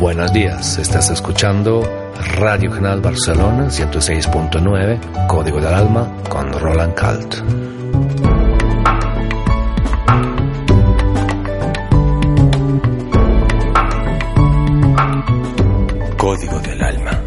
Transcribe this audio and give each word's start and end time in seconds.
Buenos 0.00 0.32
días, 0.32 0.78
estás 0.78 1.10
escuchando 1.10 1.82
Radio 2.38 2.70
Canal 2.70 3.02
Barcelona 3.02 3.66
106.9, 3.66 5.26
Código 5.26 5.60
del 5.60 5.74
Alma 5.74 6.10
con 6.26 6.50
Roland 6.54 6.94
Calt. 6.94 7.34
Código 16.16 16.60
del 16.60 16.82
Alma, 16.82 17.22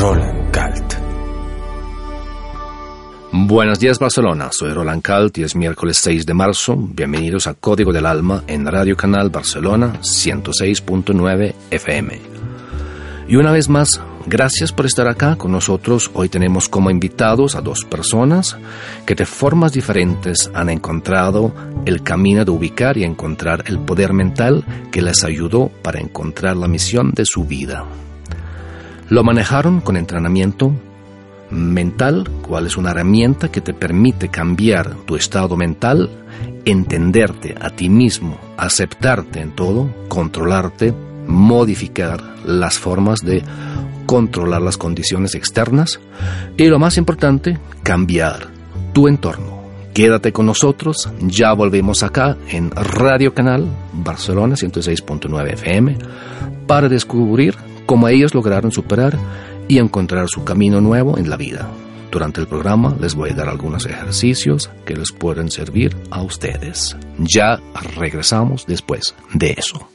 Roland. 0.00 0.37
Buenos 3.30 3.78
días 3.78 3.98
Barcelona, 3.98 4.48
soy 4.52 4.72
Roland 4.72 5.02
Calt 5.02 5.36
y 5.36 5.42
es 5.42 5.54
miércoles 5.54 5.98
6 5.98 6.24
de 6.24 6.32
marzo. 6.32 6.76
Bienvenidos 6.78 7.46
a 7.46 7.52
Código 7.52 7.92
del 7.92 8.06
Alma 8.06 8.42
en 8.46 8.66
Radio 8.66 8.96
Canal 8.96 9.28
Barcelona 9.28 10.00
106.9 10.00 11.54
FM. 11.70 12.20
Y 13.28 13.36
una 13.36 13.52
vez 13.52 13.68
más, 13.68 14.00
gracias 14.24 14.72
por 14.72 14.86
estar 14.86 15.06
acá 15.08 15.36
con 15.36 15.52
nosotros. 15.52 16.10
Hoy 16.14 16.30
tenemos 16.30 16.70
como 16.70 16.90
invitados 16.90 17.54
a 17.54 17.60
dos 17.60 17.84
personas 17.84 18.56
que 19.04 19.14
de 19.14 19.26
formas 19.26 19.72
diferentes 19.72 20.50
han 20.54 20.70
encontrado 20.70 21.52
el 21.84 22.02
camino 22.02 22.46
de 22.46 22.50
ubicar 22.50 22.96
y 22.96 23.04
encontrar 23.04 23.62
el 23.66 23.78
poder 23.78 24.14
mental 24.14 24.64
que 24.90 25.02
les 25.02 25.22
ayudó 25.22 25.70
para 25.82 26.00
encontrar 26.00 26.56
la 26.56 26.66
misión 26.66 27.12
de 27.12 27.26
su 27.26 27.44
vida. 27.44 27.84
Lo 29.10 29.22
manejaron 29.22 29.82
con 29.82 29.98
entrenamiento 29.98 30.72
mental, 31.50 32.28
cual 32.42 32.66
es 32.66 32.76
una 32.76 32.90
herramienta 32.90 33.50
que 33.50 33.60
te 33.60 33.74
permite 33.74 34.28
cambiar 34.28 34.94
tu 35.06 35.16
estado 35.16 35.56
mental, 35.56 36.10
entenderte 36.64 37.54
a 37.60 37.70
ti 37.70 37.88
mismo, 37.88 38.38
aceptarte 38.56 39.40
en 39.40 39.52
todo, 39.52 39.88
controlarte, 40.08 40.92
modificar 41.26 42.22
las 42.44 42.78
formas 42.78 43.20
de 43.20 43.42
controlar 44.06 44.62
las 44.62 44.78
condiciones 44.78 45.34
externas 45.34 46.00
y 46.56 46.66
lo 46.66 46.78
más 46.78 46.96
importante, 46.96 47.58
cambiar 47.82 48.48
tu 48.92 49.06
entorno. 49.06 49.58
Quédate 49.92 50.32
con 50.32 50.46
nosotros, 50.46 51.10
ya 51.20 51.52
volvemos 51.52 52.02
acá 52.02 52.36
en 52.48 52.70
Radio 52.70 53.34
Canal 53.34 53.66
Barcelona 53.92 54.54
106.9 54.54 55.52
FM 55.54 55.98
para 56.66 56.88
descubrir 56.88 57.56
cómo 57.84 58.08
ellos 58.08 58.34
lograron 58.34 58.70
superar 58.70 59.18
y 59.68 59.78
encontrar 59.78 60.28
su 60.28 60.44
camino 60.44 60.80
nuevo 60.80 61.18
en 61.18 61.30
la 61.30 61.36
vida. 61.36 61.68
Durante 62.10 62.40
el 62.40 62.46
programa 62.46 62.96
les 63.00 63.14
voy 63.14 63.30
a 63.30 63.34
dar 63.34 63.48
algunos 63.48 63.84
ejercicios 63.86 64.70
que 64.86 64.96
les 64.96 65.12
pueden 65.12 65.50
servir 65.50 65.96
a 66.10 66.22
ustedes. 66.22 66.96
Ya 67.18 67.60
regresamos 67.96 68.66
después 68.66 69.14
de 69.34 69.54
eso. 69.56 69.88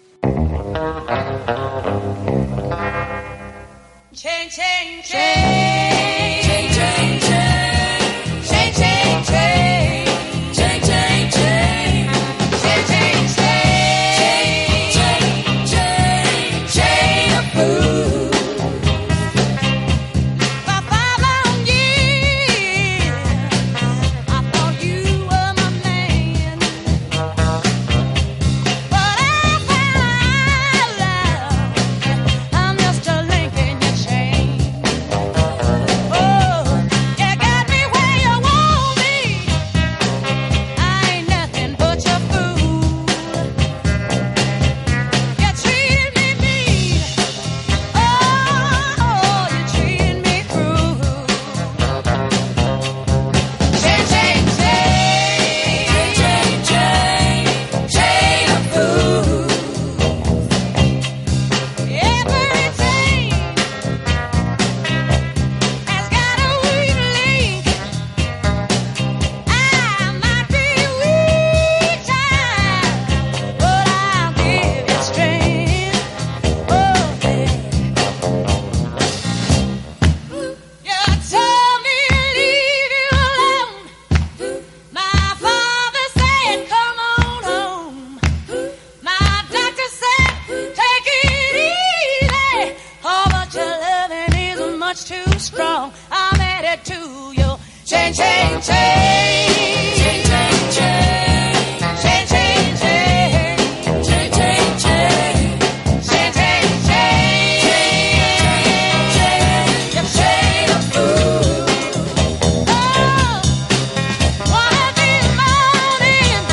One 114.51 114.75
of 114.77 114.93
these 114.95 115.27
mornings, 115.41 116.47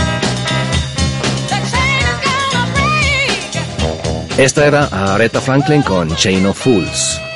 the 1.50 1.58
chain 1.70 2.02
is 2.08 2.18
gonna 2.24 2.64
break. 2.74 4.38
Esta 4.38 4.64
era 4.64 4.88
Aretha 4.90 5.40
Franklin 5.40 5.82
con 5.82 6.16
Chain 6.16 6.46
of 6.46 6.56
Fools. 6.56 7.29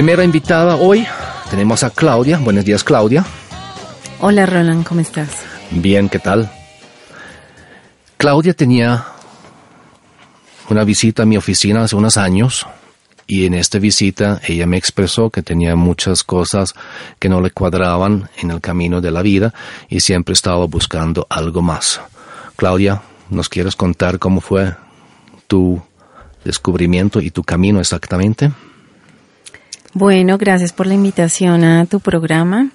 Primera 0.00 0.24
invitada 0.24 0.76
hoy 0.76 1.06
tenemos 1.50 1.84
a 1.84 1.90
Claudia. 1.90 2.38
Buenos 2.38 2.64
días, 2.64 2.82
Claudia. 2.82 3.22
Hola 4.20 4.46
Roland, 4.46 4.82
¿cómo 4.82 5.02
estás? 5.02 5.44
Bien, 5.70 6.08
¿qué 6.08 6.18
tal? 6.18 6.50
Claudia 8.16 8.54
tenía 8.54 9.04
una 10.70 10.84
visita 10.84 11.24
a 11.24 11.26
mi 11.26 11.36
oficina 11.36 11.82
hace 11.82 11.96
unos 11.96 12.16
años 12.16 12.66
y 13.26 13.44
en 13.44 13.52
esta 13.52 13.78
visita 13.78 14.40
ella 14.48 14.66
me 14.66 14.78
expresó 14.78 15.28
que 15.28 15.42
tenía 15.42 15.76
muchas 15.76 16.24
cosas 16.24 16.74
que 17.18 17.28
no 17.28 17.42
le 17.42 17.50
cuadraban 17.50 18.30
en 18.38 18.52
el 18.52 18.62
camino 18.62 19.02
de 19.02 19.10
la 19.10 19.20
vida 19.20 19.52
y 19.90 20.00
siempre 20.00 20.32
estaba 20.32 20.64
buscando 20.64 21.26
algo 21.28 21.60
más. 21.60 22.00
Claudia, 22.56 23.02
¿nos 23.28 23.50
quieres 23.50 23.76
contar 23.76 24.18
cómo 24.18 24.40
fue 24.40 24.74
tu 25.46 25.82
descubrimiento 26.42 27.20
y 27.20 27.30
tu 27.30 27.44
camino 27.44 27.80
exactamente? 27.80 28.50
Bueno, 29.92 30.38
gracias 30.38 30.72
por 30.72 30.86
la 30.86 30.94
invitación 30.94 31.64
a 31.64 31.84
tu 31.84 31.98
programa. 31.98 32.70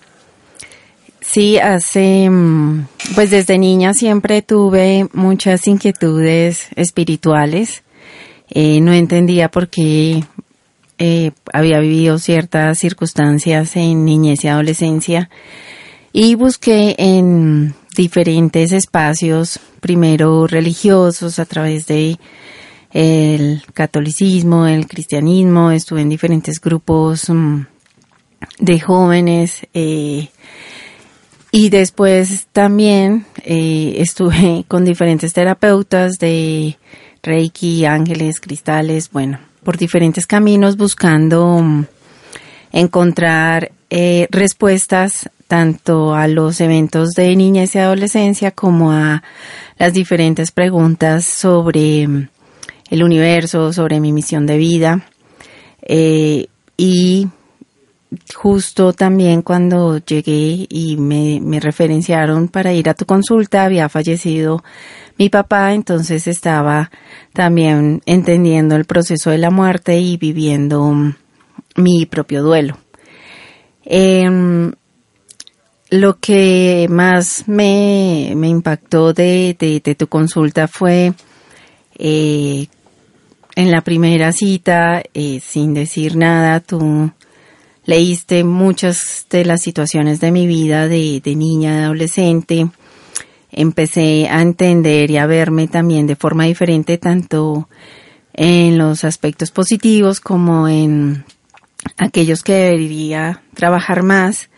Sí, 1.22 1.58
hace, 1.58 2.30
mm, 2.30 2.88
pues 3.16 3.32
desde 3.32 3.58
niña 3.58 3.94
siempre 3.94 4.42
tuve 4.42 5.08
muchas 5.14 5.66
inquietudes 5.68 6.68
espirituales. 6.76 7.84
Eh, 8.50 8.82
no 8.82 8.94
entendía 8.94 9.50
por 9.50 9.70
qué 9.70 10.26
eh, 10.98 11.32
había 11.54 11.80
vivido 11.80 12.20
ciertas 12.20 12.80
circunstancias 12.80 13.76
en 13.76 14.06
niñez 14.06 14.44
y 14.44 14.50
adolescencia 14.50 15.30
y 16.14 16.36
busqué 16.36 16.96
en 16.98 17.76
diferentes 17.96 18.72
espacios, 18.72 19.60
primero 19.80 20.48
religiosos 20.48 21.40
a 21.40 21.46
través 21.46 21.88
de 21.88 22.18
el 22.96 23.62
catolicismo, 23.74 24.68
el 24.68 24.88
cristianismo, 24.88 25.72
estuve 25.72 26.00
en 26.00 26.08
diferentes 26.08 26.62
grupos 26.62 27.30
mm, 27.30 27.66
de 28.60 28.80
jóvenes 28.80 29.68
eh, 29.74 30.30
y 31.52 31.70
después 31.70 32.48
también 32.54 33.26
eh, 33.44 33.96
estuve 33.98 34.64
con 34.70 34.86
diferentes 34.86 35.34
terapeutas 35.34 36.14
de 36.20 36.78
Reiki, 37.22 37.84
ángeles, 37.84 38.40
cristales, 38.40 39.12
bueno, 39.12 39.40
por 39.62 39.76
diferentes 39.76 40.26
caminos 40.26 40.78
buscando 40.78 41.60
mm, 41.62 41.86
encontrar 42.72 43.74
eh, 43.90 44.28
respuestas 44.32 45.30
tanto 45.50 46.16
a 46.16 46.30
los 46.30 46.62
eventos 46.62 47.10
de 47.10 47.36
niñez 47.36 47.76
y 47.76 47.80
adolescencia 47.80 48.52
como 48.52 48.94
a 48.94 49.22
las 49.78 49.92
diferentes 49.92 50.52
preguntas 50.52 51.26
sobre 51.26 52.08
mm, 52.08 52.30
el 52.90 53.04
universo, 53.04 53.74
sobre 53.74 54.00
mi 54.00 54.12
misión 54.12 54.46
de 54.46 54.58
vida. 54.58 55.08
Eh, 55.82 56.48
y 56.78 57.28
justo 58.34 58.94
también 58.94 59.42
cuando 59.42 59.98
llegué 59.98 60.68
y 60.70 60.98
me, 60.98 61.40
me 61.42 61.60
referenciaron 61.60 62.48
para 62.48 62.74
ir 62.74 62.90
a 62.90 62.94
tu 62.94 63.06
consulta, 63.06 63.64
había 63.64 63.90
fallecido 63.90 64.64
mi 65.18 65.30
papá, 65.30 65.74
entonces 65.74 66.28
estaba 66.28 66.92
también 67.34 68.02
entendiendo 68.06 68.76
el 68.76 68.86
proceso 68.86 69.30
de 69.30 69.38
la 69.38 69.50
muerte 69.50 70.00
y 70.00 70.18
viviendo 70.18 70.94
mi 71.76 72.06
propio 72.06 72.44
duelo. 72.44 72.78
Em, 73.84 74.74
lo 75.90 76.18
que 76.18 76.88
más 76.90 77.48
me, 77.48 78.34
me 78.36 78.50
impactó 78.50 79.14
de, 79.14 79.56
de, 79.58 79.80
de 79.80 79.96
tu 79.96 80.08
consulta 80.08 80.68
fue 80.68 81.14
eh, 81.98 82.68
en 83.56 83.72
la 83.72 83.82
primera 83.82 84.32
cita, 84.34 85.02
eh, 85.14 85.40
sin 85.42 85.74
decir 85.74 86.18
nada, 86.18 86.60
tú 86.60 87.12
leíste 87.86 88.44
muchas 88.44 89.26
de 89.30 89.46
las 89.46 89.62
situaciones 89.62 90.20
de 90.20 90.32
mi 90.32 90.46
vida 90.46 90.88
de, 90.88 91.22
de 91.24 91.36
niña, 91.36 91.78
de 91.78 91.84
adolescente. 91.86 92.68
Empecé 93.52 94.28
a 94.30 94.42
entender 94.42 95.10
y 95.10 95.18
a 95.18 95.26
verme 95.26 95.68
también 95.68 96.08
de 96.08 96.18
forma 96.18 96.44
diferente, 96.44 96.98
tanto 96.98 97.70
en 98.34 98.78
los 98.78 99.06
aspectos 99.06 99.52
positivos 99.52 100.20
como 100.20 100.68
en 100.68 101.24
aquellos 101.98 102.44
que 102.44 102.54
debería 102.54 103.42
trabajar 103.54 104.04
más. 104.04 104.50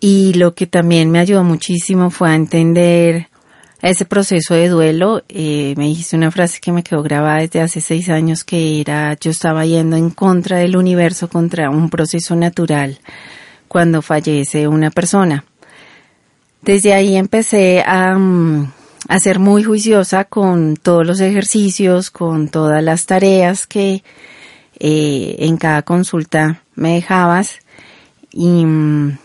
Y 0.00 0.34
lo 0.34 0.54
que 0.54 0.66
también 0.66 1.10
me 1.10 1.20
ayudó 1.20 1.44
muchísimo 1.44 2.10
fue 2.10 2.30
a 2.30 2.34
entender 2.34 3.28
ese 3.82 4.04
proceso 4.04 4.54
de 4.54 4.68
duelo. 4.68 5.22
Eh, 5.28 5.74
me 5.76 5.86
dijiste 5.86 6.16
una 6.16 6.30
frase 6.30 6.60
que 6.60 6.72
me 6.72 6.82
quedó 6.82 7.02
grabada 7.02 7.40
desde 7.40 7.60
hace 7.60 7.80
seis 7.80 8.08
años 8.08 8.44
que 8.44 8.80
era 8.80 9.16
yo 9.20 9.30
estaba 9.30 9.64
yendo 9.64 9.96
en 9.96 10.10
contra 10.10 10.58
del 10.58 10.76
universo, 10.76 11.28
contra 11.28 11.70
un 11.70 11.90
proceso 11.90 12.36
natural 12.36 12.98
cuando 13.68 14.02
fallece 14.02 14.66
una 14.66 14.90
persona. 14.90 15.44
Desde 16.62 16.92
ahí 16.92 17.16
empecé 17.16 17.82
a, 17.86 18.18
mm, 18.18 18.72
a 19.08 19.18
ser 19.20 19.38
muy 19.38 19.62
juiciosa 19.62 20.24
con 20.24 20.76
todos 20.76 21.06
los 21.06 21.20
ejercicios, 21.20 22.10
con 22.10 22.48
todas 22.48 22.82
las 22.82 23.06
tareas 23.06 23.66
que 23.66 24.02
eh, 24.80 25.36
en 25.40 25.56
cada 25.56 25.82
consulta 25.82 26.62
me 26.74 26.94
dejabas 26.94 27.58
y 28.30 28.64
mm, 28.64 29.18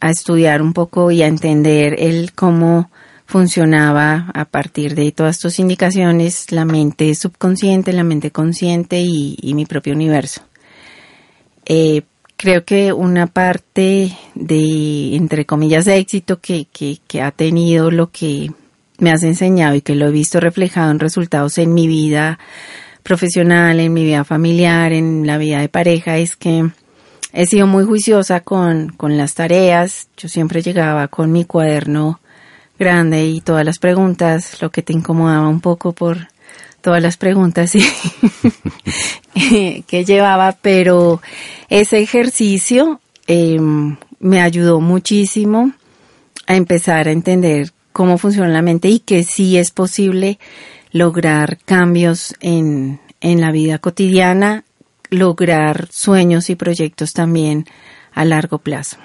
a 0.00 0.10
estudiar 0.10 0.62
un 0.62 0.72
poco 0.72 1.10
y 1.10 1.22
a 1.22 1.26
entender 1.26 1.96
el 1.98 2.32
cómo 2.32 2.90
funcionaba 3.30 4.30
a 4.34 4.44
partir 4.44 4.94
de 4.94 5.12
todas 5.12 5.36
estas 5.36 5.60
indicaciones 5.60 6.50
la 6.50 6.64
mente 6.64 7.14
subconsciente, 7.14 7.92
la 7.92 8.02
mente 8.02 8.32
consciente 8.32 9.00
y, 9.00 9.38
y 9.40 9.54
mi 9.54 9.66
propio 9.66 9.94
universo. 9.94 10.42
Eh, 11.64 12.02
creo 12.36 12.64
que 12.64 12.92
una 12.92 13.28
parte 13.28 14.16
de, 14.34 15.14
entre 15.14 15.46
comillas, 15.46 15.84
de 15.84 15.98
éxito 15.98 16.40
que, 16.40 16.66
que, 16.72 16.98
que 17.06 17.22
ha 17.22 17.30
tenido 17.30 17.90
lo 17.90 18.10
que 18.10 18.50
me 18.98 19.12
has 19.12 19.22
enseñado 19.22 19.76
y 19.76 19.80
que 19.80 19.94
lo 19.94 20.08
he 20.08 20.10
visto 20.10 20.40
reflejado 20.40 20.90
en 20.90 20.98
resultados 20.98 21.56
en 21.58 21.72
mi 21.72 21.86
vida 21.86 22.38
profesional, 23.02 23.78
en 23.78 23.92
mi 23.92 24.04
vida 24.04 24.24
familiar, 24.24 24.92
en 24.92 25.26
la 25.26 25.38
vida 25.38 25.60
de 25.60 25.68
pareja, 25.68 26.18
es 26.18 26.34
que 26.34 26.68
he 27.32 27.46
sido 27.46 27.66
muy 27.66 27.84
juiciosa 27.84 28.40
con, 28.40 28.88
con 28.96 29.16
las 29.16 29.34
tareas. 29.34 30.08
Yo 30.16 30.28
siempre 30.28 30.62
llegaba 30.62 31.08
con 31.08 31.30
mi 31.30 31.44
cuaderno 31.44 32.19
grande 32.80 33.26
y 33.26 33.42
todas 33.42 33.64
las 33.64 33.78
preguntas, 33.78 34.60
lo 34.62 34.70
que 34.70 34.82
te 34.82 34.94
incomodaba 34.94 35.46
un 35.48 35.60
poco 35.60 35.92
por 35.92 36.28
todas 36.80 37.02
las 37.02 37.18
preguntas 37.18 37.72
que 39.34 40.04
llevaba, 40.04 40.56
pero 40.60 41.20
ese 41.68 42.00
ejercicio 42.00 43.00
eh, 43.26 43.58
me 44.18 44.40
ayudó 44.40 44.80
muchísimo 44.80 45.72
a 46.46 46.56
empezar 46.56 47.06
a 47.06 47.12
entender 47.12 47.70
cómo 47.92 48.16
funciona 48.16 48.48
la 48.48 48.62
mente 48.62 48.88
y 48.88 49.00
que 49.00 49.24
sí 49.24 49.58
es 49.58 49.70
posible 49.70 50.38
lograr 50.90 51.58
cambios 51.64 52.34
en, 52.40 52.98
en 53.20 53.42
la 53.42 53.52
vida 53.52 53.78
cotidiana, 53.78 54.64
lograr 55.10 55.88
sueños 55.92 56.48
y 56.48 56.54
proyectos 56.54 57.12
también 57.12 57.66
a 58.14 58.24
largo 58.24 58.56
plazo. 58.56 58.96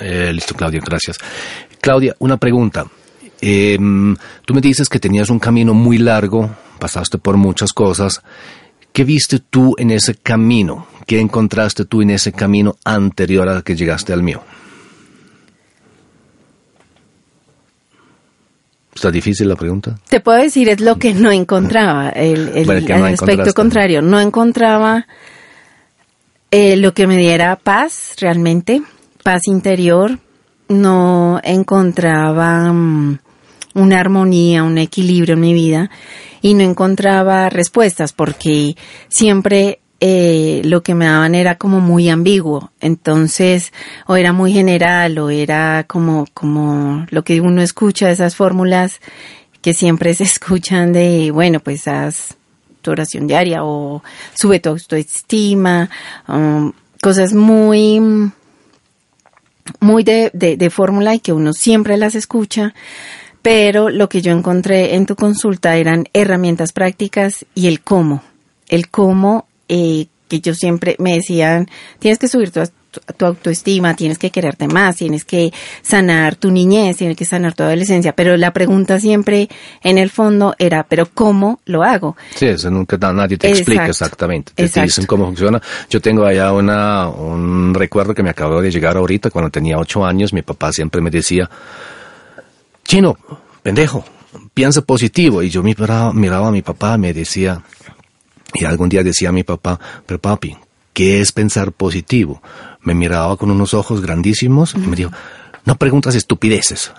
Eh, 0.00 0.32
listo, 0.32 0.54
Claudia, 0.54 0.80
gracias. 0.84 1.18
Claudia, 1.84 2.16
una 2.18 2.38
pregunta. 2.38 2.86
Eh, 3.42 3.76
tú 4.46 4.54
me 4.54 4.62
dices 4.62 4.88
que 4.88 4.98
tenías 4.98 5.28
un 5.28 5.38
camino 5.38 5.74
muy 5.74 5.98
largo, 5.98 6.48
pasaste 6.78 7.18
por 7.18 7.36
muchas 7.36 7.74
cosas. 7.74 8.22
¿Qué 8.90 9.04
viste 9.04 9.38
tú 9.38 9.74
en 9.76 9.90
ese 9.90 10.14
camino? 10.14 10.86
¿Qué 11.06 11.20
encontraste 11.20 11.84
tú 11.84 12.00
en 12.00 12.08
ese 12.08 12.32
camino 12.32 12.76
anterior 12.86 13.46
a 13.50 13.60
que 13.60 13.76
llegaste 13.76 14.14
al 14.14 14.22
mío? 14.22 14.42
¿Está 18.94 19.10
difícil 19.10 19.46
la 19.46 19.56
pregunta? 19.56 19.98
Te 20.08 20.20
puedo 20.20 20.38
decir, 20.38 20.70
es 20.70 20.80
lo 20.80 20.98
que 20.98 21.12
no 21.12 21.30
encontraba, 21.32 22.08
el, 22.08 22.48
el, 22.54 22.64
Bueno, 22.64 23.04
aspecto 23.04 23.52
contrario. 23.52 24.00
No 24.00 24.18
encontraba 24.18 25.06
eh, 26.50 26.76
lo 26.76 26.94
que 26.94 27.06
me 27.06 27.18
diera 27.18 27.56
paz 27.56 28.14
realmente, 28.20 28.80
paz 29.22 29.42
interior. 29.48 30.18
No 30.74 31.40
encontraba 31.42 32.72
mm, 32.72 33.18
una 33.74 34.00
armonía, 34.00 34.62
un 34.62 34.78
equilibrio 34.78 35.34
en 35.34 35.40
mi 35.40 35.52
vida 35.52 35.90
y 36.42 36.54
no 36.54 36.62
encontraba 36.62 37.48
respuestas 37.48 38.12
porque 38.12 38.76
siempre 39.08 39.80
eh, 40.00 40.60
lo 40.64 40.82
que 40.82 40.94
me 40.94 41.06
daban 41.06 41.34
era 41.34 41.56
como 41.56 41.80
muy 41.80 42.08
ambiguo. 42.10 42.70
Entonces, 42.80 43.72
o 44.06 44.16
era 44.16 44.32
muy 44.32 44.52
general 44.52 45.18
o 45.18 45.30
era 45.30 45.84
como, 45.88 46.26
como 46.34 47.06
lo 47.10 47.24
que 47.24 47.40
uno 47.40 47.62
escucha, 47.62 48.10
esas 48.10 48.36
fórmulas 48.36 49.00
que 49.62 49.72
siempre 49.72 50.12
se 50.14 50.24
escuchan 50.24 50.92
de, 50.92 51.30
bueno, 51.30 51.60
pues 51.60 51.88
haz 51.88 52.36
tu 52.82 52.90
oración 52.90 53.26
diaria 53.26 53.64
o 53.64 54.02
sube 54.34 54.60
tu 54.60 54.68
autoestima, 54.68 55.88
um, 56.28 56.72
cosas 57.00 57.32
muy, 57.32 58.30
muy 59.80 60.04
de, 60.04 60.30
de, 60.32 60.70
fórmula 60.70 61.14
y 61.14 61.20
que 61.20 61.32
uno 61.32 61.52
siempre 61.52 61.96
las 61.96 62.14
escucha, 62.14 62.74
pero 63.42 63.90
lo 63.90 64.08
que 64.08 64.22
yo 64.22 64.32
encontré 64.32 64.94
en 64.94 65.06
tu 65.06 65.16
consulta 65.16 65.76
eran 65.76 66.06
herramientas 66.12 66.72
prácticas 66.72 67.46
y 67.54 67.66
el 67.66 67.80
cómo. 67.80 68.22
El 68.68 68.88
cómo 68.88 69.46
eh, 69.68 70.06
que 70.28 70.40
yo 70.40 70.54
siempre 70.54 70.96
me 70.98 71.14
decían, 71.14 71.68
tienes 71.98 72.18
que 72.18 72.28
subir 72.28 72.50
tu, 72.50 72.60
tu 73.16 73.26
autoestima, 73.26 73.94
tienes 73.94 74.18
que 74.18 74.30
quererte 74.30 74.68
más, 74.68 74.96
tienes 74.96 75.24
que 75.24 75.52
sanar 75.82 76.36
tu 76.36 76.50
niñez, 76.50 76.96
tienes 76.96 77.16
que 77.16 77.24
sanar 77.24 77.54
tu 77.54 77.62
adolescencia, 77.62 78.14
pero 78.14 78.36
la 78.36 78.52
pregunta 78.52 79.00
siempre 79.00 79.48
en 79.82 79.98
el 79.98 80.10
fondo 80.10 80.54
era, 80.58 80.84
pero 80.84 81.06
¿cómo 81.12 81.60
lo 81.66 81.82
hago? 81.82 82.16
Sí, 82.34 82.46
eso 82.46 82.70
nunca 82.70 82.96
da- 82.96 83.12
nadie 83.12 83.36
te 83.38 83.48
explica 83.48 83.86
exactamente. 83.86 84.52
Te 84.54 84.64
Exacto. 84.64 84.86
dicen 84.86 85.06
cómo 85.06 85.26
funciona. 85.26 85.60
Yo 85.90 86.00
tengo 86.00 86.24
allá 86.24 86.52
una, 86.52 87.08
un 87.08 87.74
recuerdo 87.74 88.14
que 88.14 88.22
me 88.22 88.30
acabó 88.30 88.60
de 88.60 88.70
llegar 88.70 88.96
ahorita, 88.96 89.30
cuando 89.30 89.50
tenía 89.50 89.78
ocho 89.78 90.04
años, 90.04 90.32
mi 90.32 90.42
papá 90.42 90.72
siempre 90.72 91.00
me 91.00 91.10
decía, 91.10 91.48
Chino, 92.86 93.16
pendejo, 93.62 94.04
piensa 94.52 94.82
positivo. 94.82 95.42
Y 95.42 95.48
yo 95.50 95.62
miraba, 95.62 96.12
miraba 96.12 96.48
a 96.48 96.50
mi 96.50 96.62
papá 96.62 96.94
y 96.96 96.98
me 96.98 97.12
decía, 97.12 97.60
y 98.52 98.64
algún 98.64 98.88
día 98.88 99.02
decía 99.02 99.30
a 99.30 99.32
mi 99.32 99.42
papá, 99.42 99.78
pero 100.06 100.20
papi, 100.20 100.56
¿qué 100.94 101.20
es 101.20 101.32
pensar 101.32 101.72
positivo? 101.72 102.40
Me 102.80 102.94
miraba 102.94 103.36
con 103.36 103.50
unos 103.50 103.74
ojos 103.74 104.00
grandísimos 104.00 104.74
y 104.74 104.78
me 104.78 104.96
dijo, 104.96 105.10
no 105.66 105.76
preguntas 105.76 106.14
estupideces. 106.14 106.92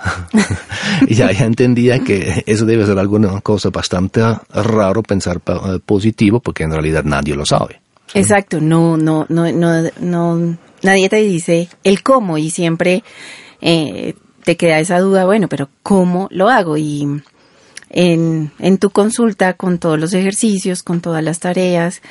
y 1.07 1.15
ya, 1.15 1.31
ya 1.31 1.45
entendía 1.45 1.99
que 1.99 2.43
eso 2.45 2.65
debe 2.65 2.85
ser 2.85 2.99
alguna 2.99 3.41
cosa 3.41 3.69
bastante 3.69 4.21
raro 4.53 5.01
pensar 5.01 5.41
eh, 5.47 5.79
positivo 5.83 6.39
porque 6.39 6.63
en 6.63 6.71
realidad 6.71 7.03
nadie 7.03 7.35
lo 7.35 7.45
sabe. 7.45 7.81
Exacto, 8.13 8.61
no, 8.61 8.97
no, 8.97 9.25
no, 9.29 9.51
no, 9.51 9.89
no, 9.99 10.57
nadie 10.83 11.09
te 11.09 11.17
dice 11.17 11.69
el 11.83 12.03
cómo 12.03 12.37
y 12.37 12.49
siempre 12.49 13.03
eh, 13.61 14.13
te 14.43 14.57
queda 14.57 14.79
esa 14.79 14.99
duda, 14.99 15.25
bueno, 15.25 15.47
pero 15.47 15.69
¿cómo 15.83 16.27
lo 16.31 16.49
hago? 16.49 16.77
Y 16.77 17.21
en 17.89 18.77
tu 18.79 18.89
consulta 18.89 19.53
con 19.53 19.79
todos 19.79 19.97
los 19.97 20.13
ejercicios, 20.13 20.83
con 20.83 20.99
todas 20.99 21.23
las 21.23 21.39
tareas 21.39 22.01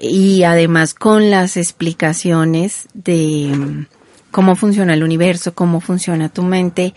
y 0.00 0.44
además 0.44 0.94
con 0.94 1.30
las 1.30 1.56
explicaciones 1.56 2.88
de 2.94 3.52
mm, 3.54 3.86
cómo 4.30 4.56
funciona 4.56 4.94
el 4.94 5.02
universo, 5.02 5.54
cómo 5.54 5.80
funciona 5.80 6.30
tu 6.30 6.42
mente, 6.42 6.94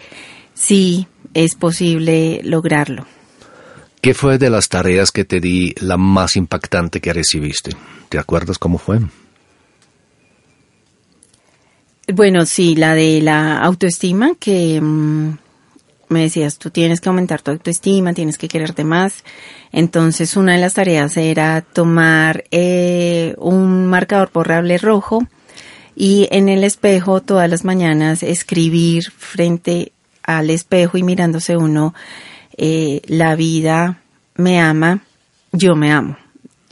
sí 0.54 1.08
es 1.34 1.56
posible 1.56 2.42
lograrlo. 2.44 3.06
¿Qué 4.02 4.14
fue 4.14 4.38
de 4.38 4.50
las 4.50 4.70
tareas 4.70 5.12
que 5.12 5.26
te 5.26 5.40
di 5.40 5.74
la 5.80 5.98
más 5.98 6.36
impactante 6.36 7.00
que 7.00 7.14
recibiste? 7.14 7.72
¿Te 8.10 8.20
acuerdas 8.20 8.58
cómo 8.58 8.78
fue? 8.78 9.00
Bueno, 12.14 12.46
sí, 12.46 12.76
la 12.76 12.96
de 12.96 13.22
la 13.22 13.60
autoestima, 13.60 14.36
que 14.38 14.80
mm, 14.82 15.38
me 16.14 16.22
decías, 16.22 16.58
tú 16.58 16.70
tienes 16.70 17.02
que 17.02 17.10
aumentar 17.10 17.42
tu 17.42 17.52
autoestima, 17.52 18.14
tienes 18.14 18.38
que 18.38 18.48
quererte 18.48 18.84
más. 18.86 19.24
Entonces, 19.72 20.38
una 20.38 20.54
de 20.54 20.60
las 20.60 20.76
tareas 20.76 21.18
era 21.18 21.62
tomar 21.62 22.46
eh, 22.52 23.36
un 23.38 23.88
marcador 23.88 24.30
borrable 24.34 24.78
rojo 24.78 25.28
y 25.96 26.28
en 26.32 26.48
el 26.48 26.64
espejo 26.64 27.22
todas 27.22 27.50
las 27.50 27.66
mañanas 27.66 28.24
escribir 28.24 29.12
frente 29.12 29.92
al 30.24 30.50
espejo 30.50 30.98
y 30.98 31.04
mirándose 31.04 31.58
uno, 31.58 31.94
eh, 32.58 33.02
la 33.08 33.36
vida 33.36 34.00
me 34.36 34.60
ama, 34.60 35.04
yo 35.52 35.76
me 35.76 35.92
amo. 35.92 36.18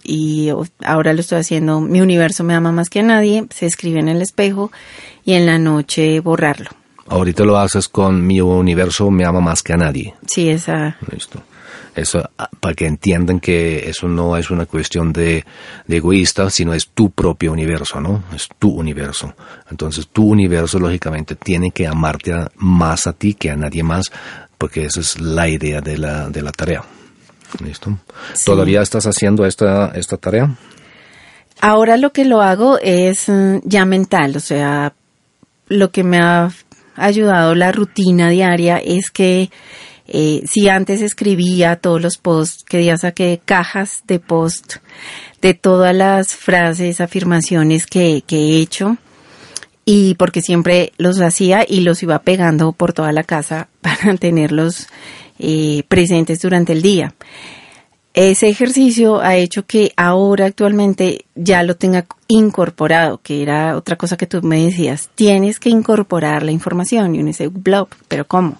Y 0.03 0.49
ahora 0.83 1.13
lo 1.13 1.19
estoy 1.19 1.39
haciendo, 1.39 1.79
mi 1.81 2.01
universo 2.01 2.43
me 2.43 2.55
ama 2.55 2.71
más 2.71 2.89
que 2.89 3.01
a 3.01 3.03
nadie, 3.03 3.45
se 3.51 3.65
escribe 3.65 3.99
en 3.99 4.07
el 4.07 4.21
espejo 4.21 4.71
y 5.25 5.33
en 5.33 5.45
la 5.45 5.59
noche 5.59 6.19
borrarlo. 6.21 6.80
Ahorita 7.07 7.43
lo 7.43 7.57
haces 7.57 7.87
con 7.89 8.25
mi 8.25 8.39
universo 8.41 9.09
me 9.11 9.25
ama 9.25 9.41
más 9.41 9.61
que 9.63 9.73
a 9.73 9.77
nadie. 9.77 10.13
Sí, 10.27 10.49
esa. 10.49 10.97
Listo. 11.11 11.41
Eso, 11.93 12.29
ah, 12.37 12.49
para 12.61 12.73
que 12.73 12.85
entiendan 12.85 13.41
que 13.41 13.89
eso 13.89 14.07
no 14.07 14.37
es 14.37 14.49
una 14.49 14.65
cuestión 14.65 15.11
de, 15.11 15.43
de, 15.87 15.97
egoísta, 15.97 16.49
sino 16.49 16.73
es 16.73 16.87
tu 16.87 17.09
propio 17.09 17.51
universo, 17.51 17.99
¿no? 17.99 18.23
Es 18.33 18.47
tu 18.57 18.69
universo. 18.69 19.33
Entonces, 19.69 20.07
tu 20.07 20.25
universo, 20.29 20.79
lógicamente, 20.79 21.35
tiene 21.35 21.71
que 21.71 21.87
amarte 21.87 22.31
a- 22.31 22.49
más 22.55 23.07
a 23.07 23.13
ti 23.13 23.33
que 23.33 23.51
a 23.51 23.57
nadie 23.57 23.83
más, 23.83 24.05
porque 24.57 24.85
esa 24.85 25.01
es 25.01 25.19
la 25.19 25.49
idea 25.49 25.81
de 25.81 25.97
la, 25.97 26.29
de 26.29 26.41
la 26.41 26.53
tarea. 26.53 26.83
¿Listo? 27.61 27.97
Sí. 28.35 28.45
¿Todavía 28.45 28.81
estás 28.81 29.05
haciendo 29.05 29.45
esta, 29.45 29.91
esta 29.93 30.15
tarea? 30.15 30.49
Ahora 31.59 31.97
lo 31.97 32.13
que 32.13 32.23
lo 32.23 32.41
hago 32.41 32.79
es 32.81 33.27
mm, 33.27 33.57
ya 33.65 33.83
mental, 33.83 34.37
o 34.37 34.39
sea, 34.39 34.93
lo 35.67 35.91
que 35.91 36.05
me 36.05 36.19
ha 36.19 36.49
ayudado 36.95 37.55
la 37.55 37.71
rutina 37.71 38.29
diaria 38.29 38.77
es 38.77 39.11
que 39.11 39.49
eh, 40.13 40.43
si 40.45 40.67
antes 40.67 41.01
escribía 41.01 41.77
todos 41.77 42.01
los 42.01 42.17
posts, 42.17 42.65
que 42.65 42.83
ya 42.83 42.97
saqué 42.97 43.39
cajas 43.45 44.03
de 44.07 44.19
post 44.19 44.77
de 45.41 45.53
todas 45.53 45.95
las 45.95 46.35
frases, 46.35 46.99
afirmaciones 46.99 47.85
que, 47.85 48.23
he 48.29 48.57
hecho, 48.57 48.97
y 49.85 50.15
porque 50.15 50.41
siempre 50.41 50.91
los 50.97 51.21
hacía 51.21 51.65
y 51.67 51.79
los 51.79 52.03
iba 52.03 52.19
pegando 52.19 52.73
por 52.73 52.91
toda 52.91 53.11
la 53.13 53.23
casa 53.23 53.69
para 53.81 54.15
tenerlos 54.17 54.87
eh, 55.39 55.83
presentes 55.87 56.41
durante 56.41 56.73
el 56.73 56.81
día. 56.81 57.13
Ese 58.13 58.49
ejercicio 58.49 59.21
ha 59.21 59.37
hecho 59.37 59.65
que 59.65 59.93
ahora 59.95 60.45
actualmente 60.45 61.25
ya 61.35 61.63
lo 61.63 61.75
tenga 61.75 62.05
incorporado, 62.27 63.19
que 63.21 63.41
era 63.41 63.77
otra 63.77 63.95
cosa 63.95 64.17
que 64.17 64.27
tú 64.27 64.41
me 64.41 64.65
decías, 64.65 65.09
tienes 65.15 65.59
que 65.59 65.69
incorporar 65.69 66.43
la 66.43 66.51
información 66.51 67.15
y 67.15 67.19
uno 67.19 67.27
dice, 67.27 67.47
blog, 67.47 67.87
pero 68.09 68.27
¿cómo? 68.27 68.57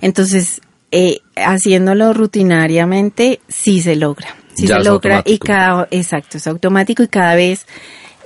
Entonces, 0.00 0.60
eh, 0.92 1.20
haciéndolo 1.34 2.12
rutinariamente, 2.12 3.40
sí 3.48 3.82
se 3.82 3.96
logra, 3.96 4.36
sí 4.54 4.68
Ya 4.68 4.78
se 4.78 4.84
logra 4.84 5.22
y 5.24 5.38
cada, 5.38 5.88
exacto, 5.90 6.38
es 6.38 6.46
automático 6.46 7.02
y 7.02 7.08
cada 7.08 7.34
vez 7.34 7.66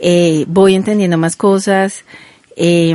eh, 0.01 0.45
voy 0.49 0.75
entendiendo 0.75 1.17
más 1.17 1.37
cosas. 1.37 2.05
eh, 2.57 2.95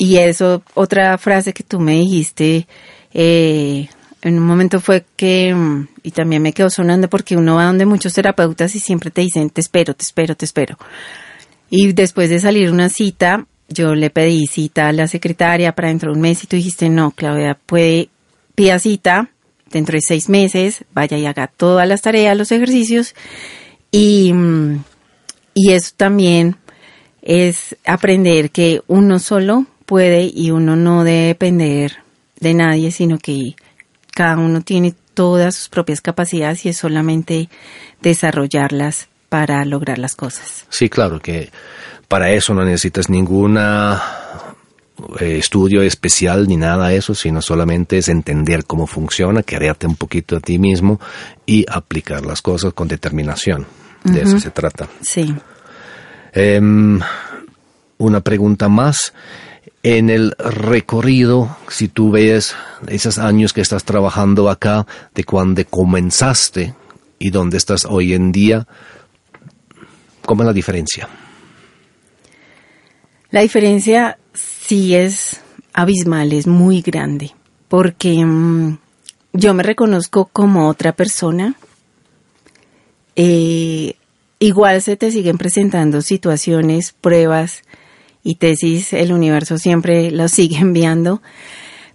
y 0.00 0.16
eso, 0.16 0.62
otra 0.72 1.18
frase 1.18 1.52
que 1.52 1.62
tú 1.62 1.78
me 1.78 1.92
dijiste, 1.92 2.66
eh, 3.12 3.86
en 4.22 4.38
un 4.38 4.46
momento 4.46 4.80
fue 4.80 5.04
que, 5.16 5.54
mm, 5.54 5.88
y 6.02 6.10
también 6.10 6.42
me 6.42 6.52
quedó 6.52 6.70
sonando 6.70 7.08
porque 7.08 7.36
uno 7.36 7.56
va 7.56 7.64
donde 7.64 7.86
muchos 7.86 8.14
terapeutas 8.14 8.74
y 8.74 8.80
siempre 8.80 9.10
te 9.10 9.22
dicen, 9.22 9.50
te 9.50 9.60
espero, 9.60 9.94
te 9.94 10.04
espero, 10.04 10.36
te 10.36 10.44
espero. 10.44 10.76
Y 11.70 11.92
después 11.92 12.30
de 12.30 12.40
salir 12.40 12.70
una 12.70 12.88
cita, 12.88 13.46
yo 13.68 13.94
le 13.94 14.10
pedí 14.10 14.46
cita 14.46 14.88
a 14.88 14.92
la 14.92 15.06
secretaria 15.06 15.74
para 15.74 15.88
dentro 15.88 16.10
de 16.10 16.16
un 16.16 16.22
mes 16.22 16.42
y 16.44 16.46
tú 16.46 16.56
dijiste, 16.56 16.88
no, 16.88 17.12
Claudia, 17.12 17.58
puede, 17.66 18.08
pida 18.54 18.78
cita 18.78 19.30
dentro 19.70 19.94
de 19.94 20.02
seis 20.02 20.28
meses, 20.28 20.84
vaya 20.92 21.16
y 21.16 21.26
haga 21.26 21.46
todas 21.46 21.86
las 21.86 22.02
tareas, 22.02 22.36
los 22.36 22.50
ejercicios 22.52 23.14
y, 23.90 24.32
mm, 24.32 24.84
y 25.54 25.72
eso 25.72 25.92
también 25.96 26.56
es 27.22 27.76
aprender 27.86 28.50
que 28.50 28.82
uno 28.86 29.18
solo 29.18 29.66
puede 29.86 30.30
y 30.32 30.50
uno 30.50 30.76
no 30.76 31.04
debe 31.04 31.28
depender 31.28 31.98
de 32.40 32.54
nadie, 32.54 32.90
sino 32.90 33.18
que 33.18 33.54
cada 34.20 34.36
uno 34.36 34.60
tiene 34.60 34.94
todas 35.14 35.54
sus 35.54 35.70
propias 35.70 36.02
capacidades 36.02 36.66
y 36.66 36.68
es 36.68 36.76
solamente 36.76 37.48
desarrollarlas 38.02 39.08
para 39.30 39.64
lograr 39.64 39.98
las 39.98 40.14
cosas. 40.14 40.66
Sí, 40.68 40.90
claro, 40.90 41.20
que 41.20 41.50
para 42.06 42.30
eso 42.30 42.52
no 42.52 42.62
necesitas 42.62 43.08
ninguna 43.08 43.98
eh, 45.20 45.38
estudio 45.38 45.80
especial 45.80 46.48
ni 46.48 46.58
nada 46.58 46.88
de 46.88 46.98
eso, 46.98 47.14
sino 47.14 47.40
solamente 47.40 47.96
es 47.96 48.10
entender 48.10 48.66
cómo 48.66 48.86
funciona, 48.86 49.42
quererte 49.42 49.86
un 49.86 49.96
poquito 49.96 50.36
a 50.36 50.40
ti 50.40 50.58
mismo 50.58 51.00
y 51.46 51.64
aplicar 51.66 52.26
las 52.26 52.42
cosas 52.42 52.74
con 52.74 52.88
determinación. 52.88 53.66
De 54.04 54.20
eso 54.20 54.38
se 54.38 54.50
trata. 54.50 54.86
Sí. 55.00 55.34
Em, 56.34 57.00
una 57.96 58.20
pregunta 58.20 58.68
más. 58.68 59.14
En 59.82 60.10
el 60.10 60.32
recorrido, 60.38 61.56
si 61.68 61.88
tú 61.88 62.10
ves 62.10 62.54
esos 62.88 63.18
años 63.18 63.54
que 63.54 63.62
estás 63.62 63.84
trabajando 63.84 64.50
acá, 64.50 64.86
de 65.14 65.24
cuando 65.24 65.64
comenzaste 65.64 66.74
y 67.18 67.30
dónde 67.30 67.56
estás 67.56 67.86
hoy 67.86 68.12
en 68.12 68.30
día, 68.30 68.66
¿cómo 70.26 70.42
es 70.42 70.46
la 70.46 70.52
diferencia? 70.52 71.08
La 73.30 73.40
diferencia 73.40 74.18
sí 74.34 74.94
es 74.94 75.40
abismal, 75.72 76.34
es 76.34 76.46
muy 76.46 76.82
grande, 76.82 77.34
porque 77.68 78.22
mm, 78.22 78.78
yo 79.32 79.54
me 79.54 79.62
reconozco 79.62 80.28
como 80.30 80.68
otra 80.68 80.92
persona. 80.92 81.54
Eh, 83.16 83.94
igual 84.40 84.82
se 84.82 84.96
te 84.96 85.10
siguen 85.10 85.38
presentando 85.38 86.02
situaciones, 86.02 86.92
pruebas 86.92 87.62
y 88.22 88.36
tesis, 88.36 88.92
el 88.92 89.12
universo 89.12 89.58
siempre 89.58 90.10
los 90.10 90.32
sigue 90.32 90.56
enviando, 90.60 91.22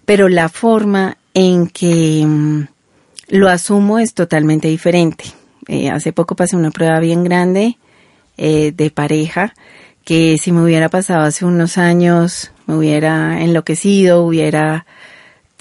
pero 0.04 0.28
la 0.28 0.48
forma 0.48 1.16
en 1.34 1.66
que 1.68 2.24
mm, 2.26 2.66
lo 3.28 3.48
asumo 3.48 3.98
es 3.98 4.14
totalmente 4.14 4.68
diferente. 4.68 5.24
Eh, 5.68 5.90
hace 5.90 6.12
poco 6.12 6.36
pasé 6.36 6.56
una 6.56 6.70
prueba 6.70 7.00
bien 7.00 7.24
grande 7.24 7.76
eh, 8.36 8.72
de 8.72 8.90
pareja 8.90 9.52
que 10.04 10.38
si 10.38 10.52
me 10.52 10.62
hubiera 10.62 10.88
pasado 10.88 11.24
hace 11.24 11.44
unos 11.44 11.78
años 11.78 12.52
me 12.66 12.76
hubiera 12.76 13.42
enloquecido, 13.42 14.22
hubiera 14.22 14.86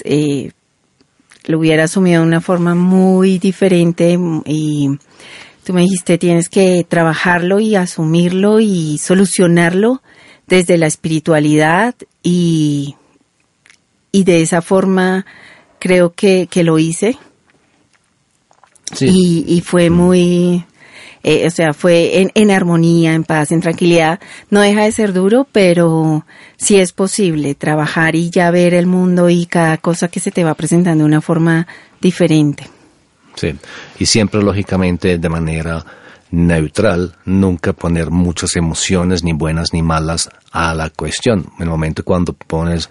eh, 0.04 0.52
lo 1.46 1.58
hubiera 1.60 1.86
asumido 1.86 2.22
de 2.22 2.28
una 2.28 2.42
forma 2.42 2.76
muy 2.76 3.40
diferente 3.40 4.20
y 4.46 4.90
tú 5.64 5.74
me 5.74 5.82
dijiste 5.82 6.20
tienes 6.20 6.50
que 6.50 6.86
trabajarlo 6.88 7.60
y 7.60 7.76
asumirlo 7.76 8.60
y 8.60 9.00
solucionarlo 9.00 10.04
desde 10.48 10.78
la 10.78 10.88
espiritualidad 10.88 11.96
y, 12.24 12.96
y 14.12 14.24
de 14.24 14.42
esa 14.42 14.62
forma 14.62 15.26
creo 15.80 16.14
que, 16.14 16.48
que 16.50 16.64
lo 16.64 16.80
hice 16.80 17.18
y, 19.02 19.46
y 19.48 19.62
fue 19.62 19.90
muy, 19.90 20.66
eh, 21.24 21.48
o 21.48 21.50
sea, 21.50 21.74
fue 21.74 22.22
en, 22.22 22.32
en 22.36 22.52
armonía, 22.52 23.14
en 23.14 23.24
paz, 23.24 23.52
en 23.52 23.62
tranquilidad. 23.62 24.20
No 24.50 24.62
deja 24.62 24.84
de 24.84 24.92
ser 24.92 25.12
duro, 25.12 25.48
pero 25.52 26.26
sí 26.56 26.80
es 26.80 26.92
posible 26.92 27.56
trabajar 27.56 28.16
y 28.16 28.30
ya 28.30 28.52
ver 28.52 28.74
el 28.74 28.86
mundo 28.86 29.30
y 29.30 29.48
cada 29.48 29.78
cosa 29.78 30.08
que 30.08 30.20
se 30.20 30.32
te 30.32 30.44
va 30.44 30.54
presentando 30.54 31.04
de 31.04 31.08
una 31.08 31.22
forma 31.22 31.68
diferente. 32.00 32.70
Sí, 33.36 33.56
y 34.00 34.06
siempre 34.06 34.42
lógicamente 34.42 35.18
de 35.18 35.30
manera 35.30 35.84
neutral, 36.36 37.16
nunca 37.26 37.74
poner 37.74 38.12
muchas 38.12 38.56
emociones, 38.56 39.24
ni 39.24 39.34
buenas 39.34 39.74
ni 39.74 39.82
malas, 39.82 40.30
a 40.52 40.74
la 40.74 40.90
cuestión. 40.90 41.48
En 41.58 41.64
el 41.64 41.70
momento 41.70 42.04
cuando 42.04 42.34
pones 42.34 42.90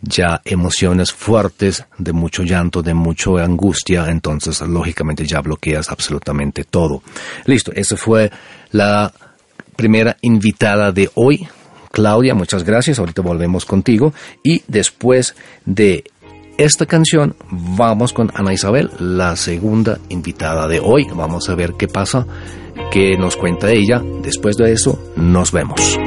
ya 0.00 0.40
emociones 0.44 1.12
fuertes, 1.12 1.84
de 1.98 2.12
mucho 2.12 2.42
llanto, 2.42 2.82
de 2.82 2.94
mucha 2.94 3.30
angustia, 3.44 4.06
entonces 4.08 4.60
lógicamente 4.62 5.26
ya 5.26 5.40
bloqueas 5.40 5.90
absolutamente 5.90 6.64
todo. 6.64 7.02
Listo, 7.44 7.72
esa 7.72 7.96
fue 7.96 8.30
la 8.72 9.12
primera 9.76 10.16
invitada 10.22 10.90
de 10.92 11.10
hoy 11.14 11.48
Claudia, 11.92 12.34
muchas 12.34 12.64
gracias. 12.64 12.98
Ahorita 12.98 13.22
volvemos 13.22 13.66
contigo. 13.66 14.12
Y 14.42 14.62
después 14.66 15.36
de 15.66 16.04
esta 16.56 16.86
canción, 16.86 17.36
vamos 17.50 18.12
con 18.12 18.32
Ana 18.34 18.52
Isabel, 18.52 18.90
la 18.98 19.36
segunda 19.36 19.98
invitada 20.08 20.66
de 20.66 20.80
hoy. 20.80 21.06
Vamos 21.14 21.48
a 21.48 21.54
ver 21.54 21.74
qué 21.78 21.86
pasa, 21.86 22.26
qué 22.90 23.16
nos 23.16 23.36
cuenta 23.36 23.70
ella. 23.70 24.02
Después 24.22 24.56
de 24.56 24.72
eso, 24.72 24.98
nos 25.16 25.52
vemos. 25.52 25.98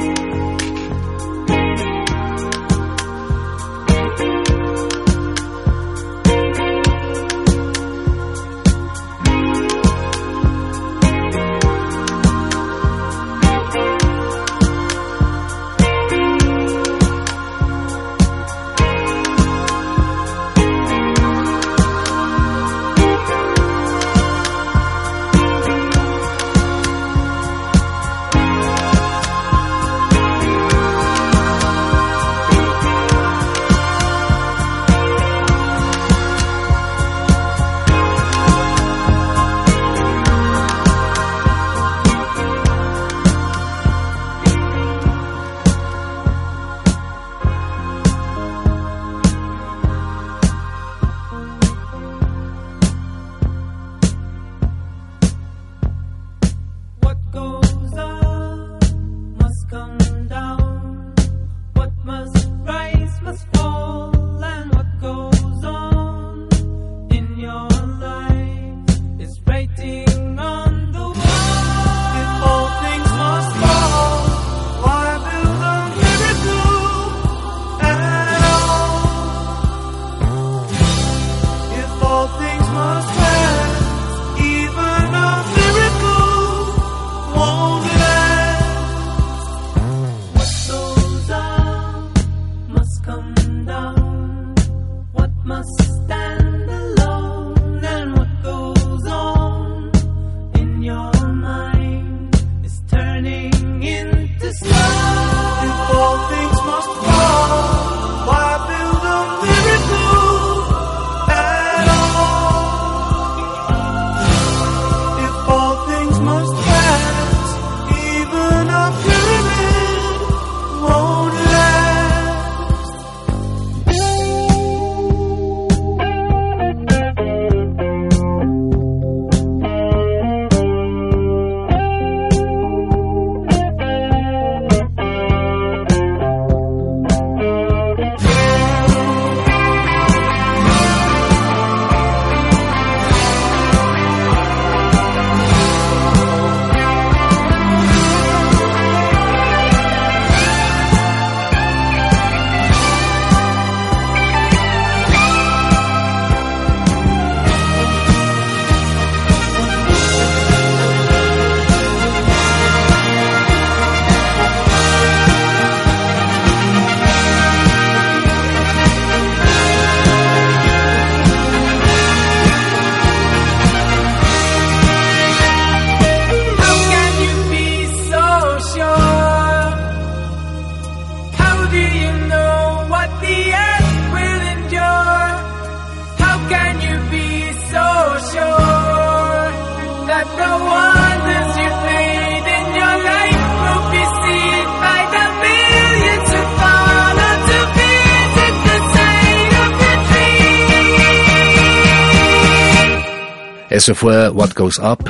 Eso 203.86 203.94
fue 203.94 204.28
What 204.30 204.50
Goes 204.56 204.80
Up 204.80 205.08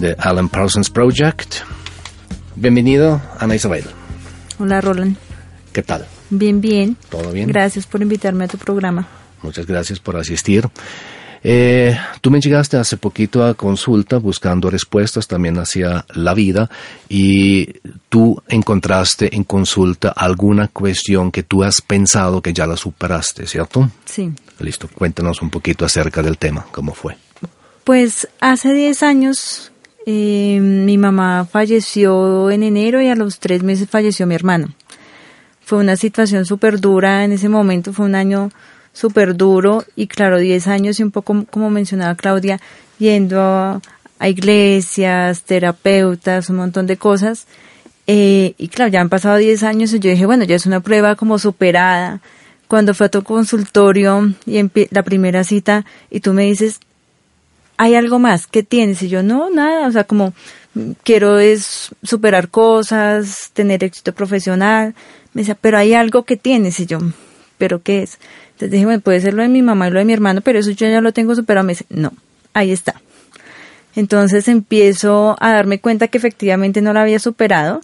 de 0.00 0.16
Alan 0.18 0.48
Parsons 0.48 0.90
Project. 0.90 1.58
Bienvenido, 2.56 3.22
Ana 3.38 3.54
Isabel. 3.54 3.84
Hola 4.58 4.80
Roland, 4.80 5.16
¿Qué 5.72 5.84
tal? 5.84 6.04
bien, 6.28 6.60
bien. 6.60 6.96
¿Todo 7.10 7.30
bien? 7.30 7.46
Gracias 7.46 7.86
por 7.86 8.02
invitarme 8.02 8.46
a 8.46 8.48
tu 8.48 8.58
programa. 8.58 9.06
Muchas 9.40 9.66
gracias 9.66 10.00
por 10.00 10.16
asistir. 10.16 10.68
Eh, 11.44 11.96
tú 12.20 12.32
me 12.32 12.40
llegaste 12.40 12.76
hace 12.76 12.96
poquito 12.96 13.46
a 13.46 13.54
consulta 13.54 14.18
buscando 14.18 14.68
respuestas 14.68 15.28
también 15.28 15.56
hacia 15.56 16.04
la 16.12 16.34
vida 16.34 16.68
y 17.08 17.72
tú 18.08 18.42
encontraste 18.48 19.36
en 19.36 19.44
consulta 19.44 20.08
alguna 20.08 20.66
cuestión 20.66 21.30
que 21.30 21.44
tú 21.44 21.62
has 21.62 21.80
pensado 21.80 22.42
que 22.42 22.52
ya 22.52 22.66
la 22.66 22.76
superaste, 22.76 23.46
¿cierto? 23.46 23.88
Sí. 24.06 24.32
Listo, 24.58 24.88
cuéntanos 24.92 25.40
un 25.40 25.50
poquito 25.50 25.84
acerca 25.84 26.20
del 26.20 26.36
tema, 26.36 26.66
cómo 26.72 26.92
fue. 26.94 27.16
Pues 27.88 28.28
hace 28.42 28.74
10 28.74 29.02
años 29.02 29.72
eh, 30.04 30.60
mi 30.60 30.98
mamá 30.98 31.48
falleció 31.50 32.50
en 32.50 32.62
enero 32.62 33.00
y 33.00 33.08
a 33.08 33.14
los 33.14 33.38
tres 33.38 33.62
meses 33.62 33.88
falleció 33.88 34.26
mi 34.26 34.34
hermano. 34.34 34.74
Fue 35.62 35.78
una 35.78 35.96
situación 35.96 36.44
súper 36.44 36.80
dura 36.82 37.24
en 37.24 37.32
ese 37.32 37.48
momento, 37.48 37.94
fue 37.94 38.04
un 38.04 38.14
año 38.14 38.50
súper 38.92 39.38
duro 39.38 39.84
y 39.96 40.06
claro, 40.06 40.36
10 40.36 40.66
años 40.66 41.00
y 41.00 41.02
un 41.02 41.10
poco 41.10 41.46
como 41.50 41.70
mencionaba 41.70 42.14
Claudia, 42.14 42.60
yendo 42.98 43.40
a, 43.40 43.80
iglesias, 44.28 45.44
terapeutas, 45.44 46.50
un 46.50 46.56
montón 46.56 46.86
de 46.86 46.98
cosas. 46.98 47.46
Eh, 48.06 48.52
y 48.58 48.68
claro, 48.68 48.90
ya 48.90 49.00
han 49.00 49.08
pasado 49.08 49.38
10 49.38 49.62
años 49.62 49.94
y 49.94 49.98
yo 49.98 50.10
dije, 50.10 50.26
bueno, 50.26 50.44
ya 50.44 50.56
es 50.56 50.66
una 50.66 50.80
prueba 50.80 51.16
como 51.16 51.38
superada. 51.38 52.20
Cuando 52.66 52.92
fue 52.92 53.06
a 53.06 53.10
tu 53.10 53.22
consultorio 53.22 54.34
y 54.44 54.56
empie- 54.58 54.88
la 54.90 55.02
primera 55.04 55.42
cita 55.42 55.86
y 56.10 56.20
tú 56.20 56.34
me 56.34 56.42
dices, 56.42 56.80
hay 57.78 57.94
algo 57.94 58.18
más, 58.18 58.46
¿qué 58.46 58.62
tienes? 58.62 59.02
Y 59.02 59.08
yo, 59.08 59.22
no, 59.22 59.48
nada, 59.50 59.86
o 59.86 59.92
sea, 59.92 60.04
como 60.04 60.34
mm, 60.74 60.90
quiero 61.04 61.38
es 61.38 61.90
superar 62.02 62.48
cosas, 62.48 63.50
tener 63.54 63.82
éxito 63.84 64.12
profesional. 64.12 64.94
Me 65.32 65.42
decía, 65.42 65.56
pero 65.58 65.78
hay 65.78 65.94
algo 65.94 66.24
que 66.24 66.36
tienes. 66.36 66.78
Y 66.80 66.86
yo, 66.86 66.98
¿pero 67.56 67.82
qué 67.82 68.02
es? 68.02 68.18
Entonces 68.50 68.72
dije, 68.72 68.84
bueno, 68.84 69.00
puede 69.00 69.20
ser 69.20 69.34
lo 69.34 69.42
de 69.42 69.48
mi 69.48 69.62
mamá 69.62 69.88
y 69.88 69.92
lo 69.92 70.00
de 70.00 70.04
mi 70.04 70.12
hermano, 70.12 70.40
pero 70.40 70.58
eso 70.58 70.72
yo 70.72 70.88
ya 70.88 71.00
lo 71.00 71.12
tengo 71.12 71.34
superado. 71.34 71.64
Me 71.64 71.72
dice, 71.72 71.86
no, 71.88 72.12
ahí 72.52 72.72
está. 72.72 73.00
Entonces 73.94 74.48
empiezo 74.48 75.36
a 75.40 75.52
darme 75.52 75.80
cuenta 75.80 76.08
que 76.08 76.18
efectivamente 76.18 76.82
no 76.82 76.92
lo 76.92 77.00
había 77.00 77.18
superado, 77.18 77.80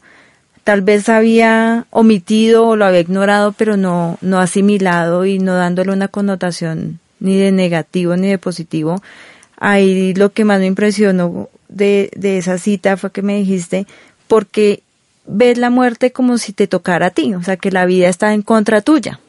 tal 0.64 0.82
vez 0.82 1.08
había 1.08 1.86
omitido 1.90 2.66
o 2.66 2.76
lo 2.76 2.84
había 2.84 3.00
ignorado, 3.00 3.52
pero 3.52 3.76
no, 3.76 4.18
no 4.20 4.38
asimilado 4.38 5.24
y 5.24 5.38
no 5.38 5.54
dándole 5.54 5.92
una 5.92 6.08
connotación 6.08 7.00
ni 7.20 7.38
de 7.38 7.52
negativo 7.52 8.16
ni 8.16 8.28
de 8.28 8.38
positivo. 8.38 9.02
Ahí 9.66 10.12
lo 10.12 10.30
que 10.30 10.44
más 10.44 10.60
me 10.60 10.66
impresionó 10.66 11.48
de, 11.70 12.10
de 12.14 12.36
esa 12.36 12.58
cita 12.58 12.98
fue 12.98 13.12
que 13.12 13.22
me 13.22 13.38
dijiste, 13.38 13.86
porque 14.28 14.82
ves 15.24 15.56
la 15.56 15.70
muerte 15.70 16.12
como 16.12 16.36
si 16.36 16.52
te 16.52 16.66
tocara 16.66 17.06
a 17.06 17.10
ti, 17.10 17.32
o 17.32 17.42
sea, 17.42 17.56
que 17.56 17.70
la 17.70 17.86
vida 17.86 18.10
está 18.10 18.34
en 18.34 18.42
contra 18.42 18.82
tuya. 18.82 19.20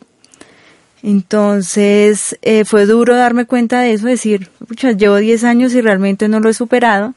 Entonces, 1.01 2.37
eh, 2.41 2.65
fue 2.65 2.85
duro 2.85 3.15
darme 3.15 3.45
cuenta 3.45 3.79
de 3.79 3.93
eso, 3.93 4.07
decir, 4.07 4.49
pucha, 4.67 4.91
llevo 4.91 5.15
10 5.15 5.45
años 5.45 5.73
y 5.73 5.79
realmente 5.79 6.27
no 6.27 6.41
lo 6.41 6.49
he 6.49 6.53
superado. 6.53 7.13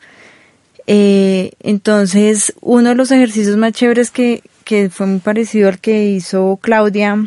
Eh, 0.87 1.51
entonces, 1.59 2.55
uno 2.61 2.91
de 2.91 2.95
los 2.95 3.11
ejercicios 3.11 3.57
más 3.57 3.73
chéveres 3.73 4.13
que, 4.13 4.45
que 4.63 4.91
fue 4.91 5.07
muy 5.07 5.19
parecido 5.19 5.69
al 5.71 5.81
que 5.81 6.05
hizo 6.05 6.57
Claudia 6.63 7.19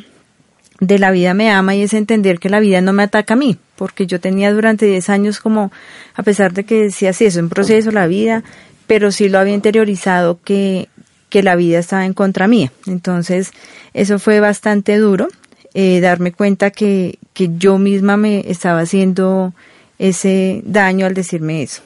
de 0.82 1.00
La 1.00 1.12
vida 1.12 1.34
me 1.34 1.50
ama 1.50 1.76
y 1.76 1.84
es 1.84 1.94
entender 1.94 2.40
que 2.40 2.50
la 2.50 2.60
vida 2.60 2.82
no 2.82 2.92
me 2.92 3.04
ataca 3.04 3.36
a 3.36 3.38
mí, 3.38 3.58
porque 3.78 4.08
yo 4.08 4.20
tenía 4.20 4.52
durante 4.52 4.88
10 4.88 5.10
años 5.10 5.40
como, 5.40 5.72
a 6.16 6.24
pesar 6.24 6.54
de 6.54 6.66
que 6.66 6.84
decía, 6.84 7.14
sí, 7.14 7.26
es 7.26 7.36
un 7.38 7.50
proceso, 7.50 7.92
la 7.92 8.08
vida, 8.08 8.44
pero 8.88 9.12
sí 9.12 9.30
lo 9.30 9.38
había 9.38 9.54
interiorizado 9.54 10.40
que, 10.44 10.90
que 11.30 11.44
la 11.44 11.56
vida 11.56 11.80
estaba 11.80 12.06
en 12.06 12.14
contra 12.14 12.48
mía. 12.48 12.72
Entonces, 12.88 13.52
eso 13.94 14.18
fue 14.18 14.40
bastante 14.40 14.98
duro, 14.98 15.28
eh, 15.76 16.00
darme 16.02 16.32
cuenta 16.32 16.72
que, 16.72 17.20
que 17.34 17.52
yo 17.58 17.78
misma 17.78 18.18
me 18.18 18.50
estaba 18.50 18.82
haciendo 18.82 19.54
ese 20.00 20.64
daño 20.66 21.06
al 21.06 21.14
decirme 21.14 21.62
eso. 21.62 21.84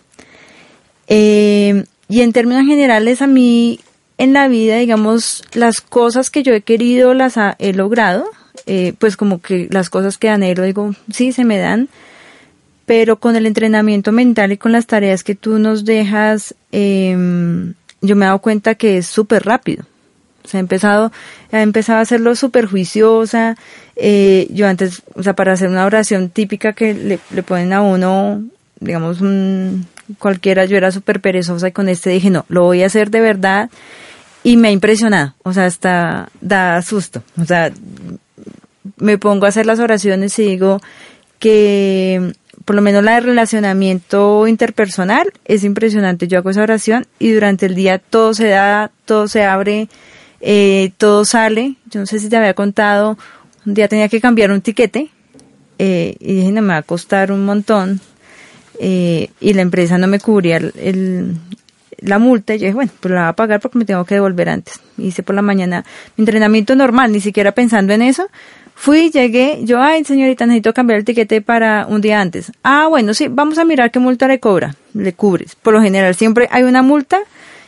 Eh, 1.08 1.84
y 2.08 2.22
en 2.22 2.32
términos 2.32 2.66
generales, 2.66 3.22
a 3.22 3.28
mí 3.28 3.82
en 4.18 4.32
la 4.32 4.48
vida, 4.48 4.78
digamos, 4.78 5.44
las 5.54 5.82
cosas 5.82 6.30
que 6.30 6.44
yo 6.44 6.54
he 6.54 6.62
querido 6.62 7.14
las 7.14 7.36
he 7.60 7.74
logrado, 7.74 8.26
eh, 8.66 8.94
pues 8.98 9.18
como 9.18 9.42
que 9.42 9.68
las 9.72 9.90
cosas 9.90 10.18
que 10.18 10.30
anhelo, 10.30 10.64
digo, 10.64 10.94
sí, 11.12 11.32
se 11.32 11.46
me 11.46 11.58
dan, 11.58 11.90
pero 12.86 13.18
con 13.18 13.36
el 13.36 13.46
entrenamiento 13.46 14.12
mental 14.12 14.52
y 14.52 14.58
con 14.58 14.72
las 14.72 14.86
tareas 14.88 15.24
que 15.24 15.36
tú 15.36 15.60
nos 15.60 15.86
dejas, 15.86 16.56
eh, 16.72 17.74
yo 18.02 18.16
me 18.16 18.26
he 18.26 18.28
dado 18.28 18.40
cuenta 18.40 18.76
que 18.76 18.98
es 18.98 19.08
súper 19.08 19.44
rápido. 19.44 19.86
O 20.44 20.48
sea, 20.48 20.60
he 20.60 20.62
empezado, 20.62 21.12
he 21.52 21.62
empezado 21.62 22.00
a 22.00 22.02
hacerlo 22.02 22.36
súper 22.36 22.68
juiciosa. 22.68 23.58
Eh, 23.96 24.48
yo 24.52 24.68
antes, 24.68 25.02
o 25.16 25.24
sea, 25.24 25.34
para 25.34 25.54
hacer 25.54 25.70
una 25.70 25.86
oración 25.86 26.30
típica 26.30 26.74
que 26.74 26.94
le, 26.94 27.20
le 27.32 27.44
ponen 27.44 27.74
a 27.74 27.82
uno, 27.82 28.44
digamos, 28.80 29.20
cualquiera, 30.20 30.66
yo 30.66 30.78
era 30.78 30.92
súper 30.92 31.20
perezosa 31.20 31.70
y 31.70 31.72
con 31.72 31.90
este 31.90 32.12
dije, 32.12 32.30
no, 32.30 32.46
lo 32.48 32.64
voy 32.64 32.84
a 32.84 32.86
hacer 32.86 33.10
de 33.10 33.22
verdad. 33.22 33.70
Y 34.44 34.58
me 34.58 34.68
ha 34.68 34.72
impresionado, 34.72 35.34
o 35.42 35.54
sea, 35.54 35.66
hasta 35.66 36.30
da 36.40 36.80
susto. 36.84 37.24
O 37.42 37.46
sea, 37.46 37.72
me 38.98 39.18
pongo 39.18 39.46
a 39.46 39.50
hacer 39.50 39.66
las 39.66 39.80
oraciones 39.80 40.38
y 40.40 40.44
digo 40.44 40.80
que 41.40 42.34
por 42.66 42.76
lo 42.76 42.82
menos 42.82 43.04
la 43.04 43.16
de 43.16 43.20
relacionamiento 43.22 44.48
interpersonal 44.48 45.32
es 45.46 45.64
impresionante. 45.64 46.28
Yo 46.28 46.38
hago 46.40 46.50
esa 46.50 46.64
oración 46.64 47.06
y 47.20 47.32
durante 47.32 47.66
el 47.68 47.76
día 47.76 48.00
todo 48.00 48.34
se 48.34 48.48
da, 48.48 48.92
todo 49.06 49.28
se 49.28 49.44
abre, 49.44 49.88
eh, 50.42 50.92
todo 50.98 51.26
sale. 51.26 51.76
Yo 51.92 52.00
no 52.00 52.06
sé 52.06 52.20
si 52.20 52.30
te 52.30 52.38
había 52.38 52.54
contado, 52.54 53.18
un 53.66 53.74
día 53.74 53.88
tenía 53.88 54.10
que 54.10 54.22
cambiar 54.22 54.52
un 54.52 54.62
tiquete 54.62 55.10
eh, 55.78 56.16
y 56.20 56.34
dije, 56.36 56.52
no, 56.52 56.62
me 56.62 56.70
va 56.70 56.78
a 56.78 56.82
costar 56.84 57.32
un 57.32 57.46
montón 57.46 58.00
eh, 58.80 59.30
y 59.40 59.54
la 59.54 59.62
empresa 59.62 59.98
no 59.98 60.08
me 60.08 60.20
cubría 60.20 60.58
el, 60.58 60.74
el- 60.78 61.36
la 62.00 62.20
multa 62.20 62.54
y 62.54 62.60
yo 62.60 62.66
dije, 62.66 62.76
bueno, 62.76 62.92
pues 63.00 63.14
la 63.14 63.22
voy 63.22 63.30
a 63.30 63.34
pagar 63.34 63.62
porque 63.62 63.78
me 63.78 63.86
tengo 63.86 64.04
que 64.04 64.16
devolver 64.16 64.50
antes. 64.50 64.82
Hice 64.98 65.24
por 65.24 65.34
la 65.34 65.42
mañana 65.42 65.86
mi 66.18 66.24
entrenamiento 66.24 66.76
normal, 66.76 67.12
ni 67.12 67.22
siquiera 67.22 67.54
pensando 67.54 67.94
en 67.94 68.02
eso. 68.02 68.28
Fui, 68.78 69.10
llegué, 69.10 69.62
yo, 69.64 69.82
ay 69.82 70.04
señorita, 70.04 70.46
necesito 70.46 70.74
cambiar 70.74 71.00
el 71.00 71.06
tiquete 71.06 71.42
para 71.42 71.88
un 71.88 72.02
día 72.02 72.20
antes. 72.20 72.52
Ah, 72.62 72.88
bueno, 72.88 73.14
sí, 73.14 73.28
vamos 73.30 73.58
a 73.58 73.64
mirar 73.66 73.90
qué 73.90 74.00
multa 74.00 74.28
le 74.28 74.40
cobra, 74.40 74.76
le 74.94 75.14
cubres. 75.14 75.56
Por 75.56 75.74
lo 75.74 75.82
general 75.82 76.14
siempre 76.14 76.48
hay 76.52 76.64
una 76.64 76.82
multa 76.82 77.20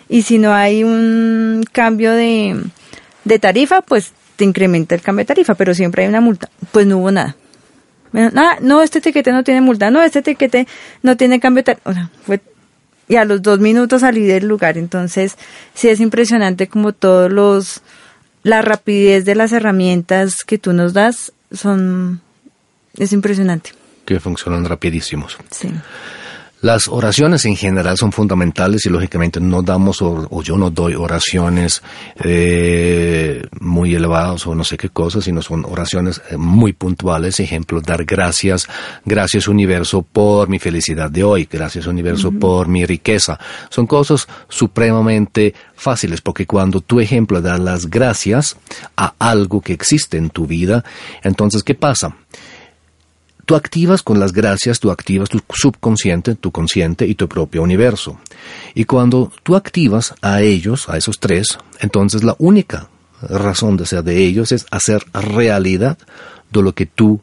y 0.09 0.23
si 0.23 0.37
no 0.37 0.53
hay 0.53 0.83
un 0.83 1.63
cambio 1.71 2.11
de, 2.11 2.61
de 3.23 3.39
tarifa, 3.39 3.81
pues 3.81 4.11
te 4.35 4.43
incrementa 4.43 4.95
el 4.95 5.01
cambio 5.01 5.23
de 5.23 5.27
tarifa, 5.27 5.55
pero 5.55 5.73
siempre 5.73 6.03
hay 6.03 6.09
una 6.09 6.21
multa. 6.21 6.49
Pues 6.71 6.85
no 6.85 6.97
hubo 6.97 7.09
nada. 7.09 7.35
Nada, 8.11 8.57
no, 8.61 8.81
este 8.81 9.01
tiquete 9.01 9.31
no 9.31 9.43
tiene 9.43 9.61
multa, 9.61 9.89
no, 9.89 10.01
este 10.01 10.21
tiquete 10.21 10.67
no 11.03 11.17
tiene 11.17 11.39
cambio 11.39 11.61
de 11.61 11.73
tarifa. 11.73 11.89
O 11.89 11.93
sea, 11.93 12.09
fue 12.23 12.39
y 13.07 13.15
a 13.15 13.25
los 13.25 13.41
dos 13.41 13.59
minutos 13.59 14.01
salí 14.01 14.25
del 14.25 14.47
lugar. 14.47 14.77
Entonces, 14.77 15.37
sí 15.73 15.89
es 15.89 15.99
impresionante 15.99 16.67
como 16.67 16.91
todos 16.91 17.31
los, 17.31 17.81
la 18.47 18.61
rapidez 18.61 19.25
de 19.25 19.35
las 19.35 19.51
herramientas 19.51 20.43
que 20.45 20.57
tú 20.57 20.73
nos 20.73 20.93
das 20.93 21.33
son, 21.51 22.21
es 22.97 23.11
impresionante. 23.11 23.71
que 24.05 24.19
funcionan 24.19 24.63
rapidísimos. 24.65 25.37
Sí. 25.51 25.69
Las 26.61 26.87
oraciones 26.87 27.45
en 27.45 27.55
general 27.55 27.97
son 27.97 28.11
fundamentales 28.11 28.83
y 28.87 28.89
lógicamente 28.89 29.39
no 29.39 29.61
damos 29.61 30.01
o, 30.01 30.27
o 30.31 30.41
yo 30.41 30.57
no 30.57 30.71
doy 30.71 30.95
oraciones 30.95 31.83
eh, 32.23 33.45
muy 33.59 33.93
elevadas 33.93 34.47
o 34.47 34.55
no 34.55 34.63
sé 34.63 34.75
qué 34.75 34.89
cosas, 34.89 35.25
sino 35.25 35.43
son 35.43 35.65
oraciones 35.65 36.19
eh, 36.31 36.37
muy 36.37 36.73
puntuales. 36.73 37.39
Ejemplo, 37.39 37.79
dar 37.79 38.05
gracias, 38.05 38.67
gracias 39.05 39.47
universo 39.47 40.01
por 40.01 40.49
mi 40.49 40.57
felicidad 40.57 41.11
de 41.11 41.23
hoy, 41.23 41.47
gracias 41.51 41.85
universo 41.85 42.31
por 42.31 42.67
mi 42.67 42.85
riqueza. 42.85 43.39
Son 43.69 43.85
cosas 43.85 44.27
supremamente 44.49 45.53
fáciles 45.75 46.21
porque 46.21 46.47
cuando 46.47 46.81
tu 46.81 46.99
ejemplo 46.99 47.39
das 47.39 47.59
las 47.59 47.87
gracias 47.87 48.57
a 48.95 49.13
algo 49.19 49.61
que 49.61 49.73
existe 49.73 50.17
en 50.17 50.31
tu 50.31 50.47
vida, 50.47 50.83
entonces 51.21 51.63
¿qué 51.63 51.75
pasa? 51.75 52.15
Tú 53.47 53.55
activas 53.55 54.03
con 54.03 54.19
las 54.19 54.33
gracias, 54.33 54.81
tú 54.81 54.91
activas 54.91 55.29
tu 55.29 55.39
subconsciente, 55.53 56.35
tu 56.35 56.51
consciente 56.51 57.07
y 57.07 57.15
tu 57.15 57.29
propio 57.29 57.63
universo. 57.63 58.19
Y 58.75 58.83
cuando 58.83 59.31
tú 59.41 59.55
activas 59.55 60.13
a 60.21 60.41
ellos, 60.41 60.89
a 60.89 60.97
esos 60.97 61.17
tres, 61.17 61.57
entonces 61.79 62.25
la 62.25 62.35
única 62.39 62.89
razón 63.21 63.77
de 63.77 63.85
ser 63.85 64.03
de 64.03 64.21
ellos 64.25 64.51
es 64.51 64.65
hacer 64.69 65.01
realidad 65.13 65.97
de 66.51 66.61
lo 66.61 66.75
que 66.75 66.87
tú 66.87 67.21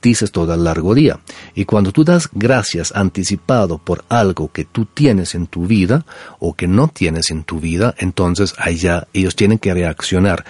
dices 0.00 0.30
todo 0.30 0.54
el 0.54 0.62
largo 0.62 0.94
día. 0.94 1.18
Y 1.56 1.64
cuando 1.64 1.90
tú 1.90 2.04
das 2.04 2.28
gracias 2.32 2.94
anticipado 2.94 3.78
por 3.78 4.04
algo 4.08 4.52
que 4.52 4.64
tú 4.64 4.84
tienes 4.84 5.34
en 5.34 5.48
tu 5.48 5.66
vida 5.66 6.06
o 6.38 6.54
que 6.54 6.68
no 6.68 6.86
tienes 6.86 7.30
en 7.30 7.42
tu 7.42 7.58
vida, 7.58 7.92
entonces 7.98 8.54
allá 8.56 9.08
ellos 9.12 9.34
tienen 9.34 9.58
que 9.58 9.74
reaccionar 9.74 10.44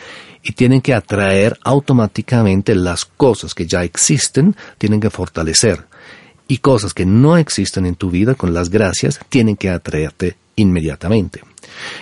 y 0.44 0.52
tienen 0.52 0.82
que 0.82 0.92
atraer 0.92 1.58
automáticamente 1.64 2.74
las 2.74 3.06
cosas 3.06 3.54
que 3.54 3.66
ya 3.66 3.82
existen, 3.82 4.54
tienen 4.76 5.00
que 5.00 5.08
fortalecer. 5.10 5.86
Y 6.46 6.58
cosas 6.58 6.92
que 6.92 7.06
no 7.06 7.38
existen 7.38 7.86
en 7.86 7.94
tu 7.94 8.10
vida 8.10 8.34
con 8.34 8.52
las 8.52 8.68
gracias 8.68 9.18
tienen 9.30 9.56
que 9.56 9.70
atraerte 9.70 10.36
inmediatamente. 10.56 11.40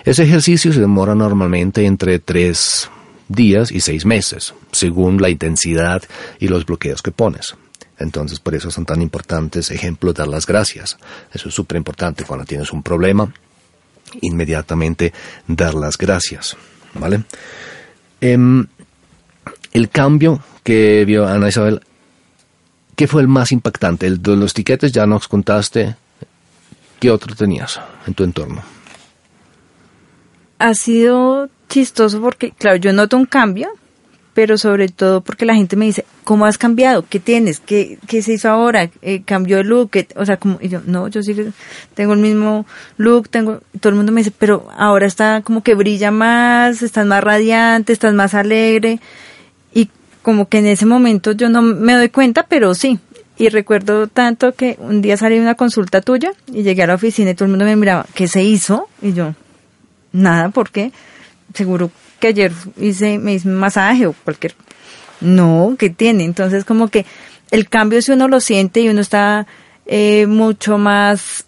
Ese 0.05 0.25
ejercicio 0.25 0.73
se 0.73 0.81
demora 0.81 1.15
normalmente 1.15 1.87
entre 1.87 2.19
tres 2.19 2.91
días 3.29 3.71
y 3.71 3.81
seis 3.81 4.05
meses, 4.05 4.55
según 4.73 5.23
la 5.23 5.31
intensidad 5.31 6.03
y 6.41 6.49
los 6.49 6.67
bloqueos 6.67 7.01
que 7.01 7.13
pones. 7.13 7.55
Entonces, 7.97 8.41
por 8.41 8.57
eso 8.57 8.73
son 8.73 8.85
tan 8.85 9.01
importantes, 9.01 9.71
ejemplo, 9.71 10.13
dar 10.13 10.27
las 10.27 10.47
gracias. 10.47 10.99
Eso 11.33 11.49
es 11.49 11.55
súper 11.55 11.77
importante 11.77 12.25
cuando 12.25 12.45
tienes 12.45 12.73
un 12.73 12.83
problema, 12.83 13.33
inmediatamente 14.21 15.13
dar 15.47 15.75
las 15.75 15.97
gracias. 15.97 16.57
¿Vale? 16.95 17.23
Em, 18.23 18.67
el 19.73 19.89
cambio 19.89 20.41
que 20.63 21.05
vio 21.05 21.27
Ana 21.27 21.49
Isabel, 21.49 21.81
¿qué 22.95 23.09
fue 23.09 23.21
el 23.21 23.27
más 23.27 23.51
impactante? 23.51 24.07
El 24.07 24.23
de 24.23 24.37
los 24.37 24.55
tiquetes 24.55 24.93
ya 24.93 25.07
nos 25.07 25.27
contaste. 25.27 25.97
¿Qué 27.01 27.11
otro 27.11 27.35
tenías 27.35 27.81
en 28.07 28.15
tu 28.15 28.23
entorno? 28.23 28.63
Ha 30.61 30.75
sido 30.75 31.51
chistoso 31.69 32.21
porque, 32.21 32.53
claro, 32.53 32.77
yo 32.77 32.93
noto 32.93 33.17
un 33.17 33.27
cambio, 33.27 33.71
pero 34.35 34.57
sobre 34.57 34.89
todo 34.89 35.21
porque 35.21 35.45
la 35.45 35.55
gente 35.55 35.77
me 35.77 35.85
dice, 35.85 36.05
¿cómo 36.25 36.47
has 36.47 36.57
cambiado? 36.57 37.05
¿Qué 37.09 37.21
tienes? 37.21 37.61
¿Qué, 37.61 37.99
qué 38.07 38.23
se 38.23 38.33
hizo 38.35 38.49
ahora? 38.49 38.89
Eh, 39.03 39.23
¿Cambió 39.25 39.59
el 39.59 39.69
look? 39.69 39.91
¿Qué- 39.91 40.09
O 40.17 40.25
sea, 40.25 40.39
como, 40.39 40.59
y 40.61 40.69
yo, 40.69 40.81
no, 40.87 41.09
yo 41.09 41.21
que 41.21 41.51
tengo 41.95 42.15
el 42.15 42.21
mismo 42.21 42.65
look, 42.97 43.29
tengo, 43.29 43.61
todo 43.81 43.91
el 43.91 43.97
mundo 43.97 44.11
me 44.13 44.21
dice, 44.23 44.33
pero 44.37 44.69
ahora 44.77 45.07
está 45.07 45.43
como 45.43 45.63
que 45.63 45.75
brilla 45.75 46.11
más, 46.11 46.83
estás 46.83 47.07
más 47.07 47.23
radiante, 47.23 47.93
estás 47.93 48.15
más 48.15 48.33
alegre, 48.35 49.01
y 49.75 49.91
como 50.23 50.49
que 50.49 50.59
en 50.59 50.67
ese 50.67 50.87
momento 50.87 51.33
yo 51.33 51.49
no 51.51 51.61
me 51.63 51.95
doy 51.95 52.09
cuenta, 52.09 52.45
pero 52.49 52.75
sí. 52.75 52.99
Y 53.39 53.49
recuerdo 53.49 54.07
tanto 54.07 54.53
que 54.55 54.77
un 54.79 55.03
día 55.03 55.17
salí 55.17 55.37
de 55.37 55.41
una 55.43 55.55
consulta 55.57 56.01
tuya 56.01 56.33
y 56.53 56.63
llegué 56.63 56.83
a 56.85 56.87
la 56.87 56.95
oficina 56.95 57.31
y 57.31 57.35
todo 57.35 57.47
el 57.47 57.51
mundo 57.51 57.65
me 57.65 57.77
miraba, 57.77 58.07
¿qué 58.15 58.29
se 58.29 58.43
hizo? 58.45 58.89
Y 59.01 59.15
yo, 59.15 59.35
nada, 60.13 60.51
porque 60.51 60.93
seguro 61.55 61.91
que 62.23 62.29
ayer 62.29 62.53
hice, 62.81 63.19
me 63.19 63.35
hice 63.35 63.49
un 63.49 63.57
masaje 63.57 64.07
o 64.07 64.13
cualquier... 64.13 64.55
No, 65.21 65.77
¿qué 65.79 65.91
tiene? 65.91 66.25
Entonces 66.25 66.65
como 66.65 66.89
que 66.89 67.05
el 67.51 67.69
cambio 67.69 68.01
si 68.01 68.13
uno 68.13 68.29
lo 68.29 68.41
siente 68.41 68.81
y 68.81 68.89
uno 68.89 69.01
está 69.01 69.47
eh, 69.87 70.27
mucho 70.27 70.79
más 70.79 71.45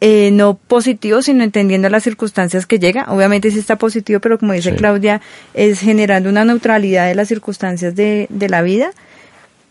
eh, 0.00 0.30
no 0.32 0.54
positivo, 0.54 1.20
sino 1.20 1.44
entendiendo 1.44 1.88
las 1.88 2.04
circunstancias 2.04 2.66
que 2.66 2.78
llega. 2.78 3.06
Obviamente 3.08 3.50
sí 3.50 3.58
está 3.58 3.76
positivo, 3.76 4.20
pero 4.20 4.38
como 4.38 4.52
dice 4.52 4.70
Sí. 4.70 4.76
Claudia, 4.76 5.20
es 5.54 5.80
generando 5.80 6.28
una 6.30 6.44
neutralidad 6.44 7.06
de 7.08 7.14
las 7.14 7.28
circunstancias 7.28 7.94
de, 7.96 8.26
de 8.30 8.48
la 8.48 8.62
vida, 8.62 8.92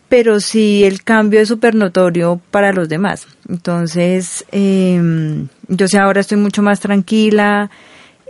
pero 0.08 0.40
sí 0.40 0.84
el 0.84 1.02
cambio 1.02 1.40
es 1.40 1.48
súper 1.48 1.74
notorio 1.74 2.40
para 2.50 2.72
los 2.72 2.88
demás. 2.88 3.26
Entonces, 3.48 4.44
eh, 4.52 5.00
yo 5.68 5.88
sé, 5.88 5.98
ahora 5.98 6.20
estoy 6.20 6.38
mucho 6.38 6.62
más 6.62 6.80
tranquila, 6.80 7.70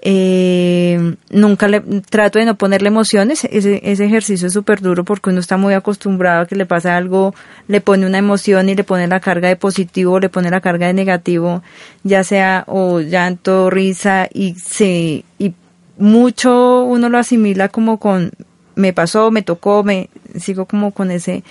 eh, 0.03 1.17
nunca 1.31 1.69
le 1.69 1.81
trato 1.81 2.39
de 2.39 2.47
no 2.47 2.57
ponerle 2.57 2.89
emociones, 2.89 3.45
ese, 3.45 3.81
ese 3.85 4.05
ejercicio 4.05 4.47
es 4.47 4.53
súper 4.53 4.81
duro 4.81 5.05
porque 5.05 5.31
uno 5.31 5.41
está 5.41 5.59
muy 5.59 5.75
acostumbrado 5.75 6.43
a 6.43 6.47
que 6.47 6.57
le 6.57 6.65
pasa 6.65 6.97
algo, 6.97 7.35
le 7.69 7.81
pone 7.81 8.07
una 8.07 8.19
emoción 8.19 8.69
y 8.69 8.75
le 8.75 8.85
pone 8.85 9.07
la 9.09 9.21
carga 9.21 9.49
de 9.49 9.57
positivo, 9.57 10.19
le 10.19 10.31
pone 10.31 10.51
la 10.51 10.61
carga 10.61 10.87
de 10.87 10.95
negativo, 10.95 11.63
ya 12.03 12.25
sea 12.25 12.65
o 12.67 13.01
llanto, 13.01 13.69
risa 13.69 14.27
y 14.33 14.55
se, 14.55 15.25
y 15.39 15.55
mucho 15.99 16.85
uno 16.85 17.11
lo 17.11 17.19
asimila 17.19 17.69
como 17.69 17.99
con 17.99 18.33
me 18.75 18.93
pasó, 18.93 19.31
me 19.31 19.43
tocó, 19.43 19.85
me 19.85 20.09
sigo 20.39 20.65
como 20.65 20.93
con 20.93 21.11
ese 21.11 21.45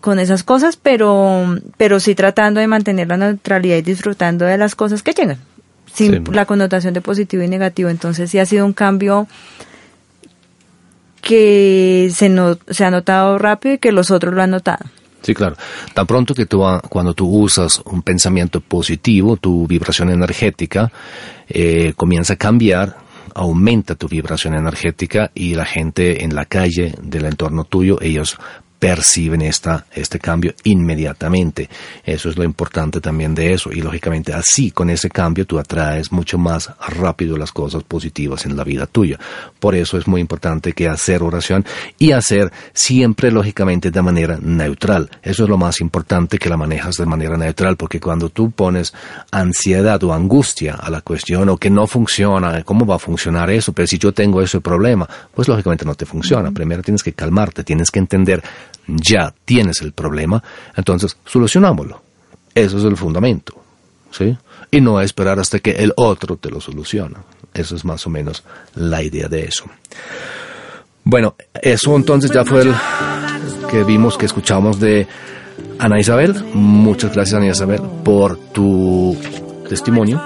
con 0.00 0.18
esas 0.18 0.42
cosas, 0.42 0.76
pero 0.76 1.58
pero 1.76 2.00
sí 2.00 2.14
tratando 2.14 2.60
de 2.60 2.66
mantener 2.66 3.08
la 3.08 3.18
neutralidad 3.18 3.76
y 3.76 3.82
disfrutando 3.82 4.46
de 4.46 4.56
las 4.56 4.74
cosas 4.74 5.02
que 5.02 5.12
llegan, 5.12 5.38
sin 5.94 6.24
Sí. 6.24 6.32
la 6.32 6.44
connotación 6.44 6.92
de 6.92 7.00
positivo 7.00 7.42
y 7.42 7.48
negativo. 7.48 7.88
Entonces 7.88 8.30
sí 8.30 8.38
ha 8.38 8.46
sido 8.46 8.66
un 8.66 8.72
cambio 8.72 9.26
que 11.22 12.10
se, 12.12 12.28
no, 12.28 12.58
se 12.68 12.84
ha 12.84 12.90
notado 12.90 13.38
rápido 13.38 13.76
y 13.76 13.78
que 13.78 13.92
los 13.92 14.10
otros 14.10 14.34
lo 14.34 14.42
han 14.42 14.50
notado. 14.50 14.84
Sí, 15.22 15.32
claro. 15.34 15.56
Tan 15.94 16.06
pronto 16.06 16.34
que 16.34 16.44
tú, 16.44 16.62
cuando 16.90 17.14
tú 17.14 17.26
usas 17.26 17.80
un 17.86 18.02
pensamiento 18.02 18.60
positivo, 18.60 19.38
tu 19.38 19.66
vibración 19.66 20.10
energética 20.10 20.92
eh, 21.48 21.94
comienza 21.96 22.34
a 22.34 22.36
cambiar, 22.36 22.98
aumenta 23.34 23.94
tu 23.94 24.06
vibración 24.06 24.54
energética 24.54 25.30
y 25.34 25.54
la 25.54 25.64
gente 25.64 26.24
en 26.24 26.34
la 26.34 26.44
calle 26.44 26.94
del 27.00 27.24
entorno 27.24 27.64
tuyo, 27.64 27.98
ellos 28.02 28.36
perciben 28.84 29.40
esta, 29.40 29.86
este 29.94 30.18
cambio 30.18 30.52
inmediatamente. 30.64 31.70
Eso 32.04 32.28
es 32.28 32.36
lo 32.36 32.44
importante 32.44 33.00
también 33.00 33.34
de 33.34 33.54
eso. 33.54 33.72
Y 33.72 33.80
lógicamente 33.80 34.34
así, 34.34 34.72
con 34.72 34.90
ese 34.90 35.08
cambio, 35.08 35.46
tú 35.46 35.58
atraes 35.58 36.12
mucho 36.12 36.36
más 36.36 36.70
rápido 36.88 37.38
las 37.38 37.50
cosas 37.50 37.82
positivas 37.82 38.44
en 38.44 38.58
la 38.58 38.62
vida 38.62 38.86
tuya. 38.86 39.18
Por 39.58 39.74
eso 39.74 39.96
es 39.96 40.06
muy 40.06 40.20
importante 40.20 40.74
que 40.74 40.86
hacer 40.86 41.22
oración 41.22 41.64
y 41.98 42.12
hacer 42.12 42.52
siempre, 42.74 43.30
lógicamente, 43.30 43.90
de 43.90 44.02
manera 44.02 44.38
neutral. 44.42 45.08
Eso 45.22 45.44
es 45.44 45.48
lo 45.48 45.56
más 45.56 45.80
importante 45.80 46.36
que 46.36 46.50
la 46.50 46.58
manejas 46.58 46.96
de 46.96 47.06
manera 47.06 47.38
neutral, 47.38 47.78
porque 47.78 48.00
cuando 48.00 48.28
tú 48.28 48.50
pones 48.50 48.92
ansiedad 49.30 50.04
o 50.04 50.12
angustia 50.12 50.74
a 50.74 50.90
la 50.90 51.00
cuestión 51.00 51.48
o 51.48 51.56
que 51.56 51.70
no 51.70 51.86
funciona, 51.86 52.62
¿cómo 52.64 52.84
va 52.84 52.96
a 52.96 52.98
funcionar 52.98 53.48
eso? 53.48 53.72
Pero 53.72 53.88
si 53.88 53.96
yo 53.96 54.12
tengo 54.12 54.42
ese 54.42 54.60
problema, 54.60 55.08
pues 55.34 55.48
lógicamente 55.48 55.86
no 55.86 55.94
te 55.94 56.04
funciona. 56.04 56.50
Primero 56.50 56.82
tienes 56.82 57.02
que 57.02 57.14
calmarte, 57.14 57.64
tienes 57.64 57.90
que 57.90 58.00
entender, 58.00 58.42
ya 58.86 59.34
tienes 59.44 59.80
el 59.82 59.92
problema, 59.92 60.42
entonces 60.76 61.16
solucionámoslo. 61.24 62.02
Eso 62.54 62.78
es 62.78 62.84
el 62.84 62.96
fundamento, 62.96 63.54
¿sí? 64.10 64.36
Y 64.70 64.80
no 64.80 65.00
esperar 65.00 65.38
hasta 65.38 65.58
que 65.58 65.72
el 65.72 65.92
otro 65.96 66.36
te 66.36 66.50
lo 66.50 66.60
soluciona. 66.60 67.22
Eso 67.52 67.76
es 67.76 67.84
más 67.84 68.06
o 68.06 68.10
menos 68.10 68.42
la 68.74 69.02
idea 69.02 69.28
de 69.28 69.44
eso. 69.44 69.64
Bueno, 71.04 71.34
eso 71.60 71.96
entonces 71.96 72.30
ya 72.30 72.44
fue 72.44 72.62
el 72.62 72.74
que 73.70 73.84
vimos, 73.84 74.16
que 74.16 74.26
escuchamos 74.26 74.80
de 74.80 75.06
Ana 75.78 76.00
Isabel. 76.00 76.34
Muchas 76.54 77.12
gracias, 77.12 77.36
Ana 77.36 77.50
Isabel, 77.50 77.80
por 78.04 78.36
tu 78.52 79.16
testimonio. 79.68 80.20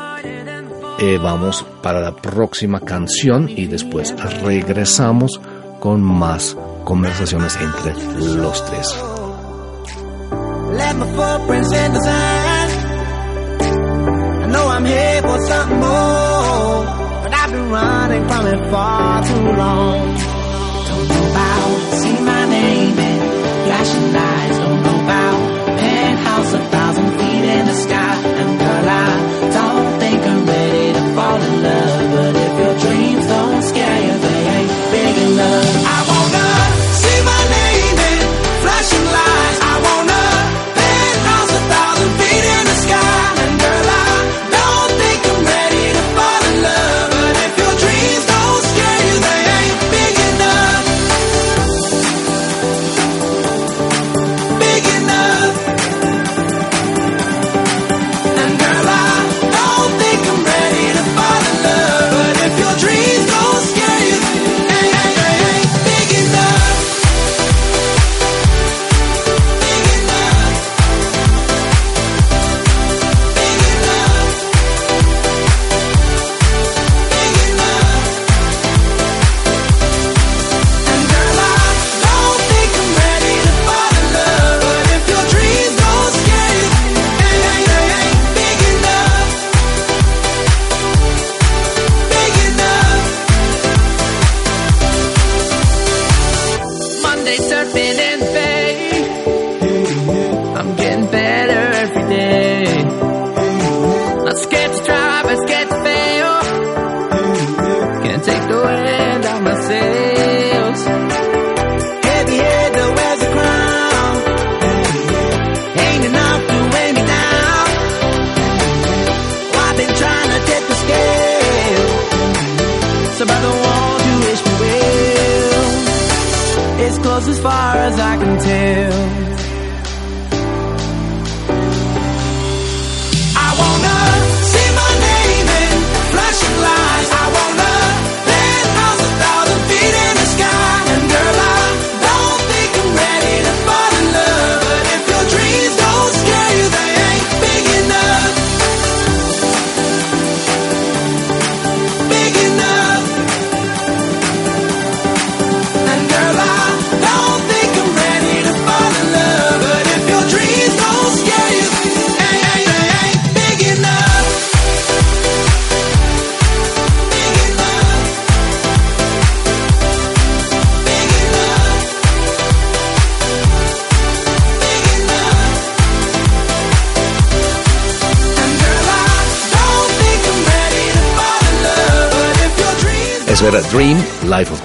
Eh, 1.00 1.18
vamos 1.22 1.64
para 1.82 2.00
la 2.00 2.14
próxima 2.14 2.80
canción 2.80 3.48
y 3.48 3.66
después 3.66 4.14
regresamos 4.42 5.40
con 5.80 6.02
más 6.02 6.56
conversaciones 6.88 7.54
entre 7.60 7.92
los 8.34 8.64
tres. 8.64 8.96
A 26.50 26.58
thousand 26.70 27.10
feet 27.18 27.44
in 27.44 27.66
the 27.66 27.74
sky. 27.74 28.14
And 28.40 29.27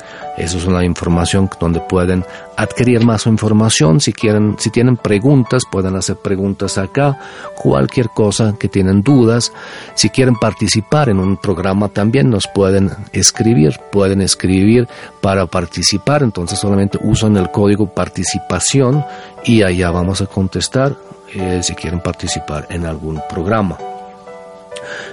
Eso 0.41 0.57
es 0.57 0.65
una 0.65 0.83
información 0.83 1.47
donde 1.59 1.79
pueden 1.81 2.25
adquirir 2.57 3.05
más 3.05 3.27
información. 3.27 4.01
Si 4.01 4.11
quieren, 4.11 4.55
si 4.57 4.71
tienen 4.71 4.97
preguntas, 4.97 5.65
pueden 5.71 5.95
hacer 5.95 6.15
preguntas 6.15 6.79
acá. 6.79 7.19
Cualquier 7.55 8.09
cosa 8.09 8.55
que 8.57 8.67
tienen 8.67 9.03
dudas. 9.03 9.53
Si 9.93 10.09
quieren 10.09 10.33
participar 10.33 11.09
en 11.09 11.19
un 11.19 11.37
programa 11.37 11.89
también 11.89 12.31
nos 12.31 12.47
pueden 12.47 12.89
escribir. 13.13 13.79
Pueden 13.91 14.19
escribir 14.23 14.87
para 15.21 15.45
participar. 15.45 16.23
Entonces 16.23 16.57
solamente 16.57 16.97
usan 17.03 17.37
el 17.37 17.51
código 17.51 17.93
participación 17.93 19.05
y 19.45 19.61
allá 19.61 19.91
vamos 19.91 20.21
a 20.21 20.25
contestar 20.25 20.97
eh, 21.35 21.59
si 21.61 21.75
quieren 21.75 21.99
participar 21.99 22.65
en 22.71 22.87
algún 22.87 23.21
programa. 23.29 23.77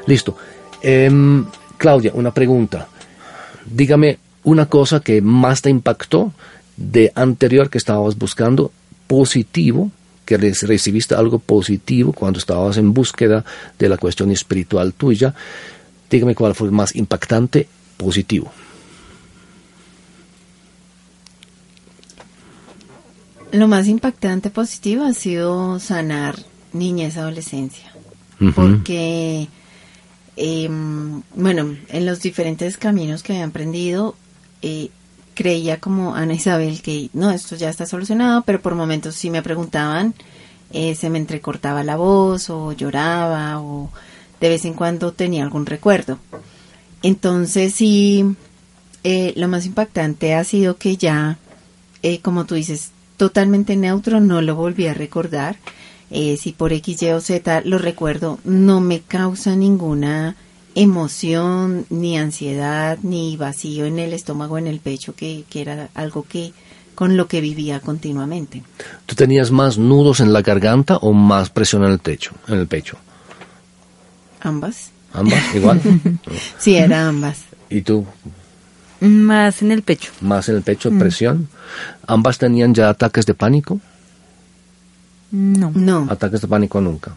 Listo. 0.07 0.35
Em, 0.81 1.45
Claudia, 1.77 2.12
una 2.14 2.31
pregunta. 2.31 2.88
Dígame 3.67 4.28
una 4.49 4.67
cosa 4.67 5.01
que 5.01 5.21
más 5.21 5.61
te 5.61 5.69
impactó 5.69 6.33
de 6.79 7.13
anterior 7.15 7.69
que 7.69 7.77
estabas 7.77 8.17
buscando, 8.17 8.73
positivo, 9.07 9.91
que 10.25 10.39
recibiste 10.39 11.15
algo 11.15 11.39
positivo 11.39 12.15
cuando 12.15 12.39
estabas 12.39 12.79
en 12.79 12.95
búsqueda 12.95 13.45
de 13.79 13.89
la 13.91 13.99
cuestión 13.99 14.31
espiritual 14.31 14.95
tuya. 14.95 15.35
Dígame 16.09 16.35
cuál 16.35 16.55
fue 16.55 16.69
el 16.69 16.73
más 16.73 16.97
impactante 16.97 17.69
positivo. 17.99 18.51
Lo 23.53 23.69
más 23.69 23.87
impactante 23.87 24.49
positivo 24.49 25.05
ha 25.05 25.13
sido 25.13 25.79
sanar 25.79 26.37
niñez, 26.73 27.19
adolescencia. 27.19 27.93
Porque, 28.55 29.49
em, 30.37 31.23
bueno, 31.35 31.77
en 31.89 32.07
los 32.07 32.21
diferentes 32.21 32.79
caminos 32.79 33.23
que 33.23 33.33
había 33.33 33.45
emprendido, 33.45 34.15
eh, 34.62 34.90
creía 35.35 35.79
como 35.79 36.14
Ana 36.14 36.35
Isabel 36.35 36.83
que 36.83 37.11
no, 37.12 37.31
esto 37.31 37.57
ya 37.57 37.71
está 37.71 37.87
solucionado, 37.87 38.42
pero 38.42 38.61
por 38.61 38.75
momentos 38.75 39.14
si 39.14 39.31
me 39.31 39.42
preguntaban, 39.42 40.14
eh, 40.73 40.94
se 40.94 41.11
me 41.11 41.18
entrecortaba 41.18 41.85
la 41.85 41.97
voz 41.97 42.51
o 42.51 42.73
lloraba 42.73 43.61
o 43.61 43.90
de 44.40 44.49
vez 44.49 44.64
en 44.64 44.75
cuando 44.75 45.12
tenía 45.12 45.44
algún 45.44 45.66
recuerdo. 45.66 46.18
Entonces 47.03 47.75
sí, 47.75 48.37
eh, 49.05 49.33
lo 49.37 49.49
más 49.49 49.66
impactante 49.66 50.35
ha 50.35 50.44
sido 50.44 50.77
que 50.77 50.97
ya, 50.97 51.38
eh, 52.03 52.21
como 52.21 52.44
tú 52.44 52.55
dices, 52.57 52.90
totalmente 53.16 53.77
neutro, 53.77 54.21
no 54.21 54.42
lo 54.42 54.57
volví 54.57 54.87
a 54.87 54.94
recordar. 54.94 55.57
Eh, 56.11 56.37
si 56.37 56.53
por 56.53 56.73
X, 56.73 57.03
Y 57.03 57.11
o 57.11 57.21
Z 57.21 57.62
lo 57.64 57.79
recuerdo, 57.79 58.38
no 58.44 58.81
me 58.81 59.01
causa 59.01 59.55
ninguna 59.57 60.37
emoción, 60.83 61.87
ni 61.91 62.17
ansiedad, 62.19 62.99
ni 63.03 63.37
vacío 63.37 63.87
en 63.87 63.99
el 63.99 64.12
estómago, 64.12 64.59
en 64.59 64.67
el 64.67 64.81
pecho, 64.81 65.14
que, 65.14 65.45
que 65.49 65.61
era 65.61 65.88
algo 65.95 66.25
que 66.29 66.53
con 66.95 67.17
lo 67.17 67.29
que 67.29 67.41
vivía 67.41 67.81
continuamente. 67.81 68.64
¿Tú 69.07 69.14
tenías 69.14 69.51
más 69.51 69.79
nudos 69.79 70.21
en 70.21 70.33
la 70.33 70.43
garganta 70.43 70.97
o 70.97 71.12
más 71.12 71.51
presión 71.51 71.85
en 71.85 71.93
el 71.93 72.01
techo, 72.01 72.33
en 72.49 72.59
el 72.59 72.67
pecho? 72.67 72.97
Ambas. 74.41 74.91
Ambas, 75.12 75.55
igual. 75.55 75.81
Sí, 76.59 76.75
era 76.77 77.09
ambas. 77.09 77.43
¿Y 77.71 77.83
tú? 77.83 78.05
Más 79.01 79.62
en 79.62 79.71
el 79.71 79.83
pecho. 79.83 80.11
Más 80.21 80.49
en 80.49 80.57
el 80.57 80.62
pecho, 80.62 80.91
presión. 80.91 81.49
¿Ambas 82.07 82.38
tenían 82.38 82.75
ya 82.75 82.88
ataques 82.88 83.27
de 83.27 83.35
pánico? 83.35 83.81
No. 85.31 85.71
No, 85.75 86.07
Ataques 86.11 86.41
de 86.41 86.49
pánico 86.49 86.81
nunca. 86.81 87.14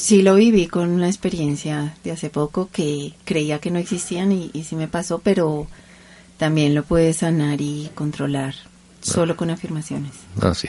Sí 0.00 0.22
lo 0.22 0.34
viví 0.34 0.66
con 0.66 0.90
una 0.90 1.08
experiencia 1.08 1.94
de 2.02 2.12
hace 2.12 2.30
poco 2.30 2.70
que 2.72 3.12
creía 3.24 3.58
que 3.58 3.70
no 3.70 3.78
existían 3.78 4.32
y, 4.32 4.50
sí 4.64 4.74
me 4.74 4.88
pasó, 4.88 5.18
pero 5.18 5.66
también 6.38 6.74
lo 6.74 6.84
puedes 6.84 7.18
sanar 7.18 7.60
y 7.60 7.90
controlar 7.94 8.54
solo 9.00 9.36
con 9.36 9.50
afirmaciones. 9.50 10.12
Ah, 10.40 10.54
sí. 10.54 10.68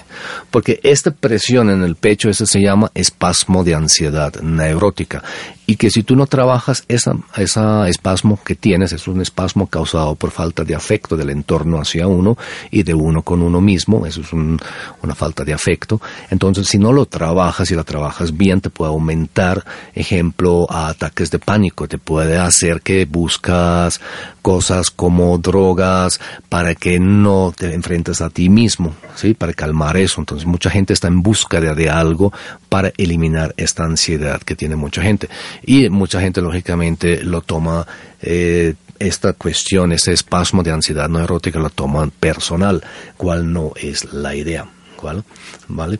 Porque 0.49 0.79
esta 0.83 1.11
presión 1.11 1.69
en 1.69 1.83
el 1.83 1.95
pecho, 1.95 2.29
eso 2.29 2.45
se 2.45 2.59
llama 2.61 2.91
espasmo 2.93 3.63
de 3.63 3.75
ansiedad 3.75 4.33
neurótica. 4.41 5.23
Y 5.67 5.77
que 5.77 5.89
si 5.89 6.03
tú 6.03 6.15
no 6.17 6.27
trabajas 6.27 6.83
esa, 6.89 7.13
esa 7.37 7.87
espasmo 7.87 8.37
que 8.43 8.55
tienes, 8.55 8.91
es 8.91 9.07
un 9.07 9.21
espasmo 9.21 9.67
causado 9.67 10.15
por 10.15 10.31
falta 10.31 10.63
de 10.65 10.75
afecto 10.75 11.15
del 11.15 11.29
entorno 11.29 11.79
hacia 11.79 12.07
uno 12.07 12.37
y 12.71 12.83
de 12.83 12.93
uno 12.93 13.21
con 13.21 13.41
uno 13.41 13.61
mismo, 13.61 14.05
eso 14.05 14.19
es 14.21 14.33
un- 14.33 14.59
una 15.01 15.15
falta 15.15 15.45
de 15.45 15.53
afecto. 15.53 16.01
Entonces, 16.29 16.67
si 16.67 16.77
no 16.77 16.91
lo 16.91 17.05
trabajas 17.05 17.71
y 17.71 17.75
la 17.75 17.83
trabajas 17.85 18.35
bien, 18.35 18.59
te 18.59 18.69
puede 18.69 18.91
aumentar, 18.91 19.63
ejemplo, 19.95 20.67
a 20.69 20.89
ataques 20.89 21.31
de 21.31 21.39
pánico, 21.39 21.87
te 21.87 21.97
puede 21.97 22.37
hacer 22.37 22.81
que 22.81 23.05
buscas 23.05 24.01
cosas 24.41 24.89
como 24.89 25.37
drogas 25.37 26.19
para 26.49 26.75
que 26.75 26.99
no 26.99 27.53
te 27.55 27.73
enfrentes 27.73 28.21
a 28.21 28.29
ti 28.29 28.49
mismo, 28.49 28.95
¿sí? 29.15 29.33
Para 29.33 29.53
calmar 29.53 29.97
eso. 29.97 30.21
Entonces, 30.21 30.45
mucha 30.45 30.69
gente 30.69 30.93
está 30.93 31.07
en 31.07 31.21
búsqueda 31.21 31.73
de 31.75 31.89
algo 31.89 32.33
para 32.69 32.91
eliminar 32.97 33.53
esta 33.57 33.83
ansiedad 33.83 34.41
que 34.41 34.55
tiene 34.55 34.75
mucha 34.75 35.01
gente. 35.01 35.29
Y 35.63 35.89
mucha 35.89 36.19
gente, 36.21 36.41
lógicamente, 36.41 37.23
lo 37.23 37.41
toma, 37.41 37.85
eh, 38.21 38.75
esta 38.99 39.33
cuestión, 39.33 39.91
este 39.91 40.13
espasmo 40.13 40.63
de 40.63 40.71
ansiedad 40.71 41.09
no 41.09 41.25
lo 41.25 41.69
toma 41.69 42.09
personal, 42.19 42.83
cual 43.17 43.51
no 43.51 43.73
es 43.75 44.13
la 44.13 44.35
idea. 44.35 44.67
¿Cuál? 44.95 45.23
¿Vale? 45.67 45.99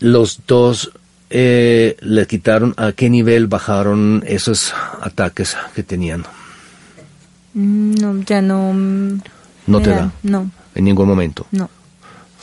Los 0.00 0.40
dos 0.46 0.92
eh, 1.28 1.96
le 2.00 2.26
quitaron, 2.26 2.74
¿a 2.76 2.92
qué 2.92 3.10
nivel 3.10 3.46
bajaron 3.46 4.24
esos 4.26 4.74
ataques 5.00 5.56
que 5.74 5.82
tenían? 5.82 6.24
Mm, 7.54 7.94
No, 8.00 8.22
ya 8.22 8.40
no. 8.42 8.72
mm, 8.72 9.20
No 9.66 9.80
te 9.80 9.90
da. 9.90 10.10
No, 10.22 10.50
En 10.74 10.84
ningún 10.84 11.08
momento. 11.08 11.46
no. 11.52 11.68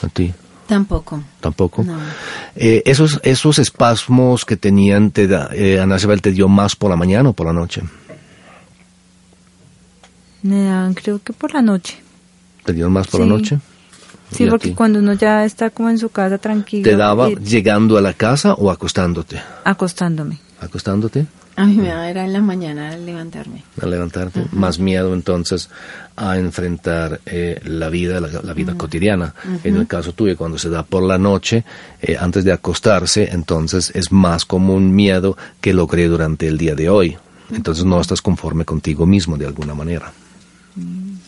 A 0.02 0.08
ti 0.08 0.34
Tampoco. 0.68 1.22
tampoco. 1.42 1.84
No. 1.84 1.98
Eh, 2.56 2.84
esos, 2.86 3.20
esos 3.24 3.60
espasmos 3.60 4.46
que 4.46 4.56
tenían, 4.56 5.12
te 5.12 5.28
da, 5.28 5.50
eh, 5.52 5.84
¿te 6.22 6.32
dio 6.32 6.48
más 6.48 6.76
por 6.76 6.90
la 6.92 6.96
mañana 6.96 7.30
o 7.30 7.34
por 7.34 7.48
la 7.48 7.54
noche? 7.54 7.82
Me 10.44 10.64
daban, 10.64 10.94
creo 10.94 11.20
que 11.22 11.34
por 11.34 11.54
la 11.54 11.62
noche. 11.62 11.98
¿Te 12.64 12.72
dieron 12.74 12.94
más 12.94 13.08
por 13.08 13.20
la 13.22 13.26
noche? 13.26 13.60
Sí, 14.32 14.44
¿Y 14.44 14.48
a 14.48 14.52
porque 14.52 14.76
cuando 14.76 15.00
uno 15.00 15.14
ya 15.14 15.44
está 15.44 15.70
como 15.72 15.90
en 15.90 15.98
su 15.98 16.10
casa 16.10 16.38
tranquilo. 16.38 16.84
¿Te 16.84 16.96
daba 16.96 17.30
eh, 17.30 17.36
llegando 17.44 17.98
a 17.98 18.02
la 18.02 18.14
casa 18.14 18.54
o 18.54 18.70
acostándote? 18.72 19.42
acostándome. 19.66 20.38
¿Acostándote? 20.62 21.26
A 21.60 21.66
mí 21.66 21.76
me 21.76 21.90
da 21.90 22.10
era 22.10 22.24
en 22.26 22.32
la 22.34 22.42
mañana 22.42 22.90
al 22.92 23.06
levantarme. 23.06 23.64
a 23.82 23.86
levantarte, 23.86 24.46
más 24.52 24.80
miedo 24.80 25.14
entonces 25.14 25.70
a 26.16 26.38
enfrentar 26.38 27.20
eh, 27.26 27.60
la 27.66 27.90
vida, 27.90 28.20
la, 28.22 28.30
la 28.42 28.54
vida 28.54 28.76
cotidiana. 28.76 29.34
En 29.64 29.76
el 29.78 29.86
caso 29.88 30.14
tuyo, 30.14 30.38
cuando 30.38 30.58
se 30.58 30.70
da 30.70 30.84
por 30.84 31.04
la 31.04 31.18
noche, 31.18 31.64
eh, 32.02 32.16
antes 32.20 32.44
de 32.46 32.52
acostarse, 32.54 33.30
entonces 33.32 33.92
es 33.94 34.12
más 34.12 34.46
como 34.46 34.74
un 34.74 34.94
miedo 34.96 35.38
que 35.62 35.74
logré 35.74 36.08
durante 36.08 36.48
el 36.48 36.58
día 36.58 36.76
de 36.76 36.90
hoy. 36.90 37.18
Entonces 37.52 37.84
no 37.84 38.00
estás 38.00 38.22
conforme 38.22 38.64
contigo 38.66 39.06
mismo 39.06 39.36
de 39.38 39.48
alguna 39.48 39.74
manera. 39.76 40.12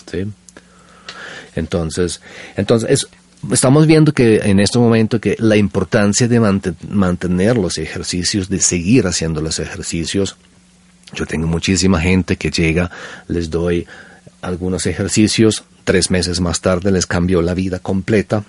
¿Sí? 0.10 0.26
Entonces, 1.56 2.22
entonces 2.56 2.90
es- 2.90 3.08
estamos 3.52 3.88
viendo 3.88 4.14
que 4.14 4.38
en 4.44 4.60
este 4.60 4.78
momento 4.80 5.20
que 5.20 5.36
la 5.40 5.56
importancia 5.56 6.28
de 6.28 6.40
mante- 6.40 6.74
mantener 6.90 7.58
los 7.58 7.78
ejercicios, 7.78 8.50
de 8.50 8.60
seguir 8.60 9.08
haciendo 9.08 9.42
los 9.42 9.60
ejercicios, 9.60 10.36
yo 11.14 11.26
tengo 11.26 11.48
muchísima 11.48 12.00
gente 12.00 12.36
que 12.38 12.52
llega, 12.52 12.92
les 13.28 13.50
doy 13.50 13.86
algunos 14.42 14.86
ejercicios, 14.86 15.64
tres 15.84 16.10
meses 16.12 16.40
más 16.40 16.62
tarde 16.62 16.92
les 16.92 17.06
cambio 17.08 17.42
la 17.42 17.54
vida 17.54 17.80
completa 17.80 18.44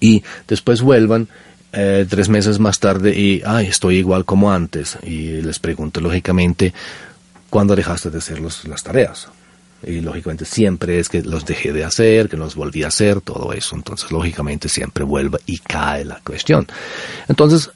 y 0.00 0.22
después 0.46 0.82
vuelvan 0.82 1.28
eh, 1.72 2.06
tres 2.08 2.28
meses 2.28 2.58
más 2.58 2.78
tarde 2.78 3.18
y, 3.18 3.42
ay, 3.44 3.66
estoy 3.66 3.96
igual 3.98 4.24
como 4.24 4.52
antes. 4.52 4.96
Y 5.02 5.42
les 5.42 5.58
pregunto, 5.58 6.00
lógicamente, 6.00 6.72
¿cuándo 7.50 7.74
dejaste 7.76 8.10
de 8.10 8.18
hacer 8.18 8.40
los- 8.40 8.66
las 8.66 8.82
tareas? 8.82 9.28
Y 9.82 10.00
lógicamente 10.00 10.44
siempre 10.44 10.98
es 10.98 11.08
que 11.08 11.22
los 11.22 11.44
dejé 11.44 11.72
de 11.72 11.84
hacer, 11.84 12.28
que 12.28 12.36
los 12.36 12.54
volví 12.54 12.82
a 12.82 12.88
hacer, 12.88 13.20
todo 13.20 13.52
eso. 13.52 13.76
Entonces, 13.76 14.10
lógicamente 14.10 14.68
siempre 14.68 15.04
vuelve 15.04 15.38
y 15.46 15.58
cae 15.58 16.04
la 16.04 16.20
cuestión. 16.24 16.66
Entonces, 17.28 17.70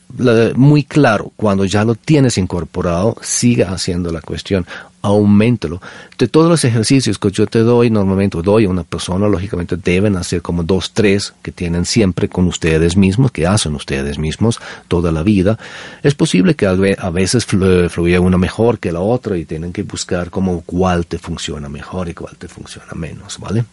muy 0.57 0.85
claro, 0.85 1.33
cuando 1.37 1.65
ya 1.65 1.85
lo 1.85 1.95
tienes 1.95 2.39
incorporado, 2.39 3.17
siga 3.23 3.73
haciendo 3.73 4.11
la 4.13 4.21
cuestión, 4.21 4.67
aumentalo. 5.03 5.81
De 6.19 6.29
todos 6.29 6.51
los 6.51 6.65
ejercicios 6.65 7.19
que 7.19 7.31
yo 7.31 7.47
te 7.47 7.61
doy, 7.61 7.89
normalmente 7.91 8.37
doy 8.43 8.67
a 8.67 8.69
una 8.69 8.85
persona, 8.85 9.29
lógicamente 9.29 9.77
deben 9.77 10.17
hacer 10.17 10.43
como 10.43 10.63
dos, 10.63 10.93
tres 10.93 11.33
que 11.43 11.53
tienen 11.53 11.87
siempre 11.87 12.29
con 12.29 12.47
ustedes 12.47 12.97
mismos, 12.97 13.31
que 13.33 13.47
hacen 13.47 13.75
ustedes 13.75 14.19
mismos 14.19 14.61
toda 14.89 15.11
la 15.11 15.23
vida. 15.23 15.59
Es 16.03 16.15
posible 16.15 16.55
que 16.55 16.67
a 16.67 16.73
ve- 16.75 16.97
a 16.99 17.09
veces 17.11 17.47
flu- 17.49 17.89
fluya 17.89 18.21
uno 18.21 18.37
mejor 18.37 18.79
que 18.79 18.93
la 18.93 19.01
otra 19.01 19.39
y 19.39 19.45
tienen 19.47 19.73
que 19.73 19.85
buscar 19.85 20.29
como 20.31 20.61
cuál 20.63 21.07
te 21.07 21.19
funciona 21.19 21.69
mejor 21.71 22.09
y 22.11 22.15
cuál 22.15 22.37
te 22.37 22.49
funciona 22.49 22.93
menos, 22.95 23.39
¿vale? 23.39 23.65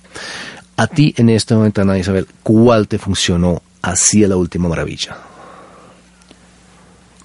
A 0.78 0.88
ti 0.88 1.14
en 1.18 1.30
este 1.30 1.56
momento, 1.56 1.82
Ana 1.82 1.98
Isabel, 1.98 2.28
¿cuál 2.44 2.88
te 2.88 2.98
funcionó 3.00 3.62
así 3.82 4.24
a 4.24 4.28
la 4.30 4.38
última 4.38 4.70
maravilla? 4.70 5.18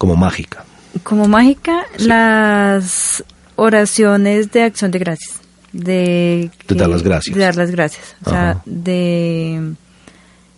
Como 0.03 0.17
mágica. 0.17 0.65
Como 1.03 1.29
mágica, 1.29 1.85
las 1.97 3.23
oraciones 3.55 4.51
de 4.51 4.63
acción 4.63 4.91
de 4.91 4.99
gracias. 4.99 5.39
De, 5.71 6.51
De 6.67 6.75
dar 6.75 6.89
las 6.89 7.03
gracias. 7.03 7.33
De 7.37 7.41
dar 7.41 7.55
las 7.55 7.71
gracias. 7.71 8.13
O 8.25 8.29
sea, 8.29 8.61
de 8.65 9.75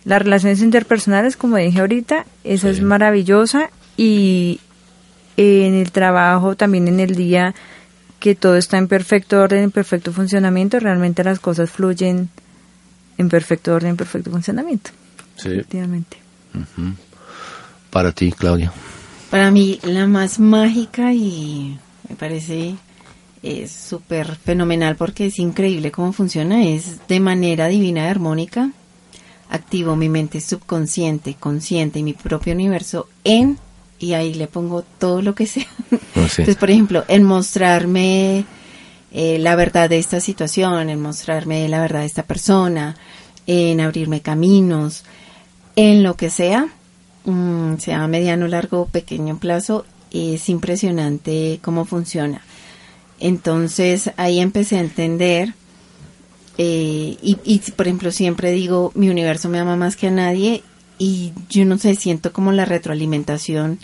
las 0.04 0.20
relaciones 0.24 0.62
interpersonales, 0.64 1.38
como 1.38 1.58
dije 1.58 1.80
ahorita, 1.80 2.26
esa 2.43 2.70
Sí. 2.70 2.78
es 2.78 2.82
maravillosa. 2.82 3.70
Y 3.98 4.60
en 5.38 5.76
el 5.76 5.91
trabajo, 5.91 6.56
también 6.56 6.88
en 6.88 7.00
el 7.00 7.14
día, 7.16 7.54
que 8.20 8.34
todo 8.34 8.56
está 8.58 8.80
en 8.80 8.88
perfecto 8.88 9.39
orden, 9.39 9.62
en 9.66 9.70
perfecto 9.70 10.12
funcionamiento, 10.12 10.80
realmente 10.80 11.24
las 11.24 11.39
cosas 11.39 11.70
fluyen 11.70 12.30
en 13.20 13.30
perfecto 13.30 13.76
orden, 13.76 13.91
en 13.91 13.98
perfecto 13.98 14.32
funcionamiento. 14.32 14.89
Sí. 15.36 15.50
Efectivamente. 15.50 16.18
Para 17.91 18.12
ti, 18.12 18.32
Claudia. 18.32 18.74
Para 19.30 19.52
mí, 19.52 19.80
la 19.84 20.08
más 20.08 20.40
mágica 20.40 21.14
y 21.14 21.78
me 22.08 22.16
parece 22.16 22.76
es 23.44 23.72
súper 23.72 24.36
fenomenal 24.36 24.96
porque 24.96 25.28
es 25.28 25.40
increíble 25.40 25.92
cómo 25.92 26.14
funciona. 26.14 26.66
Es 26.66 27.08
de 27.08 27.20
manera 27.20 27.68
divina 27.68 28.06
y 28.06 28.08
armónica. 28.08 28.72
Activo 29.50 29.96
mi 29.96 30.10
mente 30.10 30.42
subconsciente, 30.42 31.36
consciente 31.36 32.00
y 32.00 32.04
mi 32.04 32.14
propio 32.14 32.54
universo 32.54 33.08
en, 33.24 33.60
y 34.00 34.14
ahí 34.14 34.34
le 34.34 34.48
pongo 34.48 34.84
todo 34.84 35.22
lo 35.22 35.36
que 35.36 35.46
sea. 35.46 35.68
Sí. 36.16 36.42
Entonces, 36.42 36.56
por 36.56 36.72
ejemplo, 36.72 37.04
en 37.08 37.24
mostrarme 37.24 38.46
eh, 39.12 39.38
la 39.38 39.56
verdad 39.56 39.90
de 39.90 40.00
esta 40.00 40.20
situación, 40.20 40.90
en 40.90 41.00
mostrarme 41.00 41.70
la 41.70 41.80
verdad 41.80 42.00
de 42.00 42.06
esta 42.06 42.24
persona, 42.24 42.96
en 43.48 43.80
abrirme 43.80 44.22
caminos, 44.22 45.04
en 45.76 46.04
lo 46.04 46.16
que 46.16 46.30
sea, 46.30 46.68
mm, 47.26 47.78
sea 47.78 48.08
mediano, 48.08 48.48
largo, 48.48 48.86
pequeño 48.86 49.38
plazo, 49.38 49.86
es 50.12 50.48
impresionante 50.50 51.60
cómo 51.62 51.86
funciona. 51.86 52.42
Entonces 53.20 54.12
ahí 54.18 54.40
empecé 54.40 54.78
a 54.78 54.82
entender 54.82 55.54
eh, 56.58 57.18
y, 57.22 57.38
y, 57.44 57.60
por 57.72 57.88
ejemplo 57.88 58.12
siempre 58.12 58.52
digo 58.52 58.92
mi 58.96 59.10
universo 59.10 59.50
me 59.50 59.60
ama 59.60 59.76
más 59.76 59.98
que 59.98 60.08
a 60.08 60.12
nadie 60.12 60.64
y 60.98 61.34
yo 61.50 61.66
no 61.66 61.78
sé 61.78 61.96
siento 61.96 62.32
como 62.32 62.54
la 62.54 62.64
retroalimentación 62.64 63.78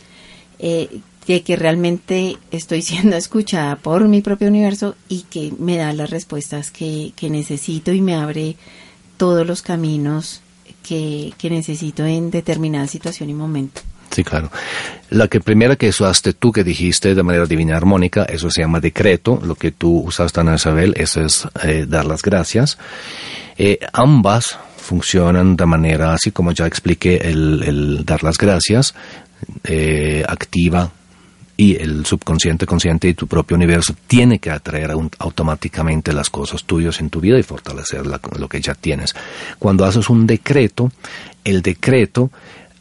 eh, 0.60 1.02
de 1.28 1.42
que 1.42 1.56
realmente 1.56 2.38
estoy 2.52 2.82
siendo 2.82 3.16
escuchada 3.18 3.76
por 3.76 4.08
mi 4.08 4.22
propio 4.22 4.48
universo 4.48 4.96
y 5.10 5.24
que 5.24 5.54
me 5.60 5.78
da 5.78 5.92
las 5.94 6.10
respuestas 6.10 6.72
que, 6.72 7.14
que 7.16 7.30
necesito 7.30 7.92
y 7.92 8.02
me 8.02 8.16
abre 8.16 8.56
todos 9.18 9.46
los 9.46 9.62
caminos 9.62 10.41
que, 10.82 11.34
necesito 11.44 12.06
en 12.06 12.32
determinada 12.32 12.88
situación 12.88 13.30
y 13.30 13.34
momento. 13.34 13.82
Sí, 14.12 14.24
claro. 14.24 14.52
La 15.10 15.28
que 15.28 15.40
primera 15.40 15.78
que 15.78 15.88
usaste 15.88 16.34
tú, 16.34 16.52
que 16.52 16.66
dijiste 16.66 17.16
de 17.16 17.24
manera 17.24 17.46
divina 17.46 17.78
armónica, 17.78 18.24
eso 18.26 18.50
se 18.50 18.62
llama 18.62 18.82
decreto. 18.82 19.40
Lo 19.42 19.56
que 19.56 19.72
tú 19.72 20.00
usaste, 20.00 20.42
Ana 20.42 20.56
Isabel, 20.56 20.94
eso 20.98 21.22
es 21.22 21.48
eh, 21.64 21.86
dar 21.88 22.06
las 22.06 22.22
gracias. 22.22 22.78
Eh, 23.58 23.80
ambas 23.94 24.58
funcionan 24.78 25.56
de 25.56 25.66
manera, 25.66 26.14
así 26.14 26.32
como 26.32 26.52
ya 26.52 26.66
expliqué, 26.68 27.18
el, 27.24 27.64
el 27.64 28.06
dar 28.06 28.24
las 28.24 28.38
gracias, 28.38 28.94
eh, 29.64 30.26
activa 30.28 30.92
y 31.62 31.80
el 31.80 32.08
subconsciente, 32.08 32.66
consciente 32.66 33.08
y 33.08 33.14
tu 33.14 33.28
propio 33.28 33.56
universo 33.56 33.94
tiene 34.08 34.40
que 34.40 34.50
atraer 34.50 34.90
automáticamente 35.20 36.12
las 36.12 36.32
cosas 36.32 36.64
tuyas 36.64 37.00
en 37.02 37.12
tu 37.12 37.22
vida 37.22 37.38
y 37.38 37.44
fortalecer 37.44 38.02
lo 38.08 38.50
que 38.50 38.60
ya 38.60 38.74
tienes. 38.74 39.14
Cuando 39.60 39.86
haces 39.86 40.10
un 40.10 40.26
decreto, 40.26 40.92
el 41.44 41.62
decreto 41.62 42.32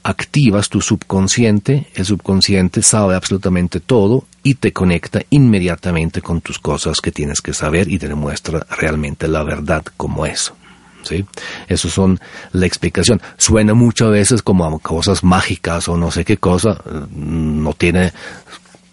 activas 0.03 0.71
tu 0.71 0.81
subconsciente, 0.81 1.89
el 1.95 2.07
subconsciente 2.07 2.81
sabe 2.81 3.17
absolutamente 3.17 3.81
todo 3.81 4.25
y 4.43 4.55
te 4.55 4.73
conecta 4.73 5.21
inmediatamente 5.29 6.23
con 6.23 6.41
tus 6.41 6.59
cosas 6.59 7.03
que 7.03 7.13
tienes 7.13 7.43
que 7.43 7.53
saber 7.53 7.87
y 7.87 7.99
te 7.99 8.09
demuestra 8.09 8.67
realmente 8.79 9.29
la 9.29 9.43
verdad 9.43 9.85
como 9.99 10.25
es. 10.25 10.55
¿Sí? 11.03 11.25
Eso 11.67 11.89
son 11.89 12.21
la 12.53 12.67
explicación. 12.67 13.21
Suena 13.37 13.75
muchas 13.75 14.11
veces 14.11 14.43
como 14.43 14.79
cosas 14.81 15.25
mágicas 15.25 15.89
o 15.89 15.97
no 15.97 16.11
sé 16.11 16.25
qué 16.25 16.37
cosa. 16.37 16.83
No 17.15 17.73
tiene, 17.73 18.13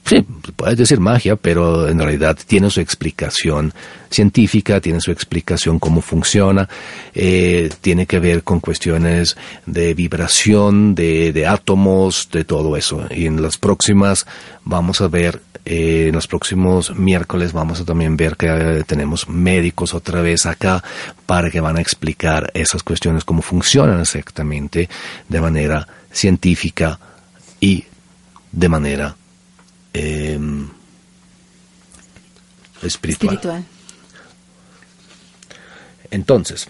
sí, 0.08 0.26
puedes 0.56 0.78
decir 0.78 1.00
magia, 1.00 1.36
pero 1.36 1.88
en 1.88 2.00
realidad 2.00 2.38
tiene 2.48 2.70
su 2.70 2.80
explicación 2.80 3.74
científica, 4.10 4.80
tiene 4.80 5.02
su 5.02 5.12
explicación 5.12 5.80
cómo 5.80 6.02
funciona, 6.02 6.68
eh, 7.14 7.70
tiene 7.82 8.06
que 8.06 8.20
ver 8.20 8.44
con 8.44 8.60
cuestiones 8.60 9.38
de 9.66 9.94
vibración, 9.94 10.96
de, 10.96 11.34
de 11.34 11.46
átomos, 11.46 12.30
de 12.32 12.44
todo 12.44 12.78
eso. 12.78 13.06
Y 13.10 13.26
en 13.26 13.42
las 13.42 13.58
próximas 13.58 14.26
vamos 14.64 15.02
a 15.02 15.08
ver 15.08 15.42
eh, 15.70 16.08
en 16.08 16.16
los 16.16 16.28
próximos 16.28 16.96
miércoles 16.96 17.52
vamos 17.52 17.82
a 17.82 17.84
también 17.84 18.16
ver 18.16 18.38
que 18.38 18.48
eh, 18.48 18.84
tenemos 18.86 19.28
médicos 19.28 19.94
otra 19.94 20.22
vez 20.22 20.46
acá 20.46 20.82
para 21.26 21.50
que 21.50 21.60
van 21.60 21.76
a 21.76 21.82
explicar 21.82 22.50
esas 22.54 22.84
cuestiones, 22.84 23.26
cómo 23.26 23.42
funcionan 23.42 24.00
exactamente 24.00 24.88
de 25.28 25.42
manera 25.42 25.86
científica 26.10 26.98
y 27.60 27.84
de 28.50 28.70
manera 28.70 29.18
eh, 29.98 30.40
espiritual. 32.84 33.36
Espiritual. 33.36 33.66
Entonces, 36.10 36.70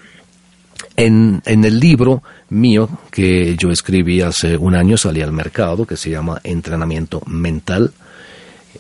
en, 0.96 1.42
en, 1.46 1.64
el 1.64 1.80
libro 1.80 2.24
mío 2.50 2.90
que 3.12 3.56
yo 3.56 3.70
escribí 3.70 4.22
hace 4.22 4.58
un 4.58 4.76
año, 4.76 4.98
salí 4.98 5.22
al 5.22 5.32
mercado, 5.32 5.86
que 5.86 5.96
se 5.96 6.10
llama 6.10 6.42
Entrenamiento 6.44 7.22
Mental, 7.28 7.94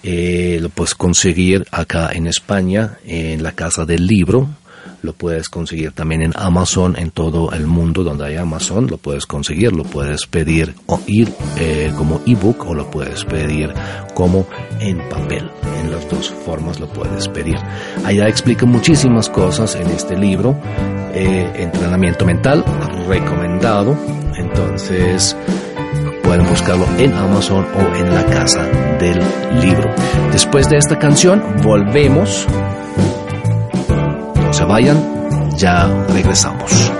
eh, 0.03 0.59
lo 0.61 0.69
puedes 0.69 0.95
conseguir 0.95 1.65
acá 1.71 2.11
en 2.13 2.27
España, 2.27 2.97
en 3.05 3.43
la 3.43 3.53
Casa 3.53 3.85
del 3.85 4.05
Libro. 4.07 4.49
Lo 5.01 5.13
puedes 5.13 5.49
conseguir 5.49 5.91
también 5.91 6.21
en 6.21 6.33
Amazon, 6.35 6.95
en 6.97 7.11
todo 7.11 7.51
el 7.51 7.67
mundo 7.67 8.03
donde 8.03 8.25
hay 8.25 8.35
Amazon, 8.35 8.87
lo 8.87 8.97
puedes 8.97 9.25
conseguir, 9.25 9.73
lo 9.73 9.83
puedes 9.83 10.25
pedir 10.27 10.73
o 10.87 10.99
ir 11.07 11.31
eh, 11.57 11.91
como 11.97 12.21
ebook 12.25 12.65
o 12.67 12.73
lo 12.73 12.89
puedes 12.89 13.23
pedir 13.25 13.73
como 14.13 14.47
en 14.79 14.97
papel. 15.09 15.49
En 15.79 15.91
las 15.91 16.09
dos 16.09 16.29
formas 16.45 16.79
lo 16.79 16.87
puedes 16.87 17.27
pedir. 17.27 17.57
Allá 18.03 18.27
explica 18.27 18.65
muchísimas 18.65 19.29
cosas 19.29 19.75
en 19.75 19.87
este 19.87 20.17
libro. 20.17 20.55
Eh, 21.13 21.51
entrenamiento 21.55 22.25
mental 22.25 22.63
recomendado. 23.07 23.97
Entonces, 24.35 25.35
pueden 26.23 26.45
buscarlo 26.45 26.85
en 26.97 27.13
Amazon 27.13 27.65
o 27.75 27.95
en 27.95 28.13
la 28.13 28.25
casa 28.25 28.63
del 28.99 29.19
libro. 29.61 29.89
Después 30.31 30.69
de 30.69 30.77
esta 30.77 30.99
canción, 30.99 31.41
volvemos. 31.63 32.45
Vayan, 34.67 34.99
ya 35.57 35.87
regresamos. 36.11 36.96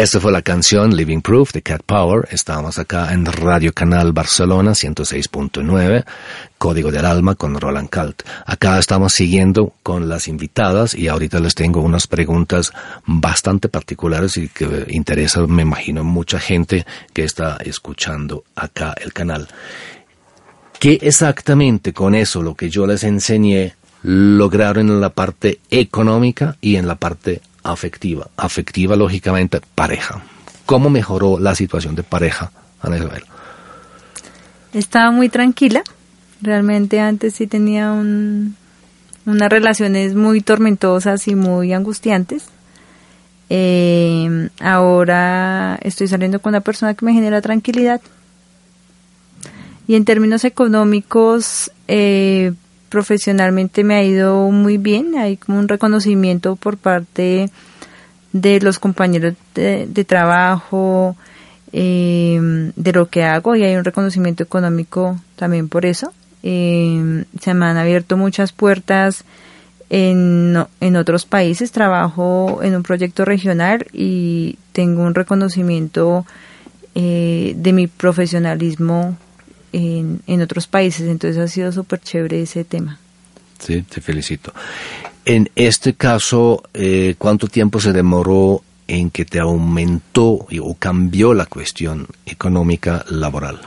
Esta 0.00 0.18
fue 0.18 0.32
la 0.32 0.40
canción 0.40 0.96
Living 0.96 1.20
Proof 1.20 1.52
de 1.52 1.60
Cat 1.60 1.82
Power. 1.84 2.26
Estábamos 2.30 2.78
acá 2.78 3.12
en 3.12 3.26
Radio 3.26 3.74
Canal 3.74 4.12
Barcelona 4.14 4.70
106.9, 4.70 6.06
Código 6.56 6.90
del 6.90 7.04
Alma 7.04 7.34
con 7.34 7.60
Roland 7.60 7.90
Calt. 7.90 8.22
Acá 8.46 8.78
estamos 8.78 9.12
siguiendo 9.12 9.74
con 9.82 10.08
las 10.08 10.26
invitadas 10.26 10.94
y 10.94 11.08
ahorita 11.08 11.38
les 11.40 11.54
tengo 11.54 11.82
unas 11.82 12.06
preguntas 12.06 12.72
bastante 13.04 13.68
particulares 13.68 14.38
y 14.38 14.48
que 14.48 14.86
interesan, 14.88 15.50
me 15.50 15.60
imagino, 15.60 16.02
mucha 16.02 16.40
gente 16.40 16.86
que 17.12 17.24
está 17.24 17.58
escuchando 17.62 18.44
acá 18.56 18.94
el 19.02 19.12
canal. 19.12 19.48
¿Qué 20.78 20.98
exactamente 21.02 21.92
con 21.92 22.14
eso, 22.14 22.42
lo 22.42 22.54
que 22.54 22.70
yo 22.70 22.86
les 22.86 23.04
enseñé, 23.04 23.74
lograron 24.02 24.88
en 24.88 25.02
la 25.02 25.10
parte 25.10 25.60
económica 25.70 26.56
y 26.62 26.76
en 26.76 26.88
la 26.88 26.94
parte 26.94 27.42
afectiva? 27.62 28.28
Afectiva, 28.36 28.96
lógicamente, 28.96 29.60
pareja. 29.74 30.22
¿Cómo 30.66 30.90
mejoró 30.90 31.38
la 31.38 31.54
situación 31.54 31.94
de 31.94 32.02
pareja, 32.02 32.52
Ana 32.80 32.96
Isabel? 32.98 33.24
Estaba 34.72 35.10
muy 35.10 35.28
tranquila. 35.28 35.82
Realmente 36.42 37.00
antes 37.00 37.34
sí 37.34 37.46
tenía 37.46 37.92
un- 37.92 38.56
unas 39.26 39.48
relaciones 39.50 40.14
muy 40.14 40.40
tormentosas 40.40 41.26
y 41.28 41.34
muy 41.34 41.72
angustiantes. 41.72 42.44
Eh, 43.48 44.48
ahora 44.60 45.76
estoy 45.82 46.06
saliendo 46.06 46.40
con 46.40 46.50
una 46.50 46.60
persona 46.60 46.94
que 46.94 47.04
me 47.04 47.12
genera 47.12 47.40
tranquilidad. 47.40 48.00
Y 49.88 49.96
en 49.96 50.04
términos 50.04 50.44
económicos, 50.44 51.72
eh, 51.88 52.52
profesionalmente 52.90 53.84
me 53.84 53.94
ha 53.94 54.04
ido 54.04 54.50
muy 54.50 54.76
bien. 54.76 55.16
Hay 55.16 55.38
como 55.38 55.58
un 55.58 55.68
reconocimiento 55.68 56.56
por 56.56 56.76
parte 56.76 57.50
de 58.32 58.60
los 58.60 58.78
compañeros 58.78 59.34
de, 59.54 60.04
trabajo, 60.06 61.16
eh, 61.72 62.70
de 62.76 62.92
lo 62.92 63.08
que 63.08 63.24
hago 63.24 63.56
y 63.56 63.64
hay 63.64 63.76
un 63.76 63.84
reconocimiento 63.84 64.42
económico 64.42 65.18
también 65.36 65.68
por 65.68 65.86
eso. 65.86 66.12
Eh, 66.42 67.24
se 67.40 67.54
me 67.54 67.66
han 67.66 67.76
abierto 67.78 68.16
muchas 68.16 68.52
puertas 68.52 69.24
en, 69.88 70.56
en 70.80 70.96
otros 70.96 71.24
países. 71.24 71.72
Trabajo 71.72 72.60
en 72.62 72.76
un 72.76 72.82
proyecto 72.82 73.24
regional 73.24 73.86
y 73.92 74.58
tengo 74.72 75.02
un 75.02 75.14
reconocimiento 75.14 76.26
eh, 76.94 77.54
de 77.56 77.72
mi 77.72 77.86
profesionalismo 77.86 79.16
en, 79.72 80.20
en 80.26 80.42
otros 80.42 80.66
países. 80.66 81.08
Entonces 81.08 81.38
ha 81.38 81.48
sido 81.48 81.72
súper 81.72 82.00
chévere 82.00 82.42
ese 82.42 82.64
tema. 82.64 82.98
Sí, 83.58 83.82
te 83.82 84.00
felicito. 84.00 84.52
En 85.24 85.50
este 85.54 85.94
caso, 85.94 86.62
eh, 86.72 87.14
¿cuánto 87.18 87.46
tiempo 87.46 87.78
se 87.78 87.92
demoró 87.92 88.62
en 88.88 89.10
que 89.10 89.24
te 89.24 89.38
aumentó 89.38 90.46
o 90.60 90.76
cambió 90.78 91.34
la 91.34 91.46
cuestión 91.46 92.06
económica 92.26 93.04
laboral? 93.08 93.60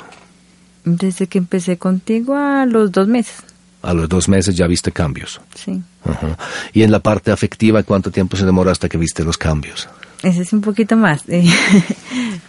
Desde 0.84 1.28
que 1.28 1.38
empecé 1.38 1.78
contigo 1.78 2.36
a 2.36 2.66
los 2.66 2.92
dos 2.92 3.08
meses. 3.08 3.44
A 3.84 3.94
los 3.94 4.10
dos 4.10 4.28
meses 4.28 4.56
ya 4.56 4.68
viste 4.68 4.92
cambios. 4.92 5.40
Sí. 5.56 5.82
Y 6.74 6.84
en 6.84 6.92
la 6.92 7.00
parte 7.00 7.32
afectiva, 7.32 7.84
¿cuánto 7.84 8.12
tiempo 8.12 8.36
se 8.36 8.46
demoró 8.46 8.72
hasta 8.72 8.90
que 8.90 8.98
viste 8.98 9.24
los 9.24 9.38
cambios? 9.38 9.88
Ese 10.24 10.42
es 10.42 10.54
un 10.54 10.62
poquito 10.62 10.96
más. 10.96 11.24
eh, 11.28 11.46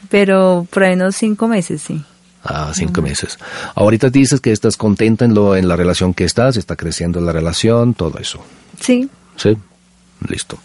Pero 0.09 0.67
por 0.71 0.85
ahí 0.85 0.95
unos 0.95 1.17
cinco 1.17 1.47
meses, 1.49 1.83
sí. 1.83 2.03
Ah, 2.45 2.73
cinco 2.75 3.01
meses. 3.01 3.39
Ahorita 3.75 4.11
dices 4.11 4.41
que 4.41 4.53
estás 4.53 4.77
contenta 4.77 5.25
en, 5.25 5.35
lo, 5.35 5.57
en 5.57 5.67
la 5.67 5.77
relación 5.77 6.13
que 6.13 6.25
estás, 6.25 6.57
está 6.57 6.77
creciendo 6.77 7.21
la 7.21 7.33
relación, 7.33 7.95
todo 7.95 8.19
eso. 8.19 8.45
Sí. 8.81 9.09
¿Sí? 9.37 9.57
Listo. 10.29 10.59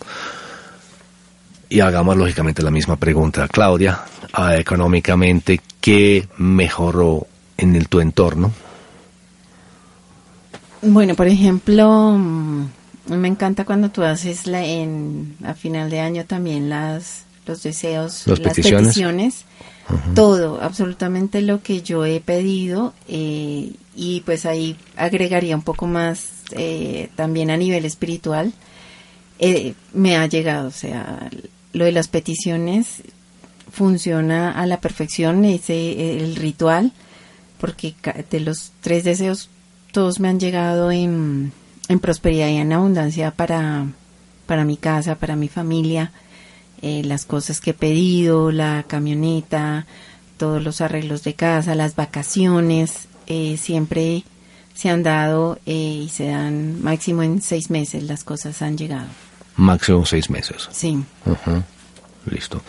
Y 1.70 1.80
hagamos 1.80 2.18
lógicamente 2.18 2.62
la 2.64 2.72
misma 2.72 2.98
pregunta 2.98 3.44
a 3.44 3.48
Claudia. 3.48 4.02
Ah, 4.34 4.58
económicamente, 4.58 5.62
¿qué 5.80 6.28
mejoró 6.38 7.28
en 7.58 7.76
el, 7.76 7.88
tu 7.88 8.02
entorno? 8.02 8.52
Bueno, 10.82 11.16
por 11.16 11.28
ejemplo, 11.28 12.14
mm, 12.18 12.70
me 13.08 13.28
encanta 13.28 13.64
cuando 13.64 13.90
tú 13.90 14.04
haces 14.04 14.48
la, 14.48 14.66
en, 14.66 15.38
a 15.46 15.54
final 15.54 15.90
de 15.90 16.00
año 16.00 16.26
también 16.26 16.70
las 16.70 17.26
los 17.50 17.64
deseos, 17.64 18.28
Las 18.28 18.40
las 18.40 18.54
peticiones. 18.54 19.46
Todo, 20.16 20.62
absolutamente 20.62 21.42
lo 21.42 21.62
que 21.62 21.82
yo 21.82 22.06
he 22.06 22.20
pedido 22.20 22.94
eh, 23.08 23.74
y 23.96 24.22
pues 24.22 24.46
ahí 24.46 24.76
agregaría 24.96 25.56
un 25.56 25.62
poco 25.62 25.88
más 25.88 26.30
eh, 26.52 27.10
también 27.16 27.50
a 27.52 27.58
nivel 27.58 27.86
espiritual, 27.86 28.54
eh, 29.40 29.74
me 29.94 30.18
ha 30.18 30.26
llegado, 30.28 30.68
o 30.68 30.72
sea, 30.72 31.30
lo 31.74 31.86
de 31.86 31.92
las 31.92 32.08
peticiones 32.08 33.04
funciona 33.72 34.52
a 34.52 34.66
la 34.66 34.82
perfección, 34.82 35.46
ese 35.46 36.18
el 36.18 36.36
ritual, 36.36 36.92
porque 37.60 37.96
de 38.30 38.40
los 38.40 38.72
tres 38.82 39.04
deseos 39.04 39.50
todos 39.92 40.20
me 40.20 40.28
han 40.28 40.40
llegado 40.40 40.92
en, 40.92 41.52
en 41.88 42.00
prosperidad 42.00 42.50
y 42.50 42.58
en 42.58 42.74
abundancia 42.74 43.32
para, 43.32 43.88
para 44.46 44.66
mi 44.66 44.78
casa, 44.78 45.16
para 45.16 45.36
mi 45.36 45.48
familia, 45.48 46.12
eh, 46.82 47.04
las 47.04 47.26
cosas 47.26 47.62
que 47.62 47.72
he 47.72 47.74
pedido, 47.74 48.52
la 48.52 48.84
camioneta, 48.88 49.86
todos 50.38 50.64
los 50.64 50.82
arreglos 50.82 51.24
de 51.24 51.34
casa, 51.34 51.76
las 51.76 51.96
vacaciones, 51.96 53.08
eh, 53.28 53.58
siempre 53.58 54.24
se 54.74 54.90
han 54.90 55.04
dado 55.04 55.60
eh, 55.66 56.04
y 56.06 56.10
se 56.10 56.28
dan 56.28 56.82
máximo 56.82 57.22
en 57.22 57.42
seis 57.42 57.70
meses 57.70 58.04
las 58.04 58.24
cosas 58.24 58.62
han 58.62 58.78
llegado. 58.78 59.08
Máximo 59.58 60.06
seis 60.06 60.30
meses. 60.30 60.70
Sí. 60.72 61.04
Listo. 62.26 62.62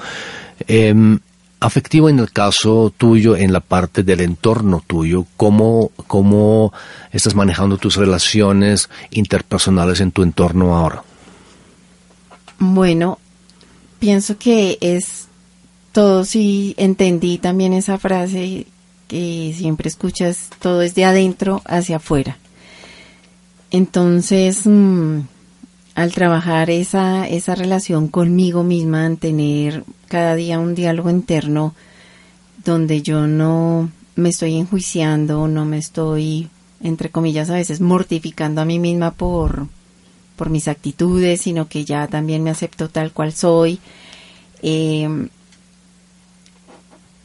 Em, 0.66 1.20
afectivo 1.60 2.08
en 2.08 2.18
el 2.18 2.32
caso 2.32 2.92
tuyo, 2.96 3.36
en 3.36 3.52
la 3.52 3.60
parte 3.60 4.02
del 4.02 4.20
entorno 4.20 4.82
tuyo, 4.84 5.24
¿cómo, 5.36 5.92
¿cómo 6.08 6.72
estás 7.12 7.36
manejando 7.36 7.78
tus 7.78 7.96
relaciones 7.96 8.90
interpersonales 9.10 10.00
en 10.00 10.10
tu 10.10 10.24
entorno 10.24 10.76
ahora? 10.76 11.04
Bueno, 12.58 13.18
pienso 14.00 14.38
que 14.38 14.78
es 14.80 15.28
todo, 15.92 16.24
si 16.24 16.74
entendí 16.78 17.38
también 17.38 17.72
esa 17.72 17.98
frase 17.98 18.66
que 19.06 19.54
siempre 19.56 19.88
escuchas, 19.88 20.48
todo 20.60 20.82
es 20.82 20.94
de 20.94 21.04
adentro 21.04 21.62
hacia 21.64 21.96
afuera. 21.96 22.38
Entonces, 23.70 24.66
mm, 24.66 25.20
al 25.94 26.12
trabajar 26.12 26.70
esa, 26.70 27.28
esa 27.28 27.54
relación 27.54 28.08
conmigo 28.08 28.64
misma, 28.64 29.06
en 29.06 29.16
tener 29.16 29.84
cada 30.08 30.34
día 30.34 30.58
un 30.58 30.74
diálogo 30.74 31.10
interno 31.10 31.74
donde 32.64 33.02
yo 33.02 33.26
no, 33.26 33.90
me 34.16 34.28
estoy 34.28 34.56
enjuiciando, 34.56 35.48
no 35.48 35.64
me 35.64 35.78
estoy, 35.78 36.48
entre 36.82 37.10
comillas, 37.10 37.50
a 37.50 37.54
veces 37.54 37.80
mortificando 37.80 38.60
a 38.60 38.64
mí 38.64 38.78
misma 38.78 39.12
por, 39.12 39.66
por 40.40 40.48
mis 40.48 40.68
actitudes, 40.68 41.42
sino 41.42 41.68
que 41.68 41.84
ya 41.84 42.06
también 42.06 42.42
me 42.42 42.48
acepto 42.48 42.88
tal 42.88 43.12
cual 43.12 43.34
soy. 43.34 43.78
Eh, 44.62 45.06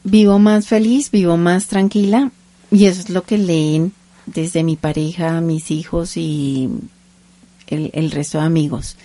vivo 0.04 0.38
más 0.38 0.68
feliz, 0.68 1.10
vivo 1.10 1.38
más 1.38 1.66
tranquila 1.66 2.30
y 2.70 2.84
eso 2.84 3.00
es 3.00 3.08
lo 3.08 3.22
que 3.22 3.38
leen 3.38 3.94
desde 4.26 4.62
mi 4.62 4.76
pareja, 4.76 5.40
mis 5.40 5.70
hijos 5.70 6.18
y 6.18 6.68
el, 7.68 7.90
el 7.94 8.10
resto 8.10 8.36
de 8.36 8.44
amigos. 8.44 8.98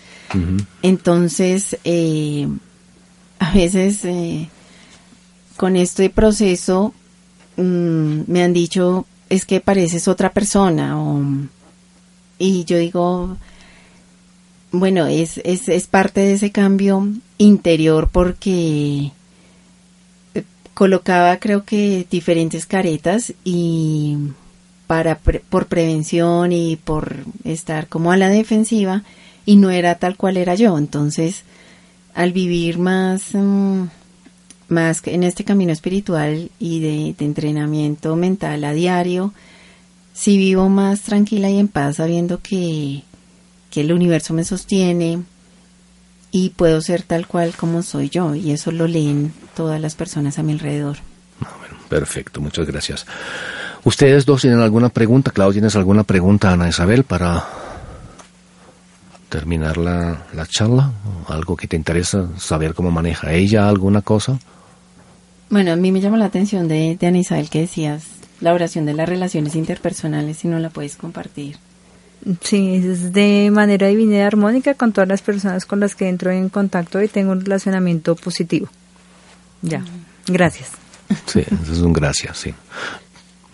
Entonces, 0.81 1.77
eh, 1.85 2.49
a 3.39 3.53
veces 3.53 4.03
eh, 4.03 4.49
con 5.55 5.77
este 5.77 6.09
proceso 6.09 6.93
mm, 7.55 8.23
me 8.27 8.43
han 8.43 8.51
dicho, 8.51 9.05
es 9.29 9.45
que 9.45 9.61
pareces 9.61 10.09
otra 10.09 10.33
persona. 10.33 11.01
O, 11.01 11.23
y 12.39 12.65
yo 12.65 12.77
digo, 12.77 13.37
bueno, 14.71 15.05
es, 15.07 15.39
es, 15.43 15.67
es 15.69 15.87
parte 15.87 16.21
de 16.21 16.33
ese 16.33 16.51
cambio 16.51 17.07
interior 17.37 18.09
porque 18.11 19.11
eh, 20.33 20.43
colocaba 20.73 21.37
creo 21.37 21.63
que 21.65 22.05
diferentes 22.09 22.65
caretas 22.65 23.33
y 23.43 24.17
para 24.87 25.17
pre- 25.19 25.41
por 25.49 25.67
prevención 25.67 26.51
y 26.51 26.75
por 26.77 27.17
estar 27.43 27.87
como 27.87 28.11
a 28.11 28.17
la 28.17 28.29
defensiva 28.29 29.03
y 29.45 29.55
no 29.55 29.69
era 29.71 29.95
tal 29.95 30.15
cual 30.17 30.37
era 30.37 30.55
yo. 30.55 30.77
Entonces 30.77 31.43
al 32.13 32.31
vivir 32.33 32.77
más 32.77 33.33
mm, 33.33 33.83
más 34.67 35.01
en 35.05 35.23
este 35.23 35.43
camino 35.43 35.71
espiritual 35.73 36.49
y 36.59 36.79
de, 36.79 37.15
de 37.17 37.25
entrenamiento 37.25 38.15
mental 38.15 38.63
a 38.63 38.71
diario 38.73 39.33
sí 40.13 40.37
vivo 40.37 40.69
más 40.69 41.01
tranquila 41.01 41.49
y 41.49 41.57
en 41.57 41.67
paz 41.67 41.97
sabiendo 41.97 42.39
que 42.41 43.03
que 43.71 43.81
el 43.81 43.91
universo 43.91 44.33
me 44.35 44.43
sostiene 44.43 45.23
y 46.29 46.49
puedo 46.51 46.81
ser 46.81 47.01
tal 47.01 47.25
cual 47.25 47.55
como 47.55 47.81
soy 47.81 48.09
yo 48.09 48.35
y 48.35 48.51
eso 48.51 48.71
lo 48.71 48.87
leen 48.87 49.33
todas 49.55 49.81
las 49.81 49.95
personas 49.95 50.37
a 50.37 50.43
mi 50.43 50.51
alrededor. 50.53 50.97
Perfecto, 51.89 52.39
muchas 52.39 52.67
gracias. 52.67 53.05
¿Ustedes 53.83 54.25
dos 54.25 54.41
tienen 54.41 54.59
alguna 54.59 54.89
pregunta? 54.89 55.31
Claudia, 55.31 55.55
¿tienes 55.55 55.75
alguna 55.75 56.03
pregunta, 56.03 56.51
Ana 56.53 56.69
Isabel, 56.69 57.03
para 57.03 57.43
terminar 59.27 59.77
la, 59.77 60.25
la 60.33 60.45
charla? 60.45 60.93
¿Algo 61.27 61.57
que 61.57 61.67
te 61.67 61.75
interesa 61.75 62.29
saber 62.37 62.73
cómo 62.75 62.91
maneja 62.91 63.33
ella 63.33 63.67
alguna 63.67 64.01
cosa? 64.01 64.39
Bueno, 65.49 65.73
a 65.73 65.75
mí 65.75 65.91
me 65.91 65.99
llamó 65.99 66.15
la 66.15 66.25
atención 66.25 66.67
de, 66.67 66.95
de 66.97 67.07
Ana 67.07 67.17
Isabel 67.17 67.49
que 67.49 67.61
decías 67.61 68.03
la 68.39 68.53
oración 68.53 68.85
de 68.85 68.93
las 68.93 69.09
relaciones 69.09 69.55
interpersonales 69.55 70.37
si 70.37 70.47
no 70.47 70.59
la 70.59 70.69
puedes 70.69 70.95
compartir. 70.95 71.57
Sí, 72.41 72.75
es 72.75 73.13
de 73.13 73.49
manera 73.51 73.87
divina 73.87 74.17
y 74.17 74.21
armónica 74.21 74.75
con 74.75 74.91
todas 74.91 75.07
las 75.07 75.21
personas 75.21 75.65
con 75.65 75.79
las 75.79 75.95
que 75.95 76.07
entro 76.07 76.31
en 76.31 76.49
contacto 76.49 77.01
y 77.01 77.07
tengo 77.07 77.31
un 77.31 77.41
relacionamiento 77.41 78.15
positivo. 78.15 78.67
Ya, 79.61 79.83
gracias. 80.27 80.69
Sí, 81.25 81.39
eso 81.39 81.73
es 81.73 81.79
un 81.79 81.93
gracias, 81.93 82.37
sí. 82.37 82.53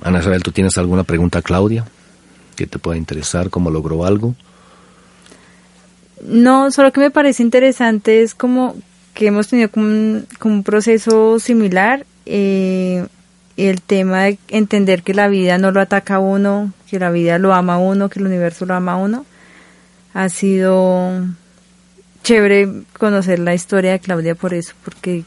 Ana 0.02 0.20
Isabel, 0.20 0.44
¿tú 0.44 0.52
tienes 0.52 0.78
alguna 0.78 1.04
pregunta 1.04 1.42
Claudia 1.42 1.86
que 2.56 2.68
te 2.68 2.78
pueda 2.78 2.98
interesar? 2.98 3.50
¿Cómo 3.50 3.72
logró 3.72 4.06
algo? 4.06 4.36
No, 6.24 6.72
solo 6.72 6.92
que 6.92 7.00
me 7.00 7.12
parece 7.12 7.44
interesante 7.44 8.22
es 8.22 8.36
como 8.36 8.76
que 9.14 9.28
hemos 9.28 9.48
tenido 9.48 9.70
como 9.70 9.86
un, 9.86 10.28
como 10.40 10.56
un 10.56 10.64
proceso 10.64 11.40
similar. 11.40 12.06
Eh, 12.26 13.06
el 13.56 13.82
tema 13.82 14.24
de 14.24 14.38
entender 14.50 15.02
que 15.02 15.14
la 15.14 15.28
vida 15.28 15.58
no 15.58 15.72
lo 15.72 15.82
ataca 15.82 16.16
a 16.16 16.20
uno, 16.20 16.72
que 16.90 17.00
la 17.00 17.12
vida 17.12 17.38
lo 17.38 17.54
ama 17.54 17.76
a 17.76 17.78
uno, 17.78 18.10
que 18.10 18.20
el 18.20 18.26
universo 18.26 18.66
lo 18.66 18.74
ama 18.74 18.94
a 18.94 18.98
uno, 18.98 19.26
ha 20.14 20.30
sido 20.30 21.26
chévere 22.24 22.84
conocer 22.98 23.40
la 23.40 23.54
historia 23.54 23.92
de 23.92 24.00
Claudia 24.00 24.36
por 24.36 24.54
eso, 24.54 24.74
porque 24.84 25.24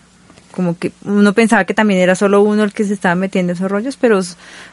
como 0.50 0.78
que 0.78 0.92
uno 1.04 1.32
pensaba 1.32 1.64
que 1.64 1.74
también 1.74 2.00
era 2.00 2.14
solo 2.14 2.42
uno 2.42 2.64
el 2.64 2.72
que 2.72 2.84
se 2.84 2.94
estaba 2.94 3.14
metiendo 3.14 3.52
en 3.52 3.56
esos 3.56 3.70
rollos, 3.70 3.96
pero 3.96 4.20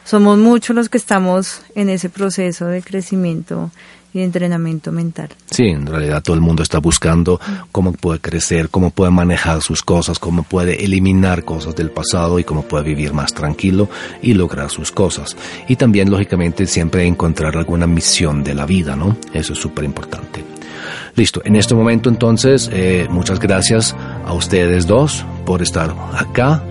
somos 0.04 0.38
muchos 0.38 0.74
los 0.74 0.88
que 0.88 0.98
estamos 0.98 1.62
en 1.74 1.88
ese 1.88 2.08
proceso 2.08 2.66
de 2.66 2.82
crecimiento 2.82 3.70
y 4.18 4.22
entrenamiento 4.22 4.92
mental. 4.92 5.28
Sí, 5.46 5.64
en 5.64 5.86
realidad 5.86 6.22
todo 6.22 6.34
el 6.34 6.42
mundo 6.42 6.62
está 6.62 6.78
buscando 6.78 7.40
cómo 7.72 7.92
puede 7.92 8.20
crecer, 8.20 8.68
cómo 8.68 8.90
puede 8.90 9.10
manejar 9.10 9.62
sus 9.62 9.82
cosas, 9.82 10.18
cómo 10.18 10.42
puede 10.42 10.84
eliminar 10.84 11.44
cosas 11.44 11.74
del 11.76 11.90
pasado 11.90 12.38
y 12.38 12.44
cómo 12.44 12.62
puede 12.62 12.84
vivir 12.84 13.12
más 13.12 13.32
tranquilo 13.32 13.88
y 14.22 14.34
lograr 14.34 14.70
sus 14.70 14.92
cosas. 14.92 15.36
Y 15.68 15.76
también, 15.76 16.10
lógicamente, 16.10 16.66
siempre 16.66 17.06
encontrar 17.06 17.56
alguna 17.56 17.86
misión 17.86 18.42
de 18.42 18.54
la 18.54 18.66
vida, 18.66 18.96
¿no? 18.96 19.16
Eso 19.32 19.52
es 19.52 19.58
súper 19.58 19.84
importante. 19.84 20.44
Listo, 21.14 21.42
en 21.44 21.56
este 21.56 21.74
momento 21.74 22.08
entonces, 22.08 22.70
eh, 22.72 23.06
muchas 23.10 23.40
gracias 23.40 23.96
a 24.24 24.32
ustedes 24.32 24.86
dos 24.86 25.24
por 25.44 25.62
estar 25.62 25.94
acá, 26.12 26.62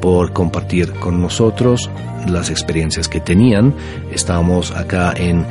por 0.00 0.32
compartir 0.32 0.92
con 0.94 1.20
nosotros 1.20 1.88
las 2.26 2.50
experiencias 2.50 3.08
que 3.08 3.20
tenían. 3.20 3.74
Estamos 4.12 4.72
acá 4.72 5.12
en 5.16 5.46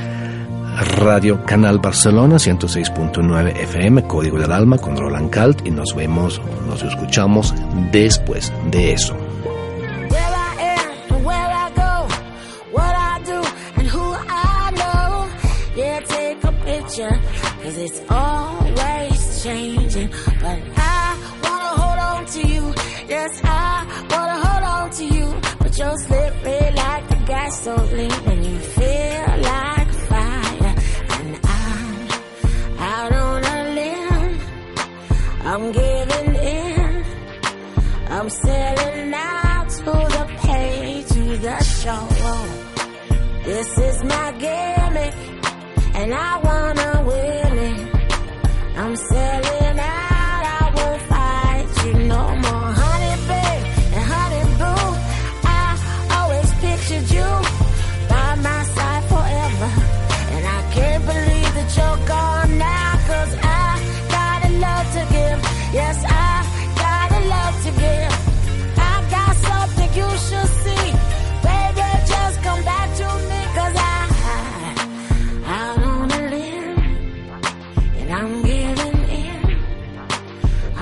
Radio 0.78 1.44
Canal 1.46 1.80
Barcelona 1.80 2.36
106.9 2.36 3.56
FM, 3.56 4.04
Código 4.08 4.40
del 4.40 4.52
Alma 4.52 4.78
con 4.78 4.96
Roland 4.96 5.30
Calt 5.30 5.66
y 5.66 5.72
nos 5.72 5.94
vemos, 5.96 6.42
nos 6.68 6.82
escuchamos 6.84 7.54
después 7.92 8.52
de 8.72 8.94
eso. 8.94 9.16
I'm 35.54 35.70
giving 35.74 36.36
in. 36.36 37.04
I'm 38.08 38.30
selling 38.30 39.14
out 39.14 39.70
to 39.70 39.84
the 39.84 40.26
pay, 40.44 41.04
to 41.10 41.38
the 41.46 41.58
show. 41.62 42.08
This 43.44 43.78
is 43.78 44.02
my 44.06 44.32
gimmick, 44.44 45.14
and 45.94 46.14
I 46.14 46.38
wanna 46.48 47.04
win 47.06 47.41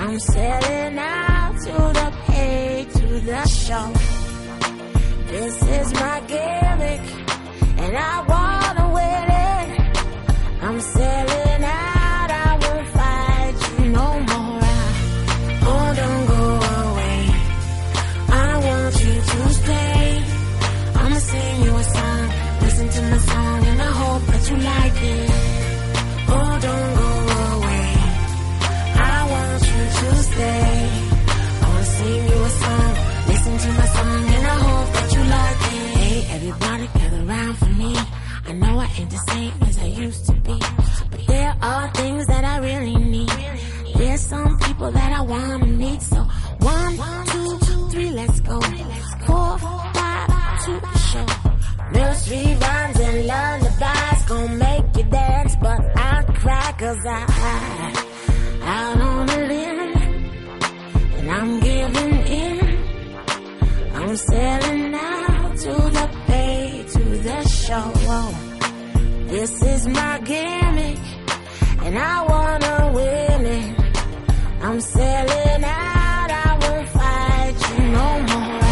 I'm 0.01 0.17
selling 0.17 0.97
out 0.97 1.55
to 1.65 1.73
the 1.99 2.13
pay, 2.27 2.87
to 2.89 3.19
the 3.19 3.45
show. 3.47 3.91
This 5.27 5.61
is 5.61 5.93
my 5.93 6.21
gimmick, 6.21 7.01
and 7.83 7.97
I 7.97 8.15
wanna 8.31 8.85
win 8.93 9.27
it. 9.45 10.63
I'm 10.63 10.79
selling 10.79 11.48
I 38.49 38.53
know 38.53 38.79
I 38.79 38.89
ain't 38.97 39.11
the 39.11 39.17
same 39.31 39.53
as 39.61 39.77
I 39.77 39.85
used 39.85 40.25
to 40.25 40.33
be, 40.33 40.57
but 41.11 41.27
there 41.27 41.55
are 41.61 41.91
things 41.93 42.25
that 42.27 42.43
I 42.43 42.57
really 42.57 42.95
need. 42.95 43.31
There's 43.95 44.21
some 44.21 44.57
people 44.59 44.91
that 44.91 45.11
I 45.19 45.21
wanna 45.21 45.65
meet, 45.65 46.01
so 46.01 46.21
one, 46.59 46.97
two, 47.27 47.89
three, 47.91 48.11
let's 48.11 48.39
go. 48.41 48.59
Four, 49.25 49.57
five, 49.59 50.65
two, 50.65 50.79
reruns 52.29 52.99
and 52.99 53.25
lullabies 53.25 54.25
gonna 54.27 54.55
make 54.55 54.97
you 54.97 55.03
dance, 55.09 55.55
but 55.61 55.79
I 55.97 56.23
cry 56.41 56.71
'cause 56.77 57.03
I 57.05 57.21
out 58.75 59.01
on 59.01 59.29
a 59.29 59.39
limb 59.51 59.79
and 61.17 61.31
I'm 61.37 61.59
giving 61.59 62.13
in. 62.43 62.59
I'm 63.95 64.15
selling 64.15 64.78
show. 67.69 67.91
This 69.33 69.51
is 69.61 69.87
my 69.87 70.13
gimmick, 70.31 71.03
and 71.85 71.95
I 72.13 72.15
wanna 72.31 72.75
win 72.97 73.41
it. 73.59 73.75
I'm 74.65 74.79
selling 74.81 75.63
out, 75.63 76.29
I 76.45 76.49
won't 76.61 76.87
fight 76.97 77.57
you 77.69 77.79
no 77.99 78.09
more. 78.31 78.69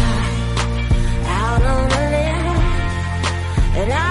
Out 1.40 1.62
on 1.74 1.86
a 2.00 2.04
limb, 2.14 2.58
and 3.80 3.90
I'm 4.02 4.07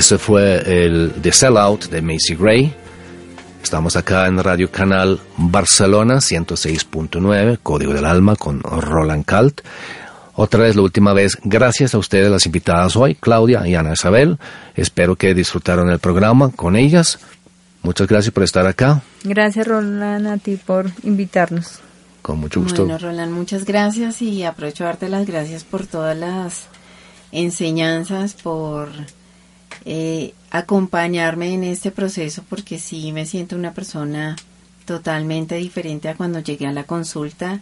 Ese 0.00 0.16
fue 0.16 0.84
el 0.86 1.12
The 1.20 1.30
Sellout 1.30 1.90
de 1.90 2.00
Macy 2.00 2.34
Gray. 2.34 2.74
Estamos 3.62 3.96
acá 3.96 4.26
en 4.28 4.42
Radio 4.42 4.70
Canal 4.70 5.20
Barcelona 5.36 6.14
106.9, 6.14 7.58
Código 7.62 7.92
del 7.92 8.06
Alma 8.06 8.34
con 8.34 8.62
Roland 8.62 9.26
Calt. 9.26 9.60
Otra 10.36 10.62
vez, 10.62 10.74
la 10.74 10.80
última 10.80 11.12
vez, 11.12 11.36
gracias 11.44 11.94
a 11.94 11.98
ustedes 11.98 12.30
las 12.30 12.46
invitadas 12.46 12.96
hoy, 12.96 13.14
Claudia 13.14 13.68
y 13.68 13.74
Ana 13.74 13.92
Isabel. 13.92 14.38
Espero 14.74 15.16
que 15.16 15.34
disfrutaron 15.34 15.90
el 15.90 15.98
programa 15.98 16.50
con 16.50 16.76
ellas. 16.76 17.18
Muchas 17.82 18.08
gracias 18.08 18.32
por 18.32 18.44
estar 18.44 18.66
acá. 18.66 19.02
Gracias, 19.22 19.66
Roland, 19.66 20.26
a 20.28 20.38
ti 20.38 20.56
por 20.56 20.90
invitarnos. 21.02 21.80
Con 22.22 22.38
mucho 22.38 22.62
gusto. 22.62 22.86
Bueno, 22.86 22.96
Roland, 22.96 23.32
muchas 23.32 23.66
gracias 23.66 24.22
y 24.22 24.44
aprovecho 24.44 24.84
a 24.84 24.86
darte 24.86 25.10
las 25.10 25.26
gracias 25.26 25.64
por 25.64 25.86
todas 25.86 26.16
las 26.16 26.68
enseñanzas, 27.32 28.32
por 28.32 28.88
eh, 29.84 30.34
acompañarme 30.50 31.54
en 31.54 31.64
este 31.64 31.90
proceso, 31.90 32.44
porque 32.48 32.78
sí 32.78 33.12
me 33.12 33.26
siento 33.26 33.56
una 33.56 33.72
persona 33.72 34.36
totalmente 34.84 35.56
diferente 35.56 36.08
a 36.08 36.16
cuando 36.16 36.40
llegué 36.40 36.66
a 36.66 36.72
la 36.72 36.84
consulta. 36.84 37.60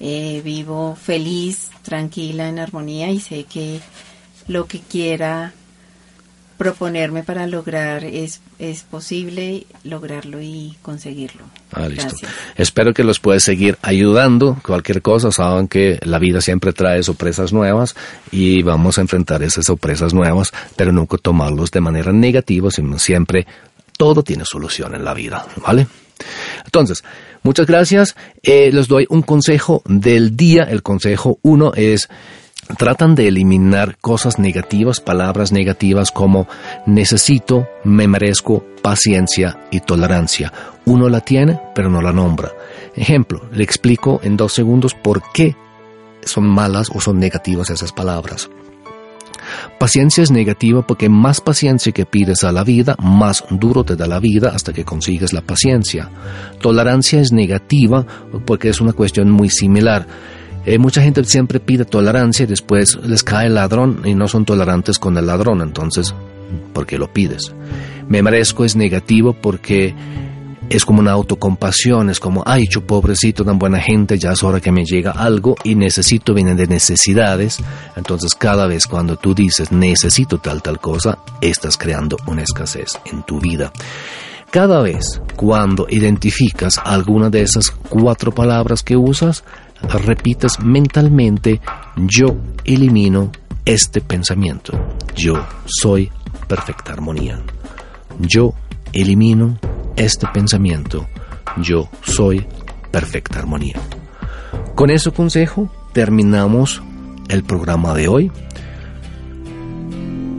Eh, 0.00 0.42
vivo 0.44 0.94
feliz, 0.94 1.70
tranquila, 1.82 2.48
en 2.48 2.60
armonía 2.60 3.10
y 3.10 3.18
sé 3.18 3.44
que 3.44 3.80
lo 4.46 4.66
que 4.66 4.80
quiera 4.80 5.52
proponerme 6.58 7.22
para 7.22 7.46
lograr 7.46 8.04
es, 8.04 8.40
es 8.58 8.82
posible 8.82 9.64
lograrlo 9.84 10.42
y 10.42 10.76
conseguirlo. 10.82 11.44
Ah, 11.72 11.88
listo. 11.88 12.08
Gracias. 12.08 12.32
Espero 12.56 12.92
que 12.92 13.04
los 13.04 13.20
pueda 13.20 13.38
seguir 13.38 13.78
ayudando. 13.80 14.58
Cualquier 14.66 15.00
cosa, 15.00 15.30
saben 15.30 15.68
que 15.68 16.00
la 16.02 16.18
vida 16.18 16.40
siempre 16.40 16.72
trae 16.72 17.02
sorpresas 17.02 17.52
nuevas 17.52 17.94
y 18.32 18.62
vamos 18.62 18.98
a 18.98 19.02
enfrentar 19.02 19.42
esas 19.42 19.66
sorpresas 19.66 20.12
nuevas, 20.12 20.52
pero 20.76 20.92
nunca 20.92 21.16
tomarlos 21.16 21.70
de 21.70 21.80
manera 21.80 22.12
negativa, 22.12 22.70
sino 22.70 22.98
siempre 22.98 23.46
todo 23.96 24.22
tiene 24.22 24.44
solución 24.44 24.94
en 24.94 25.04
la 25.04 25.14
vida, 25.14 25.46
¿vale? 25.64 25.86
Entonces, 26.64 27.04
muchas 27.42 27.66
gracias. 27.66 28.16
Eh, 28.42 28.70
les 28.72 28.88
doy 28.88 29.06
un 29.08 29.22
consejo 29.22 29.82
del 29.86 30.36
día. 30.36 30.64
El 30.64 30.82
consejo 30.82 31.38
uno 31.42 31.72
es 31.74 32.08
tratan 32.76 33.14
de 33.14 33.28
eliminar 33.28 33.96
cosas 33.98 34.38
negativas, 34.38 35.00
palabras 35.00 35.52
negativas 35.52 36.10
como 36.10 36.46
necesito, 36.86 37.66
me 37.84 38.08
merezco, 38.08 38.64
paciencia 38.82 39.58
y 39.70 39.80
tolerancia. 39.80 40.52
Uno 40.84 41.08
la 41.08 41.20
tiene, 41.20 41.60
pero 41.74 41.90
no 41.90 42.02
la 42.02 42.12
nombra. 42.12 42.52
Ejemplo, 42.94 43.42
le 43.52 43.64
explico 43.64 44.20
en 44.22 44.36
dos 44.36 44.52
segundos 44.52 44.94
por 44.94 45.22
qué 45.32 45.56
son 46.22 46.46
malas 46.46 46.88
o 46.94 47.00
son 47.00 47.18
negativas 47.18 47.70
esas 47.70 47.92
palabras. 47.92 48.50
Paciencia 49.78 50.22
es 50.22 50.30
negativa 50.30 50.86
porque 50.86 51.08
más 51.08 51.40
paciencia 51.40 51.92
que 51.92 52.04
pides 52.04 52.44
a 52.44 52.52
la 52.52 52.64
vida, 52.64 52.96
más 52.98 53.44
duro 53.50 53.84
te 53.84 53.96
da 53.96 54.06
la 54.06 54.18
vida 54.18 54.52
hasta 54.54 54.72
que 54.72 54.84
consigues 54.84 55.32
la 55.32 55.40
paciencia. 55.40 56.10
Tolerancia 56.60 57.20
es 57.20 57.32
negativa 57.32 58.04
porque 58.44 58.68
es 58.68 58.80
una 58.80 58.92
cuestión 58.92 59.30
muy 59.30 59.48
similar. 59.48 60.06
Eh, 60.70 60.76
mucha 60.76 61.00
gente 61.00 61.24
siempre 61.24 61.60
pide 61.60 61.86
tolerancia 61.86 62.42
y 62.42 62.46
después 62.46 62.98
les 63.02 63.22
cae 63.22 63.46
el 63.46 63.54
ladrón 63.54 64.02
y 64.04 64.14
no 64.14 64.28
son 64.28 64.44
tolerantes 64.44 64.98
con 64.98 65.16
el 65.16 65.26
ladrón, 65.26 65.62
entonces, 65.62 66.14
¿por 66.74 66.84
qué 66.84 66.98
lo 66.98 67.10
pides? 67.10 67.54
Me 68.06 68.20
merezco 68.20 68.66
es 68.66 68.76
negativo 68.76 69.32
porque 69.32 69.94
es 70.68 70.84
como 70.84 71.00
una 71.00 71.12
autocompasión, 71.12 72.10
es 72.10 72.20
como, 72.20 72.42
ay, 72.44 72.66
yo 72.68 72.86
pobrecito, 72.86 73.46
tan 73.46 73.58
buena 73.58 73.80
gente, 73.80 74.18
ya 74.18 74.32
es 74.32 74.42
hora 74.42 74.60
que 74.60 74.70
me 74.70 74.84
llega 74.84 75.12
algo 75.12 75.56
y 75.64 75.74
necesito 75.74 76.34
viene 76.34 76.54
de 76.54 76.66
necesidades. 76.66 77.60
Entonces 77.96 78.34
cada 78.34 78.66
vez 78.66 78.86
cuando 78.86 79.16
tú 79.16 79.34
dices 79.34 79.72
necesito 79.72 80.36
tal 80.36 80.60
tal 80.60 80.80
cosa, 80.80 81.20
estás 81.40 81.78
creando 81.78 82.18
una 82.26 82.42
escasez 82.42 83.00
en 83.06 83.22
tu 83.22 83.40
vida. 83.40 83.72
Cada 84.50 84.80
vez 84.80 85.20
cuando 85.36 85.86
identificas 85.90 86.78
alguna 86.82 87.28
de 87.28 87.42
esas 87.42 87.70
cuatro 87.70 88.32
palabras 88.32 88.82
que 88.82 88.96
usas, 88.96 89.44
repites 89.82 90.60
mentalmente, 90.60 91.60
yo 91.96 92.36
elimino 92.64 93.30
este 93.64 94.00
pensamiento. 94.00 94.72
Yo 95.14 95.44
soy 95.66 96.10
perfecta 96.46 96.92
armonía. 96.92 97.40
Yo 98.18 98.54
elimino 98.92 99.58
este 99.96 100.26
pensamiento. 100.32 101.06
Yo 101.58 101.88
soy 102.02 102.46
perfecta 102.90 103.38
armonía. 103.38 103.76
Con 104.74 104.90
ese 104.90 105.10
consejo 105.10 105.70
terminamos 105.92 106.82
el 107.28 107.44
programa 107.44 107.94
de 107.94 108.08
hoy. 108.08 108.32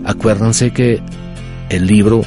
Acuérdense 0.06 0.72
que 0.72 1.02
el 1.70 1.86
libro 1.86 2.22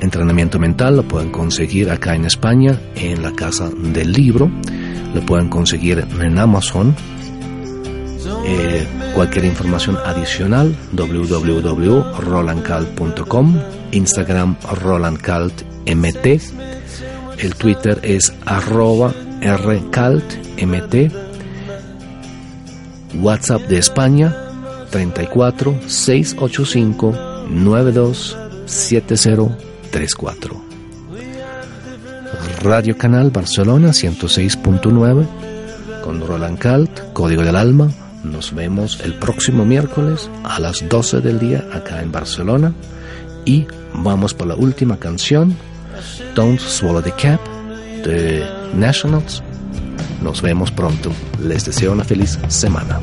Entrenamiento 0.00 0.58
Mental 0.58 0.96
lo 0.96 1.02
pueden 1.02 1.30
conseguir 1.30 1.90
acá 1.90 2.14
en 2.14 2.24
España 2.24 2.78
en 2.94 3.22
la 3.22 3.32
Casa 3.32 3.68
del 3.68 4.12
Libro. 4.12 4.50
Lo 5.14 5.24
pueden 5.26 5.48
conseguir 5.48 6.06
en 6.20 6.38
Amazon. 6.38 6.94
Eh, 8.44 8.86
cualquier 9.14 9.46
información 9.46 9.96
adicional 10.04 10.76
www.rolandcalt.com 10.92 13.58
Instagram 13.92 14.56
rolandcaltmt 14.82 16.26
el 17.38 17.54
Twitter 17.54 17.98
es 18.02 18.34
arroba 18.44 19.14
rcaltmt 19.40 20.94
WhatsApp 23.20 23.62
de 23.62 23.78
España 23.78 24.34
34 24.90 25.78
685 25.86 27.14
92 27.48 28.36
7034 28.66 30.67
Radio 32.62 32.96
Canal 32.96 33.30
Barcelona 33.30 33.88
106.9 33.88 35.26
con 36.02 36.26
Roland 36.26 36.58
Calt, 36.58 37.12
Código 37.12 37.42
del 37.42 37.56
Alma. 37.56 37.88
Nos 38.24 38.54
vemos 38.54 39.00
el 39.04 39.14
próximo 39.14 39.64
miércoles 39.64 40.30
a 40.44 40.58
las 40.58 40.88
12 40.88 41.20
del 41.20 41.38
día 41.38 41.64
acá 41.72 42.02
en 42.02 42.10
Barcelona. 42.12 42.72
Y 43.44 43.66
vamos 43.94 44.34
por 44.34 44.46
la 44.46 44.54
última 44.54 44.98
canción, 44.98 45.56
Don't 46.34 46.60
Swallow 46.60 47.02
the 47.02 47.12
Cap, 47.12 47.40
de 48.04 48.44
Nationals. 48.74 49.42
Nos 50.22 50.42
vemos 50.42 50.70
pronto. 50.70 51.10
Les 51.42 51.64
deseo 51.64 51.92
una 51.92 52.04
feliz 52.04 52.38
semana. 52.48 53.00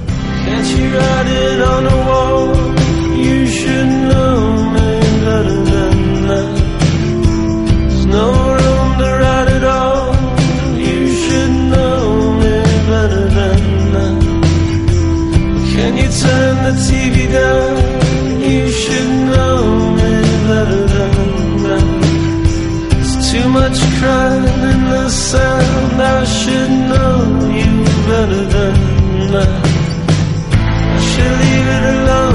The 16.65 16.73
TV? 16.87 17.15
You 18.51 18.65
should 18.81 19.11
know 19.31 19.57
me 19.97 20.11
better 20.49 20.83
than 20.95 21.21
that. 21.65 21.87
There's 22.91 23.15
too 23.31 23.47
much 23.49 23.77
crying 23.97 24.45
in 24.71 24.81
the 24.93 25.05
sound, 25.09 26.01
I 26.01 26.23
should 26.39 26.73
know 26.91 27.15
you 27.59 27.71
better 28.09 28.43
than 28.55 28.77
that. 29.33 29.53
I 30.51 30.99
should 31.09 31.35
leave 31.43 31.69
it 31.77 31.85
alone, 31.95 32.34